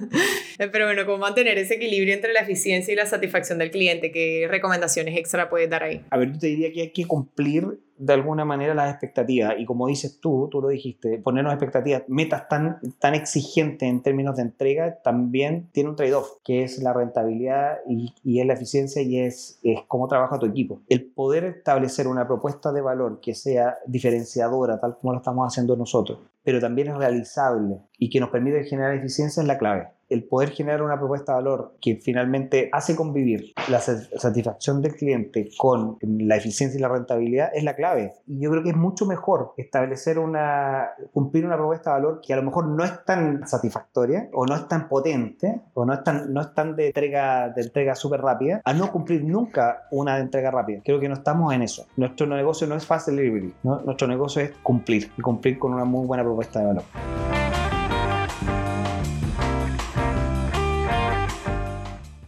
Pero 0.58 0.86
bueno, 0.86 1.06
¿cómo 1.06 1.20
mantener 1.20 1.58
ese 1.58 1.76
equilibrio 1.76 2.14
entre 2.14 2.34
la 2.34 2.42
eficiencia 2.42 2.92
y 2.92 2.96
la 2.96 3.06
satisfacción 3.06 3.60
del 3.60 3.72
cliente? 3.72 4.12
¿Qué 4.12 4.48
recomendaciones 4.50 5.18
extra 5.18 5.50
puedes 5.50 5.70
dar 5.70 5.84
ahí? 5.84 6.06
A 6.10 6.18
ver, 6.18 6.32
yo 6.34 6.40
te 6.40 6.48
diría 6.48 6.72
que 6.72 6.82
hay 6.82 6.92
que 6.92 7.06
cumplir 7.06 7.80
de 8.04 8.14
alguna 8.14 8.44
manera 8.44 8.74
las 8.74 8.92
expectativas. 8.92 9.54
Y 9.58 9.66
como 9.66 9.88
dices 9.88 10.20
tú, 10.20 10.50
tú 10.52 10.62
lo 10.62 10.68
dijiste, 10.68 11.20
ponernos 11.20 11.54
expectativas, 11.54 12.04
metas 12.08 12.50
tan, 12.50 12.80
tan 13.00 13.16
exigentes 13.16 13.88
en 13.88 14.02
términos 14.02 14.36
de 14.36 14.42
entrega, 14.42 15.00
también 15.02 15.70
tiene 15.72 15.90
un 15.90 15.96
trade-off, 15.96 16.28
que 16.44 16.64
es 16.64 16.82
la 16.84 16.92
rentabilidad 16.92 17.78
y, 17.88 18.14
y, 18.24 18.42
es 18.42 18.46
la 18.46 18.54
eficiencia 18.54 19.02
y 19.02 19.20
es, 19.20 19.60
es 19.64 19.80
cómo 19.88 20.08
trabaja 20.08 20.38
tu 20.38 20.46
equipo. 20.46 20.82
El 20.90 21.06
poder 21.06 21.46
establecer 21.46 22.08
una 22.08 22.28
propuesta 22.28 22.74
de 22.74 22.82
valor 22.82 23.22
que 23.22 23.34
sea 23.34 23.78
diferenciadora, 23.86 24.80
tal 24.80 24.98
como 24.98 25.14
lo 25.14 25.20
estamos 25.20 25.48
haciendo 25.48 25.78
nosotros, 25.78 26.20
pero 26.44 26.60
también 26.60 26.90
es 26.90 26.98
realizable 26.98 27.78
y 27.98 28.10
que 28.10 28.20
nos 28.20 28.30
permite 28.30 28.66
generar 28.66 28.96
eficiencia 28.96 29.42
es 29.42 29.48
la 29.48 29.58
clave 29.58 29.88
el 30.14 30.24
poder 30.24 30.52
generar 30.52 30.82
una 30.82 30.98
propuesta 30.98 31.34
de 31.34 31.38
valor 31.38 31.76
que 31.82 31.96
finalmente 31.96 32.70
hace 32.72 32.96
convivir 32.96 33.54
la 33.70 33.80
satisfacción 33.80 34.82
del 34.82 34.96
cliente 34.96 35.50
con 35.58 35.98
la 36.02 36.36
eficiencia 36.36 36.78
y 36.78 36.82
la 36.82 36.90
rentabilidad 36.90 37.50
es 37.54 37.64
la 37.64 37.76
clave. 37.76 38.14
Y 38.28 38.40
yo 38.40 38.52
creo 38.52 38.64
que 38.64 38.70
es 38.70 38.76
mucho 38.76 39.06
mejor 39.06 39.54
establecer 39.58 40.20
una, 40.20 40.90
cumplir 41.12 41.46
una 41.46 41.58
propuesta 41.58 41.92
de 41.92 42.02
valor 42.02 42.22
que 42.26 42.34
a 42.34 42.38
lo 42.38 42.44
mejor 42.44 42.68
no 42.68 42.84
es 42.84 43.04
tan 43.06 43.48
satisfactoria 43.48 44.30
o 44.34 44.46
no 44.46 44.56
es 44.56 44.68
tan 44.68 44.88
potente 44.88 45.62
o 45.74 45.86
no 45.86 45.94
es 45.94 46.04
tan, 46.04 46.32
no 46.32 46.42
es 46.42 46.54
tan 46.54 46.76
de 46.76 46.88
entrega, 46.88 47.50
de 47.50 47.62
entrega 47.62 47.96
súper 47.96 48.22
rápida, 48.22 48.62
a 48.64 48.74
no 48.74 48.92
cumplir 48.92 49.24
nunca 49.24 49.88
una 49.92 50.20
entrega 50.20 50.52
rápida. 50.52 50.82
Creo 50.84 51.00
que 51.00 51.10
no 51.10 51.16
estamos 51.16 51.54
en 51.54 51.64
eso. 51.64 51.86
Nuestro 51.98 52.28
negocio 52.28 52.68
no 52.68 52.76
es 52.76 52.86
fast 52.86 53.08
delivery, 53.08 53.54
¿no? 53.64 53.82
nuestro 53.82 54.08
negocio 54.08 54.42
es 54.42 54.52
cumplir 54.62 55.12
y 55.18 55.22
cumplir 55.22 55.58
con 55.58 55.74
una 55.74 55.86
muy 55.86 56.06
buena 56.06 56.24
propuesta 56.24 56.60
de 56.60 56.66
valor. 56.68 56.84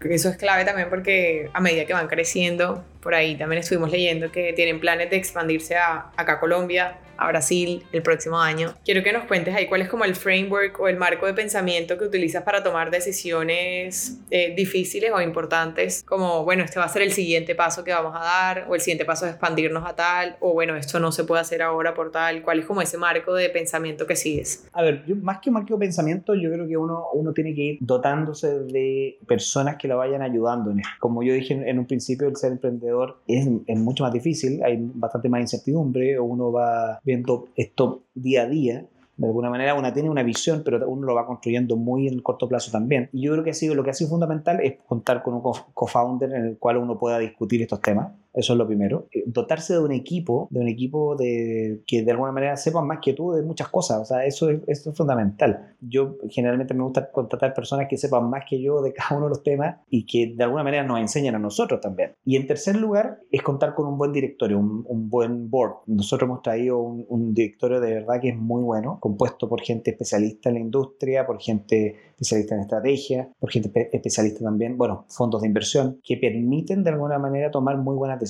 Eso 0.10 0.30
es 0.30 0.38
clave 0.38 0.66
también 0.66 0.90
porque 0.90 1.50
a 1.54 1.62
medida 1.62 1.86
que 1.86 1.94
van 1.94 2.08
creciendo, 2.08 2.84
por 3.02 3.16
ahí 3.16 3.36
también 3.36 3.62
estuvimos 3.62 3.92
leyendo 3.92 4.32
que 4.32 4.54
tienen 4.54 4.80
planes 4.80 5.10
de 5.10 5.18
expandirse 5.18 5.76
a 5.76 6.08
acá 6.16 6.34
a 6.34 6.40
Colombia, 6.40 6.98
a 7.18 7.28
Brasil 7.28 7.84
el 7.92 8.02
próximo 8.02 8.40
año. 8.40 8.74
Quiero 8.84 9.04
que 9.04 9.12
nos 9.12 9.26
cuentes 9.26 9.56
ahí 9.56 9.68
cuál 9.68 9.82
es 9.82 9.90
como 9.90 10.06
el 10.06 10.16
framework 10.16 10.80
o 10.80 10.88
el 10.88 10.98
marco 10.98 11.26
de 11.26 11.34
pensamiento 11.34 11.98
que 11.98 12.06
utilizas 12.06 12.44
para 12.44 12.64
tomar 12.64 12.92
decisiones 12.92 14.20
eh, 14.32 14.54
difíciles 14.56 15.12
o 15.14 15.22
importantes, 15.22 16.04
como, 16.04 16.44
bueno, 16.44 16.64
este 16.64 16.80
va 16.80 16.86
a 16.86 16.90
ser 16.90 17.02
el 17.02 17.12
siguiente 17.12 17.56
paso 17.56 17.84
que 17.84 17.92
vamos 17.92 18.14
a 18.16 18.20
dar, 18.20 18.66
o 18.70 18.76
el 18.76 18.82
siguiente 18.82 19.06
paso 19.06 19.26
es 19.26 19.32
expandirnos 19.32 19.86
a 19.86 19.96
tal, 19.96 20.38
o 20.40 20.54
bueno, 20.54 20.76
esto 20.76 21.00
no 21.00 21.12
se 21.12 21.24
puede 21.24 21.42
hacer 21.42 21.62
ahora 21.62 21.94
por 21.94 22.12
tal. 22.12 22.42
¿Cuál 22.42 22.60
es 22.60 22.66
como 22.66 22.82
ese 22.82 22.98
marco 22.98 23.34
de 23.34 23.50
pensamiento 23.50 24.06
que 24.06 24.16
sigues? 24.16 24.68
A 24.74 24.82
ver, 24.82 25.06
yo, 25.06 25.16
más 25.16 25.40
que 25.40 25.50
un 25.50 25.56
marco 25.56 25.74
de 25.74 25.80
pensamiento, 25.80 26.36
yo 26.36 26.52
creo 26.52 26.68
que 26.68 26.78
uno, 26.78 27.06
uno 27.14 27.34
tiene 27.34 27.54
que 27.54 27.62
ir 27.62 27.78
dotándose 27.82 28.60
de 28.60 29.18
personas 29.28 29.78
que 29.78 29.88
lo 29.88 29.98
vayan 29.98 30.22
ayudando. 30.22 30.74
Como 31.00 31.24
yo 31.24 31.34
dije 31.34 31.54
en, 31.54 31.80
un 31.80 31.86
principio, 31.86 32.28
el 32.28 32.36
ser 32.36 32.54
emprendedor 32.54 33.18
es, 33.28 33.48
es 33.68 33.78
mucho 33.78 34.04
más 34.04 34.14
difícil, 34.14 34.62
hay 34.64 34.78
bastante 34.80 35.30
más 35.30 35.42
incertidumbre, 35.42 36.20
uno 36.20 36.52
va 36.52 37.00
viendo 37.06 37.48
esto 37.56 38.04
día 38.14 38.44
a 38.44 38.48
día. 38.48 38.86
De 39.18 39.28
alguna 39.28 39.50
manera 39.50 39.76
una 39.76 39.94
tiene 39.94 40.10
una 40.10 40.24
visión, 40.24 40.62
pero 40.66 40.90
uno 40.90 41.08
lo 41.08 41.16
va 41.16 41.26
construyendo 41.26 41.78
muy 41.78 42.08
en 42.08 42.20
corto 42.22 42.50
plazo 42.50 42.72
también. 42.72 43.10
Y 43.14 43.22
yo 43.22 43.32
creo 43.32 43.44
que 43.46 43.52
ha 43.52 43.54
sido, 43.54 43.74
lo 43.74 43.84
que 43.84 43.92
ha 43.92 43.94
sido 43.94 44.10
fundamental 44.10 44.60
es 44.62 44.76
contar 44.86 45.24
con 45.24 45.36
un 45.36 45.42
co-founder 45.42 46.34
en 46.34 46.46
el 46.48 46.58
cual 46.58 46.78
uno 46.78 47.00
pueda 47.00 47.20
discutir 47.20 47.62
estos 47.62 47.82
temas 47.82 48.12
eso 48.36 48.54
es 48.54 48.60
lo 48.60 48.68
primero. 48.68 49.08
Eh, 49.12 49.24
dotarse 49.26 49.74
de 49.74 49.80
un 49.80 49.92
equipo, 49.92 50.48
de 50.52 50.60
un 50.60 50.68
equipo 50.68 51.16
de, 51.16 51.82
que 51.88 52.04
de 52.04 52.12
alguna 52.12 52.32
manera 52.32 52.58
sepan 52.58 52.86
más 52.86 53.00
que 53.02 53.14
tú 53.14 53.32
de 53.32 53.42
muchas 53.42 53.70
cosas. 53.70 54.02
O 54.02 54.06
sea, 54.06 54.26
eso 54.26 54.50
es, 54.50 54.60
eso 54.68 54.92
es 54.92 54.98
fundamental. 54.98 55.76
Yo 55.80 56.18
generalmente 56.30 56.74
me 56.74 56.84
gusta 56.84 57.12
contratar 57.12 57.54
personas 57.54 57.88
que 57.90 57.98
sepan 57.98 58.30
más 58.30 58.44
que 58.48 58.62
yo 58.62 58.82
de 58.82 58.94
cada 58.94 59.18
uno 59.18 59.28
de 59.28 59.30
los 59.30 59.44
temas 59.44 59.78
y 59.90 60.06
que 60.06 60.34
de 60.36 60.44
alguna 60.44 60.64
manera 60.64 60.84
nos 60.84 61.00
enseñen 61.00 61.36
a 61.36 61.40
nosotros 61.40 61.80
también. 61.80 62.12
Y 62.26 62.36
en 62.36 62.46
tercer 62.48 62.76
lugar, 62.76 63.20
es 63.32 63.42
contar 63.42 63.74
con 63.74 63.88
un 63.88 63.98
buen 63.98 64.12
directorio, 64.12 64.60
un, 64.60 64.86
un 64.88 65.10
buen 65.10 65.50
board. 65.50 65.76
Nosotros 65.88 66.28
hemos 66.28 66.42
traído 66.42 66.80
un, 66.80 67.06
un 67.08 67.34
directorio 67.34 67.80
de 67.80 67.94
verdad 67.94 68.20
que 68.22 68.30
es 68.30 68.38
muy 68.38 68.64
bueno, 68.64 69.00
compuesto 69.00 69.48
por 69.48 69.62
gente 69.62 69.92
especialista 69.92 70.50
en 70.50 70.56
la 70.56 70.62
industria, 70.62 71.26
por 71.26 71.40
gente 71.40 71.96
especialista 72.10 72.56
en 72.56 72.62
estrategia, 72.62 73.30
por 73.40 73.52
gente 73.52 73.90
especialista 73.92 74.44
también, 74.44 74.78
bueno, 74.78 75.06
fondos 75.10 75.42
de 75.42 75.48
inversión, 75.48 76.00
que 76.04 76.18
permiten 76.18 76.84
de 76.84 76.92
alguna 76.92 77.20
manera 77.20 77.52
tomar 77.52 77.78
muy 77.78 77.96
buenas 77.96 78.20
decisiones 78.20 78.25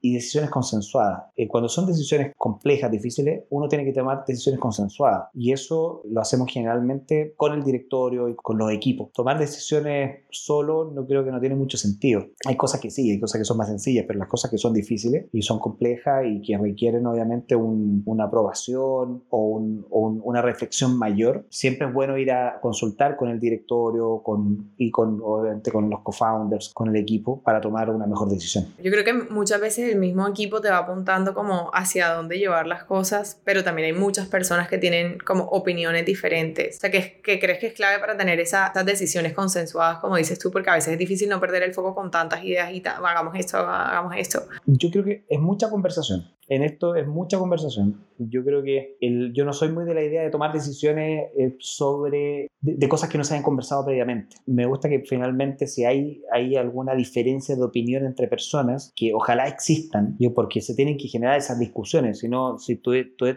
y 0.00 0.14
decisiones 0.14 0.50
consensuadas. 0.50 1.24
Eh, 1.36 1.48
cuando 1.48 1.68
son 1.68 1.86
decisiones 1.86 2.32
complejas, 2.36 2.90
difíciles, 2.90 3.44
uno 3.50 3.68
tiene 3.68 3.84
que 3.84 3.92
tomar 3.92 4.24
decisiones 4.26 4.60
consensuadas 4.60 5.28
y 5.34 5.52
eso 5.52 6.02
lo 6.04 6.20
hacemos 6.20 6.50
generalmente 6.52 7.34
con 7.36 7.52
el 7.52 7.62
directorio 7.62 8.28
y 8.28 8.34
con 8.34 8.58
los 8.58 8.70
equipos. 8.72 9.10
Tomar 9.12 9.38
decisiones 9.38 10.24
solo 10.30 10.90
no 10.94 11.06
creo 11.06 11.24
que 11.24 11.30
no 11.30 11.40
tiene 11.40 11.54
mucho 11.54 11.76
sentido. 11.76 12.26
Hay 12.46 12.56
cosas 12.56 12.80
que 12.80 12.90
sí, 12.90 13.10
hay 13.10 13.20
cosas 13.20 13.40
que 13.40 13.44
son 13.44 13.56
más 13.56 13.68
sencillas, 13.68 14.04
pero 14.06 14.18
las 14.18 14.28
cosas 14.28 14.50
que 14.50 14.58
son 14.58 14.72
difíciles 14.72 15.26
y 15.32 15.42
son 15.42 15.58
complejas 15.58 16.24
y 16.26 16.40
que 16.42 16.58
requieren 16.58 17.06
obviamente 17.06 17.56
una 17.56 18.24
aprobación 18.24 19.24
o, 19.30 19.62
o 19.90 20.00
una 20.22 20.42
reflexión 20.42 20.98
mayor, 20.98 21.46
siempre 21.50 21.88
es 21.88 21.94
bueno 21.94 22.18
ir 22.18 22.30
a 22.30 22.60
consultar 22.60 23.16
con 23.16 23.28
el 23.28 23.40
directorio 23.40 24.22
con, 24.22 24.72
y 24.76 24.90
con 24.90 25.20
obviamente 25.22 25.70
con 25.70 25.90
los 25.90 26.00
co-founders, 26.00 26.72
con 26.74 26.88
el 26.88 26.96
equipo 26.96 27.42
para 27.42 27.60
tomar 27.60 27.90
una 27.90 28.06
mejor 28.06 28.28
decisión. 28.28 28.66
Yo 28.82 28.90
creo 28.90 29.04
que 29.04 29.34
muchas 29.36 29.60
veces 29.60 29.92
el 29.92 29.98
mismo 29.98 30.26
equipo 30.26 30.60
te 30.60 30.70
va 30.70 30.78
apuntando 30.78 31.34
como 31.34 31.70
hacia 31.72 32.08
dónde 32.08 32.38
llevar 32.38 32.66
las 32.66 32.84
cosas, 32.84 33.40
pero 33.44 33.62
también 33.62 33.86
hay 33.86 33.92
muchas 33.92 34.26
personas 34.26 34.68
que 34.68 34.78
tienen 34.78 35.18
como 35.18 35.44
opiniones 35.44 36.04
diferentes. 36.04 36.78
O 36.78 36.80
sea, 36.80 36.90
que, 36.90 37.20
que 37.22 37.38
crees 37.38 37.58
que 37.58 37.68
es 37.68 37.74
clave 37.74 38.00
para 38.00 38.16
tener 38.16 38.40
esas, 38.40 38.72
decisiones 38.84 39.32
consensuadas, 39.34 39.98
como 39.98 40.16
dices 40.16 40.38
tú, 40.38 40.50
porque 40.50 40.70
a 40.70 40.74
veces 40.74 40.94
es 40.94 40.98
difícil 40.98 41.28
no 41.28 41.38
perder 41.38 41.62
el 41.62 41.74
foco 41.74 41.94
con 41.94 42.10
tantas 42.10 42.42
ideas 42.42 42.72
y 42.72 42.82
hagamos 42.86 43.34
esto, 43.36 43.58
hagamos 43.58 44.14
esto. 44.16 44.42
Yo 44.66 44.90
creo 44.90 45.04
que 45.04 45.24
es 45.28 45.40
mucha 45.40 45.70
conversación 45.70 46.35
en 46.48 46.62
esto 46.62 46.94
es 46.94 47.06
mucha 47.06 47.38
conversación. 47.38 48.04
Yo 48.18 48.44
creo 48.44 48.62
que 48.62 48.96
el, 49.00 49.32
yo 49.34 49.44
no 49.44 49.52
soy 49.52 49.70
muy 49.70 49.84
de 49.84 49.94
la 49.94 50.02
idea 50.02 50.22
de 50.22 50.30
tomar 50.30 50.52
decisiones 50.52 51.30
eh, 51.36 51.56
sobre 51.58 52.48
de, 52.60 52.88
cosas 52.88 53.08
que 53.08 53.18
no 53.18 53.24
se 53.24 53.34
hayan 53.34 53.44
conversado 53.44 53.84
previamente. 53.84 54.36
Me 54.46 54.66
gusta 54.66 54.88
que 54.88 55.00
finalmente 55.00 55.66
si 55.66 55.84
hay, 55.84 56.22
hay 56.32 56.56
alguna 56.56 56.94
diferencia 56.94 57.56
de 57.56 57.62
opinión 57.62 58.04
entre 58.04 58.28
personas, 58.28 58.92
que 58.96 59.12
ojalá 59.14 59.46
existan, 59.46 60.16
yo 60.18 60.32
porque 60.34 60.60
se 60.60 60.74
tienen 60.74 60.96
que 60.96 61.08
generar 61.08 61.36
esas 61.36 61.58
discusiones. 61.58 62.20
Si 62.20 62.28
no, 62.28 62.58
si 62.58 62.76
tú, 62.76 62.92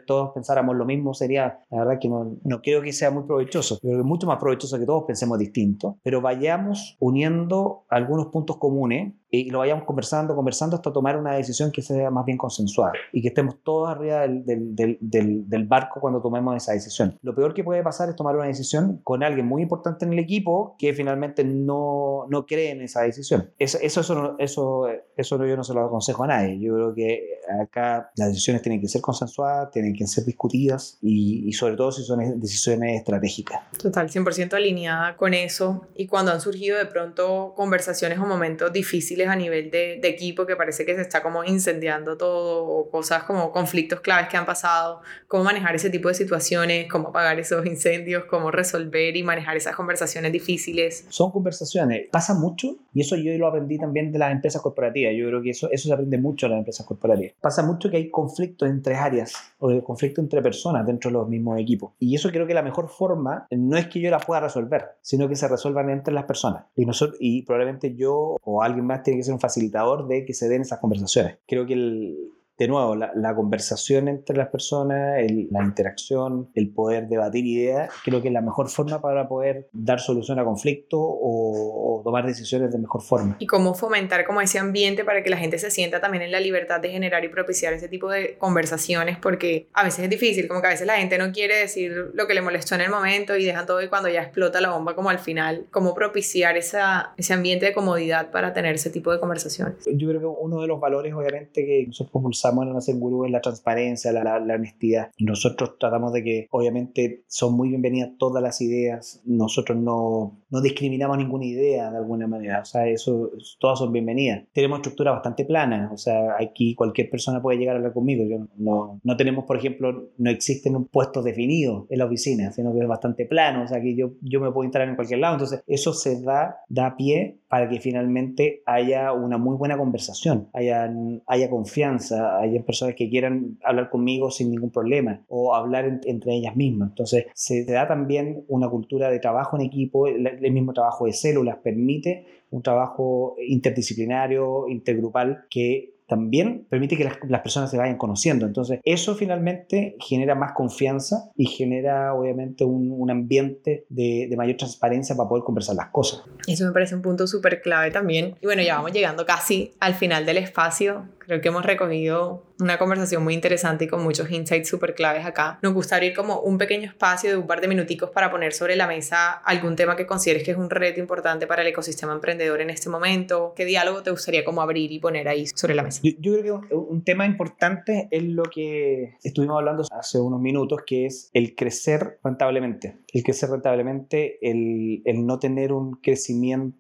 todos 0.05 0.31
pensáramos 0.33 0.75
lo 0.75 0.85
mismo, 0.85 1.13
sería, 1.13 1.59
la 1.69 1.79
verdad 1.79 1.99
que 1.99 2.09
no, 2.09 2.37
no 2.43 2.61
creo 2.61 2.81
que 2.81 2.93
sea 2.93 3.11
muy 3.11 3.23
provechoso. 3.23 3.75
Yo 3.75 3.81
creo 3.81 3.95
que 3.95 4.01
es 4.01 4.05
mucho 4.05 4.27
más 4.27 4.37
provechoso 4.37 4.79
que 4.79 4.85
todos 4.85 5.03
pensemos 5.05 5.37
distinto, 5.37 5.97
pero 6.03 6.21
vayamos 6.21 6.95
uniendo 6.99 7.85
algunos 7.89 8.27
puntos 8.27 8.57
comunes 8.57 9.13
y 9.31 9.49
lo 9.49 9.59
vayamos 9.59 9.85
conversando, 9.85 10.35
conversando 10.35 10.75
hasta 10.75 10.91
tomar 10.91 11.17
una 11.17 11.33
decisión 11.33 11.71
que 11.71 11.81
sea 11.81 12.09
más 12.09 12.25
bien 12.25 12.37
consensuada 12.37 12.93
y 13.13 13.21
que 13.21 13.27
estemos 13.27 13.57
todos 13.63 13.89
arriba 13.89 14.21
del, 14.21 14.45
del, 14.45 14.97
del, 14.99 15.47
del, 15.47 15.67
barco 15.67 15.99
cuando 15.99 16.21
tomemos 16.21 16.55
esa 16.55 16.73
decisión. 16.73 17.17
Lo 17.21 17.35
peor 17.35 17.53
que 17.53 17.63
puede 17.63 17.83
pasar 17.83 18.09
es 18.09 18.15
tomar 18.15 18.35
una 18.35 18.47
decisión 18.47 19.01
con 19.03 19.23
alguien 19.23 19.45
muy 19.45 19.61
importante 19.61 20.05
en 20.05 20.13
el 20.13 20.19
equipo 20.19 20.75
que 20.79 20.93
finalmente 20.93 21.43
no, 21.43 22.25
no 22.29 22.45
cree 22.45 22.71
en 22.71 22.81
esa 22.81 23.01
decisión. 23.01 23.51
Eso, 23.59 23.77
eso, 23.81 24.01
eso, 24.01 24.35
eso, 24.39 24.87
eso 25.15 25.45
yo 25.45 25.55
no 25.55 25.63
se 25.63 25.73
lo 25.73 25.85
aconsejo 25.85 26.23
a 26.23 26.27
nadie. 26.27 26.59
Yo 26.59 26.73
creo 26.73 26.95
que 26.95 27.39
acá 27.61 28.11
las 28.15 28.29
decisiones 28.29 28.63
tienen 28.63 28.81
que 28.81 28.87
ser 28.87 29.01
consensuadas, 29.01 29.69
tienen 29.71 29.93
que 29.93 30.07
ser 30.07 30.25
discutidas 30.25 30.97
y, 31.01 31.47
y 31.47 31.53
sobre 31.53 31.75
todo 31.75 31.91
si 31.91 32.03
son 32.03 32.39
decisiones 32.39 32.97
estratégicas. 32.97 33.61
Total, 33.77 34.09
100% 34.09 34.53
alineada 34.53 35.15
con 35.17 35.35
eso. 35.35 35.85
Y 35.95 36.07
cuando 36.07 36.31
han 36.31 36.41
surgido 36.41 36.77
de 36.79 36.87
pronto 36.87 37.53
conversaciones 37.55 38.17
o 38.17 38.25
momentos 38.25 38.73
difíciles 38.73 39.18
difíciles 39.19 39.27
a 39.27 39.36
nivel 39.36 39.71
de, 39.71 39.99
de, 40.01 40.08
equipo, 40.08 40.45
que 40.45 40.55
parece 40.55 40.86
que 40.86 40.95
se 40.95 41.01
está 41.01 41.21
como 41.21 41.43
incendiando 41.43 42.17
todo, 42.17 42.65
o 42.65 42.89
cosas 42.89 43.23
como 43.23 43.51
conflictos 43.51 43.99
claves 44.01 44.29
que 44.29 44.38
han 44.38 44.45
pasado, 44.45 45.01
cómo 45.27 45.43
manejar 45.43 45.75
ese 45.75 45.89
tipo 45.89 46.08
de 46.08 46.13
situaciones, 46.13 46.88
cómo 46.89 47.10
apagar 47.10 47.39
esos 47.39 47.65
incendios, 47.65 48.25
cómo 48.25 48.51
resolver 48.51 49.15
y 49.15 49.23
manejar 49.23 49.58
esas 49.58 49.75
conversaciones 49.75 50.32
difíciles. 50.32 51.05
Son 51.10 51.32
conversaciones, 51.32 52.08
pasa 52.12 52.34
mucho, 52.34 52.77
y 52.93 53.01
eso 53.01 53.15
yo 53.15 53.38
lo 53.38 53.47
aprendí 53.47 53.77
también 53.77 54.12
de 54.12 54.19
las 54.19 54.32
empresas 54.32 54.62
corporativas, 54.62 55.13
yo 55.15 55.27
creo 55.27 55.41
que 55.41 55.51
eso, 55.51 55.69
eso 55.71 55.88
se 55.88 55.93
aprende 55.93 56.17
mucho 56.17 56.46
en 56.46 56.52
las 56.54 56.60
empresas 56.60 56.85
corporativas. 56.85 57.33
Pasa 57.41 57.63
mucho 57.63 57.89
que 57.89 57.98
hay 57.98 58.10
conflictos 58.10 58.69
entre 58.69 58.96
áreas, 58.96 59.33
o 59.60 59.83
conflictos 59.83 60.23
entre 60.23 60.41
personas 60.41 60.85
dentro 60.85 61.10
de 61.10 61.17
los 61.17 61.27
mismos 61.27 61.60
equipos, 61.60 61.93
y 61.99 62.15
eso 62.15 62.29
creo 62.29 62.47
que 62.47 62.53
la 62.53 62.62
mejor 62.62 62.89
forma 62.89 63.45
no 63.51 63.77
es 63.77 63.87
que 63.87 63.99
yo 63.99 64.10
la 64.10 64.19
pueda 64.19 64.41
resolver, 64.41 64.85
sino 65.01 65.27
que 65.27 65.35
se 65.35 65.47
resuelvan 65.47 65.89
entre 65.89 66.13
las 66.13 66.25
personas. 66.25 66.65
Y, 66.75 66.85
nosotros, 66.85 67.17
y 67.19 67.43
probablemente 67.43 67.95
yo 67.95 68.37
o 68.43 68.63
alguien 68.63 68.85
más 68.85 69.03
tiene 69.03 69.19
que 69.19 69.23
ser 69.23 69.33
un 69.33 69.39
facilitador 69.39 70.07
de 70.07 70.25
que 70.25 70.33
se 70.33 70.49
den 70.49 70.62
esas 70.62 70.79
conversaciones. 70.79 71.37
Creo 71.47 71.65
que 71.65 71.73
el, 71.73 72.29
de 72.60 72.67
nuevo, 72.67 72.93
la, 72.93 73.35
conversación 73.35 74.10
entre 74.10 74.35
las 74.35 74.49
personas, 74.49 75.21
la 75.49 75.63
interacción, 75.63 76.49
el 76.55 76.69
poder 76.71 77.07
debatir 77.07 77.45
ideas, 77.45 77.89
creo 78.03 78.21
que 78.21 78.27
es 78.27 78.33
la 78.33 78.41
mejor 78.41 78.67
forma 78.67 79.01
para 79.01 79.29
poder 79.29 79.69
dar 79.71 80.01
solución 80.01 80.39
a 80.39 80.43
conflictos 80.43 80.99
o, 81.01 82.01
tomar 82.03 82.25
decisiones 82.25 82.71
de 82.71 82.77
mejor 82.77 83.01
forma. 83.01 83.37
Y 83.39 83.47
cómo 83.47 83.73
fomentar 83.73 84.25
como 84.25 84.41
ese 84.41 84.60
ambiente 84.60 85.05
para 85.05 85.23
que 85.23 85.29
la 85.29 85.37
gente 85.37 85.57
se 85.57 85.71
sienta 85.71 86.01
también 86.01 86.23
en 86.23 86.31
la 86.31 86.39
libertad 86.39 86.81
de 86.81 86.89
generar 86.89 87.23
y 87.23 87.29
propiciar 87.29 87.73
ese 87.73 87.87
tipo 87.87 88.10
de 88.10 88.37
conversaciones, 88.37 89.17
porque 89.17 89.67
a 89.73 89.83
veces 89.83 90.03
es 90.03 90.10
difícil, 90.10 90.47
como 90.47 90.62
que 90.62 90.67
a 90.67 90.71
veces 90.71 90.87
la 90.87 90.97
gente 90.97 91.17
no 91.17 91.31
quiere 91.31 91.55
decir 91.55 92.12
lo 92.13 92.27
que 92.27 92.33
le 92.33 92.41
molestó 92.41 92.75
en 92.75 92.81
el 92.81 92.89
momento 92.89 93.37
y 93.37 93.45
dejan 93.45 93.65
todo 93.65 93.81
y 93.81 93.87
cuando 93.87 94.10
ya 94.10 94.21
explota 94.21 94.60
la 94.60 94.71
bomba 94.71 94.95
como 94.95 95.10
al 95.10 95.19
final, 95.19 95.67
cómo 95.71 95.93
propiciar 95.93 96.57
esa, 96.57 97.13
ese 97.15 97.33
ambiente 97.33 97.67
de 97.67 97.73
comodidad 97.73 98.31
para 98.31 98.53
tener 98.53 98.75
ese 98.75 98.89
tipo 98.89 99.13
de 99.13 99.19
conversaciones. 99.19 99.75
Yo 99.93 100.10
creo 100.10 100.19
que 100.19 100.25
uno 100.25 100.62
de 100.62 100.67
los 100.67 100.79
valores 100.79 101.13
obviamente 101.13 101.65
que 101.65 101.85
nosotros 101.87 102.12
propulsamos 102.12 102.48
bueno, 102.56 102.77
en 102.85 103.00
Gurú 103.00 103.25
es 103.25 103.31
la 103.31 103.41
transparencia, 103.41 104.12
la, 104.12 104.39
la, 104.39 104.56
honestidad. 104.56 105.12
Nosotros 105.19 105.77
tratamos 105.79 106.13
de 106.13 106.23
que, 106.23 106.47
obviamente, 106.52 107.23
son 107.27 107.56
muy 107.56 107.69
bienvenidas 107.69 108.12
todas 108.17 108.41
las 108.41 108.62
ideas. 108.62 109.21
Nosotros 109.25 109.77
no, 109.77 110.39
no 110.50 110.62
discriminamos 110.62 111.17
ninguna 111.17 111.45
idea 111.45 111.91
de 111.91 111.97
alguna 111.97 112.27
manera. 112.27 112.62
O 112.62 112.65
sea, 112.65 112.87
eso, 112.87 113.31
todas 113.60 113.79
son 113.79 113.91
bienvenidas. 113.91 114.43
Tenemos 114.54 114.79
estructura 114.79 115.12
bastante 115.12 115.45
plana. 115.45 115.89
O 115.93 115.97
sea, 115.97 116.35
aquí 116.39 116.75
cualquier 116.75 117.10
persona 117.10 117.41
puede 117.41 117.58
llegar 117.58 117.75
a 117.75 117.79
hablar 117.79 117.93
conmigo. 117.93 118.23
Yo 118.25 118.47
no, 118.58 119.00
no 119.04 119.17
tenemos, 119.17 119.45
por 119.45 119.58
ejemplo, 119.58 120.10
no 120.17 120.29
existen 120.29 120.75
un 120.75 120.85
puesto 120.85 121.21
definido 121.21 121.87
en 121.89 122.00
la 122.00 122.06
oficina, 122.06 122.52
sino 122.52 122.73
que 122.73 122.79
es 122.79 122.87
bastante 122.87 123.25
plano. 123.25 123.63
O 123.63 123.67
sea, 123.67 123.81
que 123.81 123.95
yo, 123.95 124.12
yo 124.21 124.39
me 124.39 124.52
puedo 124.52 124.63
instalar 124.65 124.89
en 124.89 124.95
cualquier 124.95 125.19
lado. 125.19 125.35
Entonces, 125.35 125.63
eso 125.67 125.93
se 125.93 126.21
da, 126.21 126.58
da 126.67 126.95
pie 126.95 127.39
para 127.50 127.67
que 127.67 127.79
finalmente 127.79 128.62
haya 128.65 129.12
una 129.12 129.37
muy 129.37 129.58
buena 129.58 129.77
conversación, 129.77 130.50
haya, 130.54 130.89
haya 131.25 131.50
confianza, 131.50 132.39
haya 132.39 132.63
personas 132.63 132.95
que 132.95 133.10
quieran 133.10 133.58
hablar 133.63 133.89
conmigo 133.89 134.29
sin 134.29 134.52
ningún 134.52 134.71
problema 134.71 135.25
o 135.27 135.56
hablar 135.56 136.00
entre 136.06 136.35
ellas 136.35 136.56
mismas. 136.56 136.89
Entonces, 136.89 137.25
se 137.33 137.65
da 137.65 137.87
también 137.87 138.45
una 138.47 138.69
cultura 138.69 139.10
de 139.10 139.19
trabajo 139.19 139.58
en 139.58 139.63
equipo, 139.63 140.08
el, 140.08 140.27
el 140.27 140.52
mismo 140.52 140.73
trabajo 140.73 141.06
de 141.06 141.13
células 141.13 141.58
permite 141.58 142.25
un 142.52 142.62
trabajo 142.62 143.35
interdisciplinario, 143.45 144.67
intergrupal, 144.67 145.45
que 145.50 145.98
también 146.10 146.65
permite 146.67 146.97
que 146.97 147.03
las, 147.03 147.41
personas 147.41 147.69
se 147.69 147.77
vayan 147.77 147.95
conociendo. 147.97 148.47
Entonces, 148.47 148.79
eso 148.83 149.13
finalmente 149.13 149.95
genera 149.99 150.33
más 150.33 150.53
confianza 150.53 151.29
y 151.35 151.45
genera, 151.45 152.15
obviamente, 152.15 152.65
un, 152.65 153.10
ambiente 153.12 153.85
de, 153.89 154.27
de, 154.29 154.37
mayor 154.37 154.57
transparencia 154.57 155.15
para 155.15 155.29
poder 155.29 155.43
conversar 155.43 155.75
las 155.75 155.89
cosas. 155.89 156.23
Eso 156.47 156.65
me 156.65 156.71
parece 156.71 156.95
un 156.95 157.01
punto 157.01 157.27
súper 157.27 157.62
clave 157.62 157.91
también. 157.91 158.35
Y 158.41 158.45
bueno, 158.45 158.62
ya 158.63 158.75
vamos 158.75 158.91
llegando 158.91 159.25
casi 159.25 159.73
al 159.79 159.93
final 159.93 160.25
del 160.25 160.37
espacio. 160.37 161.05
Creo 161.30 161.42
que 161.42 161.50
hemos 161.50 161.63
recogido 161.63 162.44
una 162.60 162.80
conversación 162.80 163.23
muy 163.23 163.36
interesante 163.36 163.86
y 163.86 163.88
con 163.88 164.02
muchos 164.02 164.32
insights 164.32 164.67
súper 164.67 164.96
claves 164.96 165.27
acá. 165.27 165.60
Nos 165.62 165.75
gusta 165.75 165.96
abrir 165.96 166.15
como 166.15 166.40
un 166.40 166.58
pequeño 166.58 166.90
espacio 166.90 167.30
de 167.30 167.38
un 167.38 167.46
par 167.46 167.62
de 167.62 167.67
minuticos 167.67 168.10
para 168.10 168.32
poner 168.32 168.52
sobre 168.52 168.75
la 168.75 168.88
mesa 168.88 169.34
algún 169.34 169.75
tema 169.75 169.96
que 169.96 170.08
consideres 170.08 170.42
que 170.42 170.50
es 170.50 170.58
un 170.58 170.71
reto 170.71 171.00
importante 171.00 171.46
para 171.46 171.62
el 171.62 171.67
ecosistema 171.67 172.13
emprendedor 172.13 172.62
en 172.62 172.71
este 172.71 172.90
momento. 172.90 173.54
¿Qué 173.56 173.65
diálogo 173.65 174.02
te 174.02 174.10
gustaría 174.10 174.44
como 174.44 174.63
abrir 174.63 174.92
y 174.92 174.98
poner 174.98 175.27
ahí 175.27 175.46
sobre 175.46 175.75
la 175.75 175.84
mesa? 175.84 176.02
Yo, 176.02 176.40
creo 176.40 176.62
que 176.62 176.73
un, 176.73 177.04
tema 177.04 177.27
importante 177.27 178.08
es 178.10 178.23
lo 178.23 178.42
que 178.46 179.13
estuvimos 179.23 179.60
hablando 179.60 179.84
hace 179.92 180.17
unos 180.17 180.42
minutos, 180.42 180.82
que 180.84 181.06
es 181.06 181.30
el 181.36 181.54
crecer 181.54 182.17
rentablemente. 182.23 183.02
El 183.13 183.21
crecer 183.21 183.52
rentablemente, 183.52 184.40
el, 184.42 185.04
el 185.06 185.27
no 185.27 185.38
tener 185.38 185.73
un 185.73 185.92
crecimiento 186.02 186.79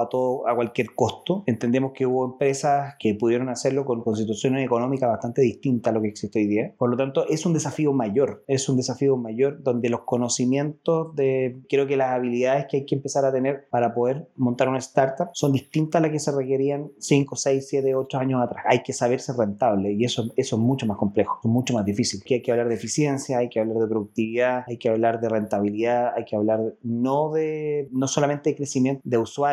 a 0.00 0.08
todo 0.08 0.48
a 0.48 0.54
cualquier 0.54 0.94
costo. 0.94 1.42
Entendemos 1.46 1.92
que 1.92 2.06
hubo 2.06 2.24
empresas 2.24 2.94
que 2.98 3.14
pudieron 3.14 3.48
hacerlo 3.48 3.84
con 3.84 4.02
constituciones 4.02 4.64
económicas 4.64 5.08
bastante 5.08 5.42
distintas 5.42 5.90
a 5.90 5.94
lo 5.94 6.02
que 6.02 6.08
existe 6.08 6.38
hoy 6.38 6.46
día. 6.46 6.74
Por 6.78 6.90
lo 6.90 6.96
tanto, 6.96 7.26
es 7.28 7.44
un 7.46 7.54
desafío 7.54 7.92
mayor, 7.92 8.44
es 8.46 8.68
un 8.68 8.76
desafío 8.76 9.16
mayor 9.16 9.62
donde 9.62 9.88
los 9.88 10.02
conocimientos 10.02 11.14
de, 11.14 11.58
creo 11.68 11.86
que 11.86 11.96
las 11.96 12.12
habilidades 12.12 12.66
que 12.68 12.78
hay 12.78 12.86
que 12.86 12.94
empezar 12.94 13.24
a 13.24 13.32
tener 13.32 13.68
para 13.70 13.94
poder 13.94 14.28
montar 14.36 14.68
una 14.68 14.78
startup 14.78 15.28
son 15.32 15.52
distintas 15.52 16.00
a 16.00 16.02
las 16.02 16.12
que 16.12 16.18
se 16.18 16.32
requerían 16.32 16.90
5, 16.98 17.36
6, 17.36 17.66
7, 17.68 17.94
8 17.94 18.18
años 18.18 18.42
atrás. 18.42 18.64
Hay 18.68 18.82
que 18.82 18.92
saber 18.92 19.20
ser 19.20 19.36
rentable 19.36 19.92
y 19.92 20.04
eso, 20.04 20.30
eso 20.36 20.56
es 20.56 20.62
mucho 20.62 20.86
más 20.86 20.96
complejo, 20.96 21.40
es 21.42 21.50
mucho 21.50 21.74
más 21.74 21.84
difícil. 21.84 22.22
Que 22.24 22.34
hay 22.34 22.42
que 22.42 22.50
hablar 22.50 22.68
de 22.68 22.74
eficiencia, 22.74 23.38
hay 23.38 23.48
que 23.48 23.60
hablar 23.60 23.78
de 23.78 23.86
productividad, 23.86 24.64
hay 24.66 24.78
que 24.78 24.88
hablar 24.88 25.20
de 25.20 25.28
rentabilidad, 25.28 26.12
hay 26.16 26.24
que 26.24 26.36
hablar 26.36 26.60
no 26.82 27.30
de 27.32 27.88
no 27.92 28.06
solamente 28.06 28.50
de 28.50 28.56
crecimiento 28.56 29.02
de 29.04 29.18
usuarios, 29.18 29.47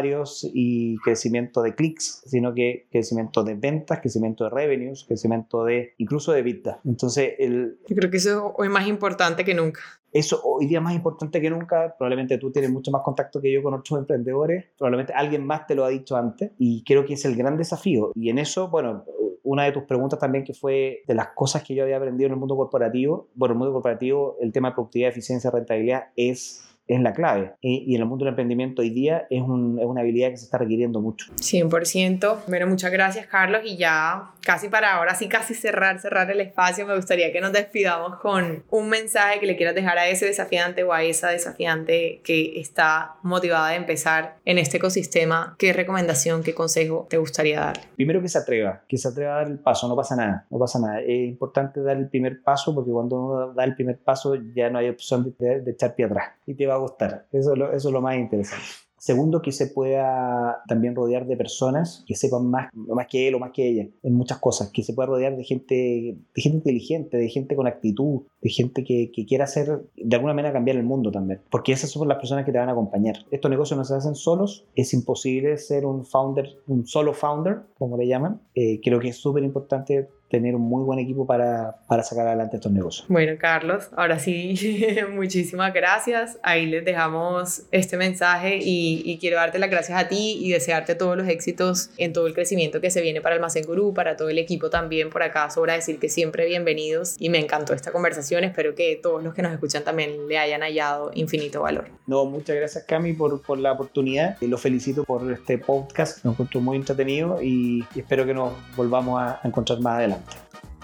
y 0.54 0.98
crecimiento 0.98 1.62
de 1.62 1.76
clics, 1.76 2.24
sino 2.26 2.54
que 2.54 2.88
crecimiento 2.91 3.43
de 3.43 3.56
ventas, 3.56 4.00
crecimiento 4.00 4.46
de 4.46 4.50
revenues, 4.50 5.06
crecimiento 5.06 5.64
de 5.64 5.93
incluso 5.98 6.32
de 6.32 6.41
vida. 6.41 6.80
Entonces, 6.86 7.34
el... 7.39 7.78
Yo 7.88 7.96
creo 7.96 8.12
que 8.12 8.18
eso 8.18 8.30
es 8.30 8.54
hoy 8.58 8.70
más 8.70 8.88
importante 8.88 9.43
que 9.46 9.54
nunca. 9.54 9.82
Eso 10.12 10.41
hoy 10.43 10.66
día 10.68 10.80
más 10.80 10.96
importante 10.96 11.41
que 11.41 11.50
nunca. 11.50 11.93
Probablemente 11.98 12.38
tú 12.38 12.52
tienes 12.52 12.72
mucho 12.72 12.89
más 12.89 13.02
contacto 13.04 13.41
que 13.41 13.52
yo 13.52 13.62
con 13.62 13.74
otros 13.74 14.00
emprendedores. 14.00 14.66
Probablemente 14.78 15.12
alguien 15.14 15.46
más 15.46 15.68
te 15.68 15.76
lo 15.76 15.84
ha 15.84 15.89
dicho 15.89 16.16
antes. 16.16 16.52
Y 16.58 16.84
creo 16.86 17.06
que 17.06 17.16
es 17.16 17.26
el 17.26 17.36
gran 17.36 17.58
desafío. 17.58 18.12
Y 18.16 18.30
en 18.30 18.38
eso, 18.38 18.70
bueno, 18.70 19.04
una 19.43 19.66
de 19.66 19.74
tus 19.74 19.84
preguntas 19.84 20.18
también 20.18 20.43
que 20.43 20.54
fue 20.54 21.04
de 21.06 21.16
las 21.16 21.30
cosas 21.36 21.64
que 21.64 21.76
yo 21.76 21.84
había 21.84 21.98
aprendido 21.98 22.28
en 22.28 22.34
el 22.34 22.39
mundo 22.39 22.56
corporativo. 22.56 23.28
Bueno, 23.36 23.54
en 23.54 23.56
el 23.58 23.60
mundo 23.60 23.74
corporativo 23.74 24.38
el 24.39 24.52
tema 24.52 24.70
de 24.70 24.76
productividad, 24.76 25.10
eficiencia, 25.10 25.52
rentabilidad 25.52 26.06
es 26.16 26.64
es 26.88 27.01
la 27.01 27.13
clave. 27.13 27.53
Y, 27.61 27.95
en 27.95 28.01
el 28.01 28.07
mundo 28.07 28.25
del 28.25 28.31
emprendimiento 28.31 28.81
hoy 28.81 28.89
día 28.89 29.25
es, 29.29 29.41
una 29.41 30.01
habilidad 30.01 30.29
que 30.29 30.38
se 30.38 30.45
está 30.45 30.57
requiriendo 30.57 31.01
mucho. 31.01 31.27
100%. 31.38 32.39
Bueno, 32.47 32.67
muchas 32.67 32.91
gracias 32.91 33.27
Carlos 33.27 33.61
y 33.63 33.77
ya 33.77 34.31
casi 34.45 34.69
para 34.69 34.95
ahora, 34.95 35.15
sí 35.15 35.27
casi 35.27 35.55
cerrar, 35.55 35.99
cerrar 35.99 36.29
el 36.29 36.39
espacio, 36.39 36.86
me 36.86 36.95
gustaría 36.95 37.31
que 37.31 37.41
nos 37.41 37.51
despidamos 37.51 38.19
con 38.19 38.63
un 38.69 38.89
mensaje 38.89 39.39
que 39.39 39.47
le 39.47 39.57
quieras 39.57 39.73
dejar 39.73 39.97
a 39.97 40.07
ese 40.07 40.25
desafiante 40.25 40.83
o 40.83 40.93
a 40.93 41.03
esa 41.03 41.29
desafiante 41.29 42.21
que 42.23 42.59
está 42.59 43.15
motivada 43.23 43.69
a 43.69 43.75
empezar 43.75 44.38
en 44.45 44.59
este 44.59 44.77
ecosistema. 44.77 45.55
¿Qué 45.57 45.73
recomendación, 45.73 46.43
qué 46.43 46.53
consejo 46.53 47.07
te 47.09 47.17
gustaría 47.17 47.59
dar? 47.59 47.79
Primero 47.95 48.21
que 48.21 48.29
se 48.29 48.38
atreva, 48.38 48.83
que 48.88 48.97
se 48.97 49.07
atreva 49.07 49.33
a 49.33 49.38
dar 49.38 49.47
el 49.47 49.59
paso, 49.59 49.88
no 49.88 49.95
pasa 49.95 50.15
nada, 50.15 50.45
no 50.51 50.59
pasa 50.59 50.79
nada. 50.79 51.01
Es 51.01 51.27
importante 51.27 51.81
dar 51.81 51.97
el 51.97 52.07
primer 52.07 52.43
paso 52.43 52.75
porque 52.75 52.91
cuando 52.91 53.15
uno 53.19 53.53
da 53.53 53.63
el 53.63 53.75
primer 53.75 53.97
paso 53.97 54.36
ya 54.53 54.69
no 54.69 54.77
hay 54.77 54.89
opción 54.89 55.36
de, 55.39 55.61
de 55.61 55.71
echar 55.71 55.95
pie 55.95 56.05
atrás 56.05 56.34
y 56.46 56.56
te 56.56 56.68
va 56.68 56.76
a 56.76 56.80
gustar. 56.80 57.28
Eso 57.32 57.54
es 57.54 57.58
lo, 57.58 57.72
eso 57.72 57.89
es 57.89 57.93
lo 57.93 58.02
más 58.02 58.16
interesante. 58.18 58.66
Segundo, 59.06 59.43
que 59.43 59.52
se 59.52 59.68
pueda 59.68 60.64
también 60.68 60.96
rodear 60.96 61.28
de 61.28 61.38
personas 61.38 62.04
que 62.08 62.16
sepan 62.16 62.50
más, 62.50 62.70
más 62.74 63.06
que 63.06 63.28
él 63.28 63.36
o 63.36 63.39
más 63.39 63.52
que 63.52 63.70
ella 63.70 63.88
en 64.02 64.14
muchas 64.16 64.39
cosas, 64.39 64.72
que 64.72 64.82
se 64.82 64.96
pueda 64.96 65.06
rodear 65.06 65.38
de 65.38 65.43
gente, 65.43 65.76
de 65.76 66.41
gente 66.41 66.58
inteligente, 66.58 67.18
de 67.18 67.30
gente 67.30 67.56
con 67.56 67.68
actitud, 67.68 68.24
de 68.41 68.50
gente 68.50 68.84
que, 68.84 69.12
que 69.14 69.28
quiera 69.28 69.43
hacer, 69.43 69.84
de 69.96 70.16
alguna 70.16 70.34
manera 70.34 70.54
cambiar 70.54 70.78
el 70.78 70.84
mundo 70.84 71.12
también, 71.12 71.39
porque 71.52 71.72
esas 71.72 71.91
son 71.91 72.08
las 72.08 72.18
personas 72.18 72.46
que 72.46 72.52
te 72.52 72.58
van 72.58 72.70
a 72.70 72.72
acompañar. 72.72 73.18
Estos 73.30 73.52
negocios 73.52 73.78
no 73.78 73.86
se 73.86 73.93
hacen 73.93 74.16
solos, 74.16 74.66
es 74.76 74.91
imposible 74.96 75.56
ser 75.60 75.86
un 75.86 76.04
founder, 76.04 76.58
un 76.66 76.88
solo 76.88 77.14
founder, 77.14 77.60
como 77.78 77.98
le 77.98 78.08
llaman. 78.08 78.41
Eh, 78.56 78.80
creo 78.84 79.00
que 79.00 79.10
es 79.10 79.18
súper 79.18 79.43
importante 79.43 80.10
tener 80.36 80.55
un 80.55 80.63
muy 80.63 80.83
buen 80.83 80.99
equipo 80.99 81.25
para, 81.25 81.77
para, 81.88 82.03
sacar 82.03 82.27
adelante 82.27 82.57
estos 82.57 82.71
negocios. 82.71 83.07
Bueno, 83.07 83.33
Carlos, 83.39 83.89
ahora 83.95 84.19
sí, 84.19 84.55
muchísimas 85.13 85.73
gracias. 85.73 86.38
Ahí 86.43 86.65
les 86.65 86.83
dejamos 86.83 87.63
este 87.71 87.95
mensaje 87.95 88.59
y, 88.61 89.01
y, 89.05 89.17
quiero 89.17 89.38
darte 89.38 89.59
las 89.59 89.69
gracias 89.69 89.97
a 89.97 90.07
ti 90.09 90.38
y 90.41 90.51
desearte 90.51 90.95
todos 90.95 91.15
los 91.15 91.27
éxitos 91.27 91.89
en 91.97 92.11
todo 92.11 92.27
el 92.27 92.33
crecimiento 92.33 92.81
que 92.81 92.91
se 92.91 93.01
viene 93.01 93.21
para 93.21 93.36
Almacén 93.36 93.65
Gurú, 93.65 93.93
para 93.93 94.17
todo 94.17 94.29
el 94.29 94.38
equipo 94.38 94.69
también 94.69 95.09
por 95.09 95.23
acá. 95.23 95.49
Sobra 95.49 95.73
decir 95.73 95.99
que 95.99 96.09
siempre 96.09 96.45
bienvenidos 96.45 97.15
y 97.17 97.29
me 97.29 97.39
encantó 97.39 97.73
esta 97.73 97.91
conversación. 97.91 98.43
Espero 98.43 98.75
que 98.75 98.99
todos 99.01 99.23
los 99.23 99.33
que 99.33 99.41
nos 99.41 99.53
escuchan 99.53 99.83
también 99.83 100.27
le 100.27 100.38
hayan 100.38 100.61
hallado 100.61 101.11
infinito 101.13 101.61
valor. 101.61 101.86
No, 102.07 102.25
muchas 102.25 102.55
gracias 102.57 102.83
Cami 102.83 103.13
por, 103.13 103.41
por 103.41 103.57
la 103.57 103.71
oportunidad. 103.71 104.38
y 104.41 104.47
Lo 104.47 104.57
felicito 104.57 105.05
por 105.05 105.31
este 105.31 105.57
podcast. 105.57 106.23
Lo 106.25 106.31
encuentro 106.31 106.59
muy 106.59 106.77
entretenido 106.77 107.41
y, 107.41 107.86
y 107.95 107.99
espero 107.99 108.25
que 108.25 108.33
nos 108.33 108.53
volvamos 108.75 109.21
a 109.21 109.39
encontrar 109.43 109.79
más 109.79 109.97
adelante. 109.97 110.24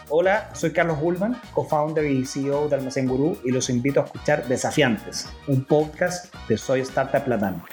Hola, 0.10 0.50
soy 0.54 0.72
Carlos 0.72 0.98
Ullman, 1.02 1.40
co-founder 1.54 2.06
y 2.06 2.26
CEO 2.26 2.68
de 2.68 2.76
Almacén 2.76 3.08
Gurú 3.08 3.38
y 3.46 3.52
los 3.52 3.70
invito 3.70 4.02
a 4.02 4.04
escuchar 4.04 4.46
Desafiantes, 4.48 5.30
un 5.48 5.64
podcast 5.64 6.34
de 6.50 6.58
Soy 6.58 6.82
Startup 6.82 7.24
Platano. 7.24 7.64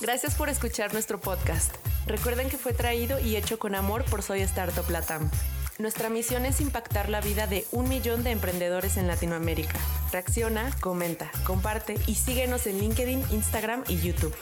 Gracias 0.00 0.34
por 0.36 0.48
escuchar 0.48 0.92
nuestro 0.92 1.20
podcast. 1.20 1.74
Recuerden 2.06 2.48
que 2.48 2.58
fue 2.58 2.72
traído 2.72 3.18
y 3.18 3.36
hecho 3.36 3.58
con 3.58 3.74
amor 3.74 4.04
por 4.04 4.22
Soy 4.22 4.40
Startup 4.40 4.88
Latam. 4.88 5.30
Nuestra 5.78 6.10
misión 6.10 6.44
es 6.44 6.60
impactar 6.60 7.08
la 7.08 7.20
vida 7.20 7.46
de 7.46 7.64
un 7.72 7.88
millón 7.88 8.22
de 8.22 8.30
emprendedores 8.30 8.96
en 8.96 9.06
Latinoamérica. 9.06 9.78
Reacciona, 10.12 10.70
comenta, 10.80 11.30
comparte 11.44 11.96
y 12.06 12.14
síguenos 12.14 12.66
en 12.66 12.78
LinkedIn, 12.78 13.24
Instagram 13.32 13.82
y 13.88 13.98
YouTube. 13.98 14.34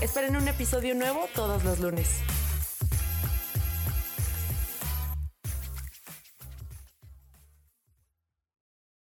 Esperen 0.00 0.36
un 0.36 0.46
episodio 0.46 0.94
nuevo 0.94 1.26
todos 1.34 1.64
los 1.64 1.80
lunes. 1.80 2.20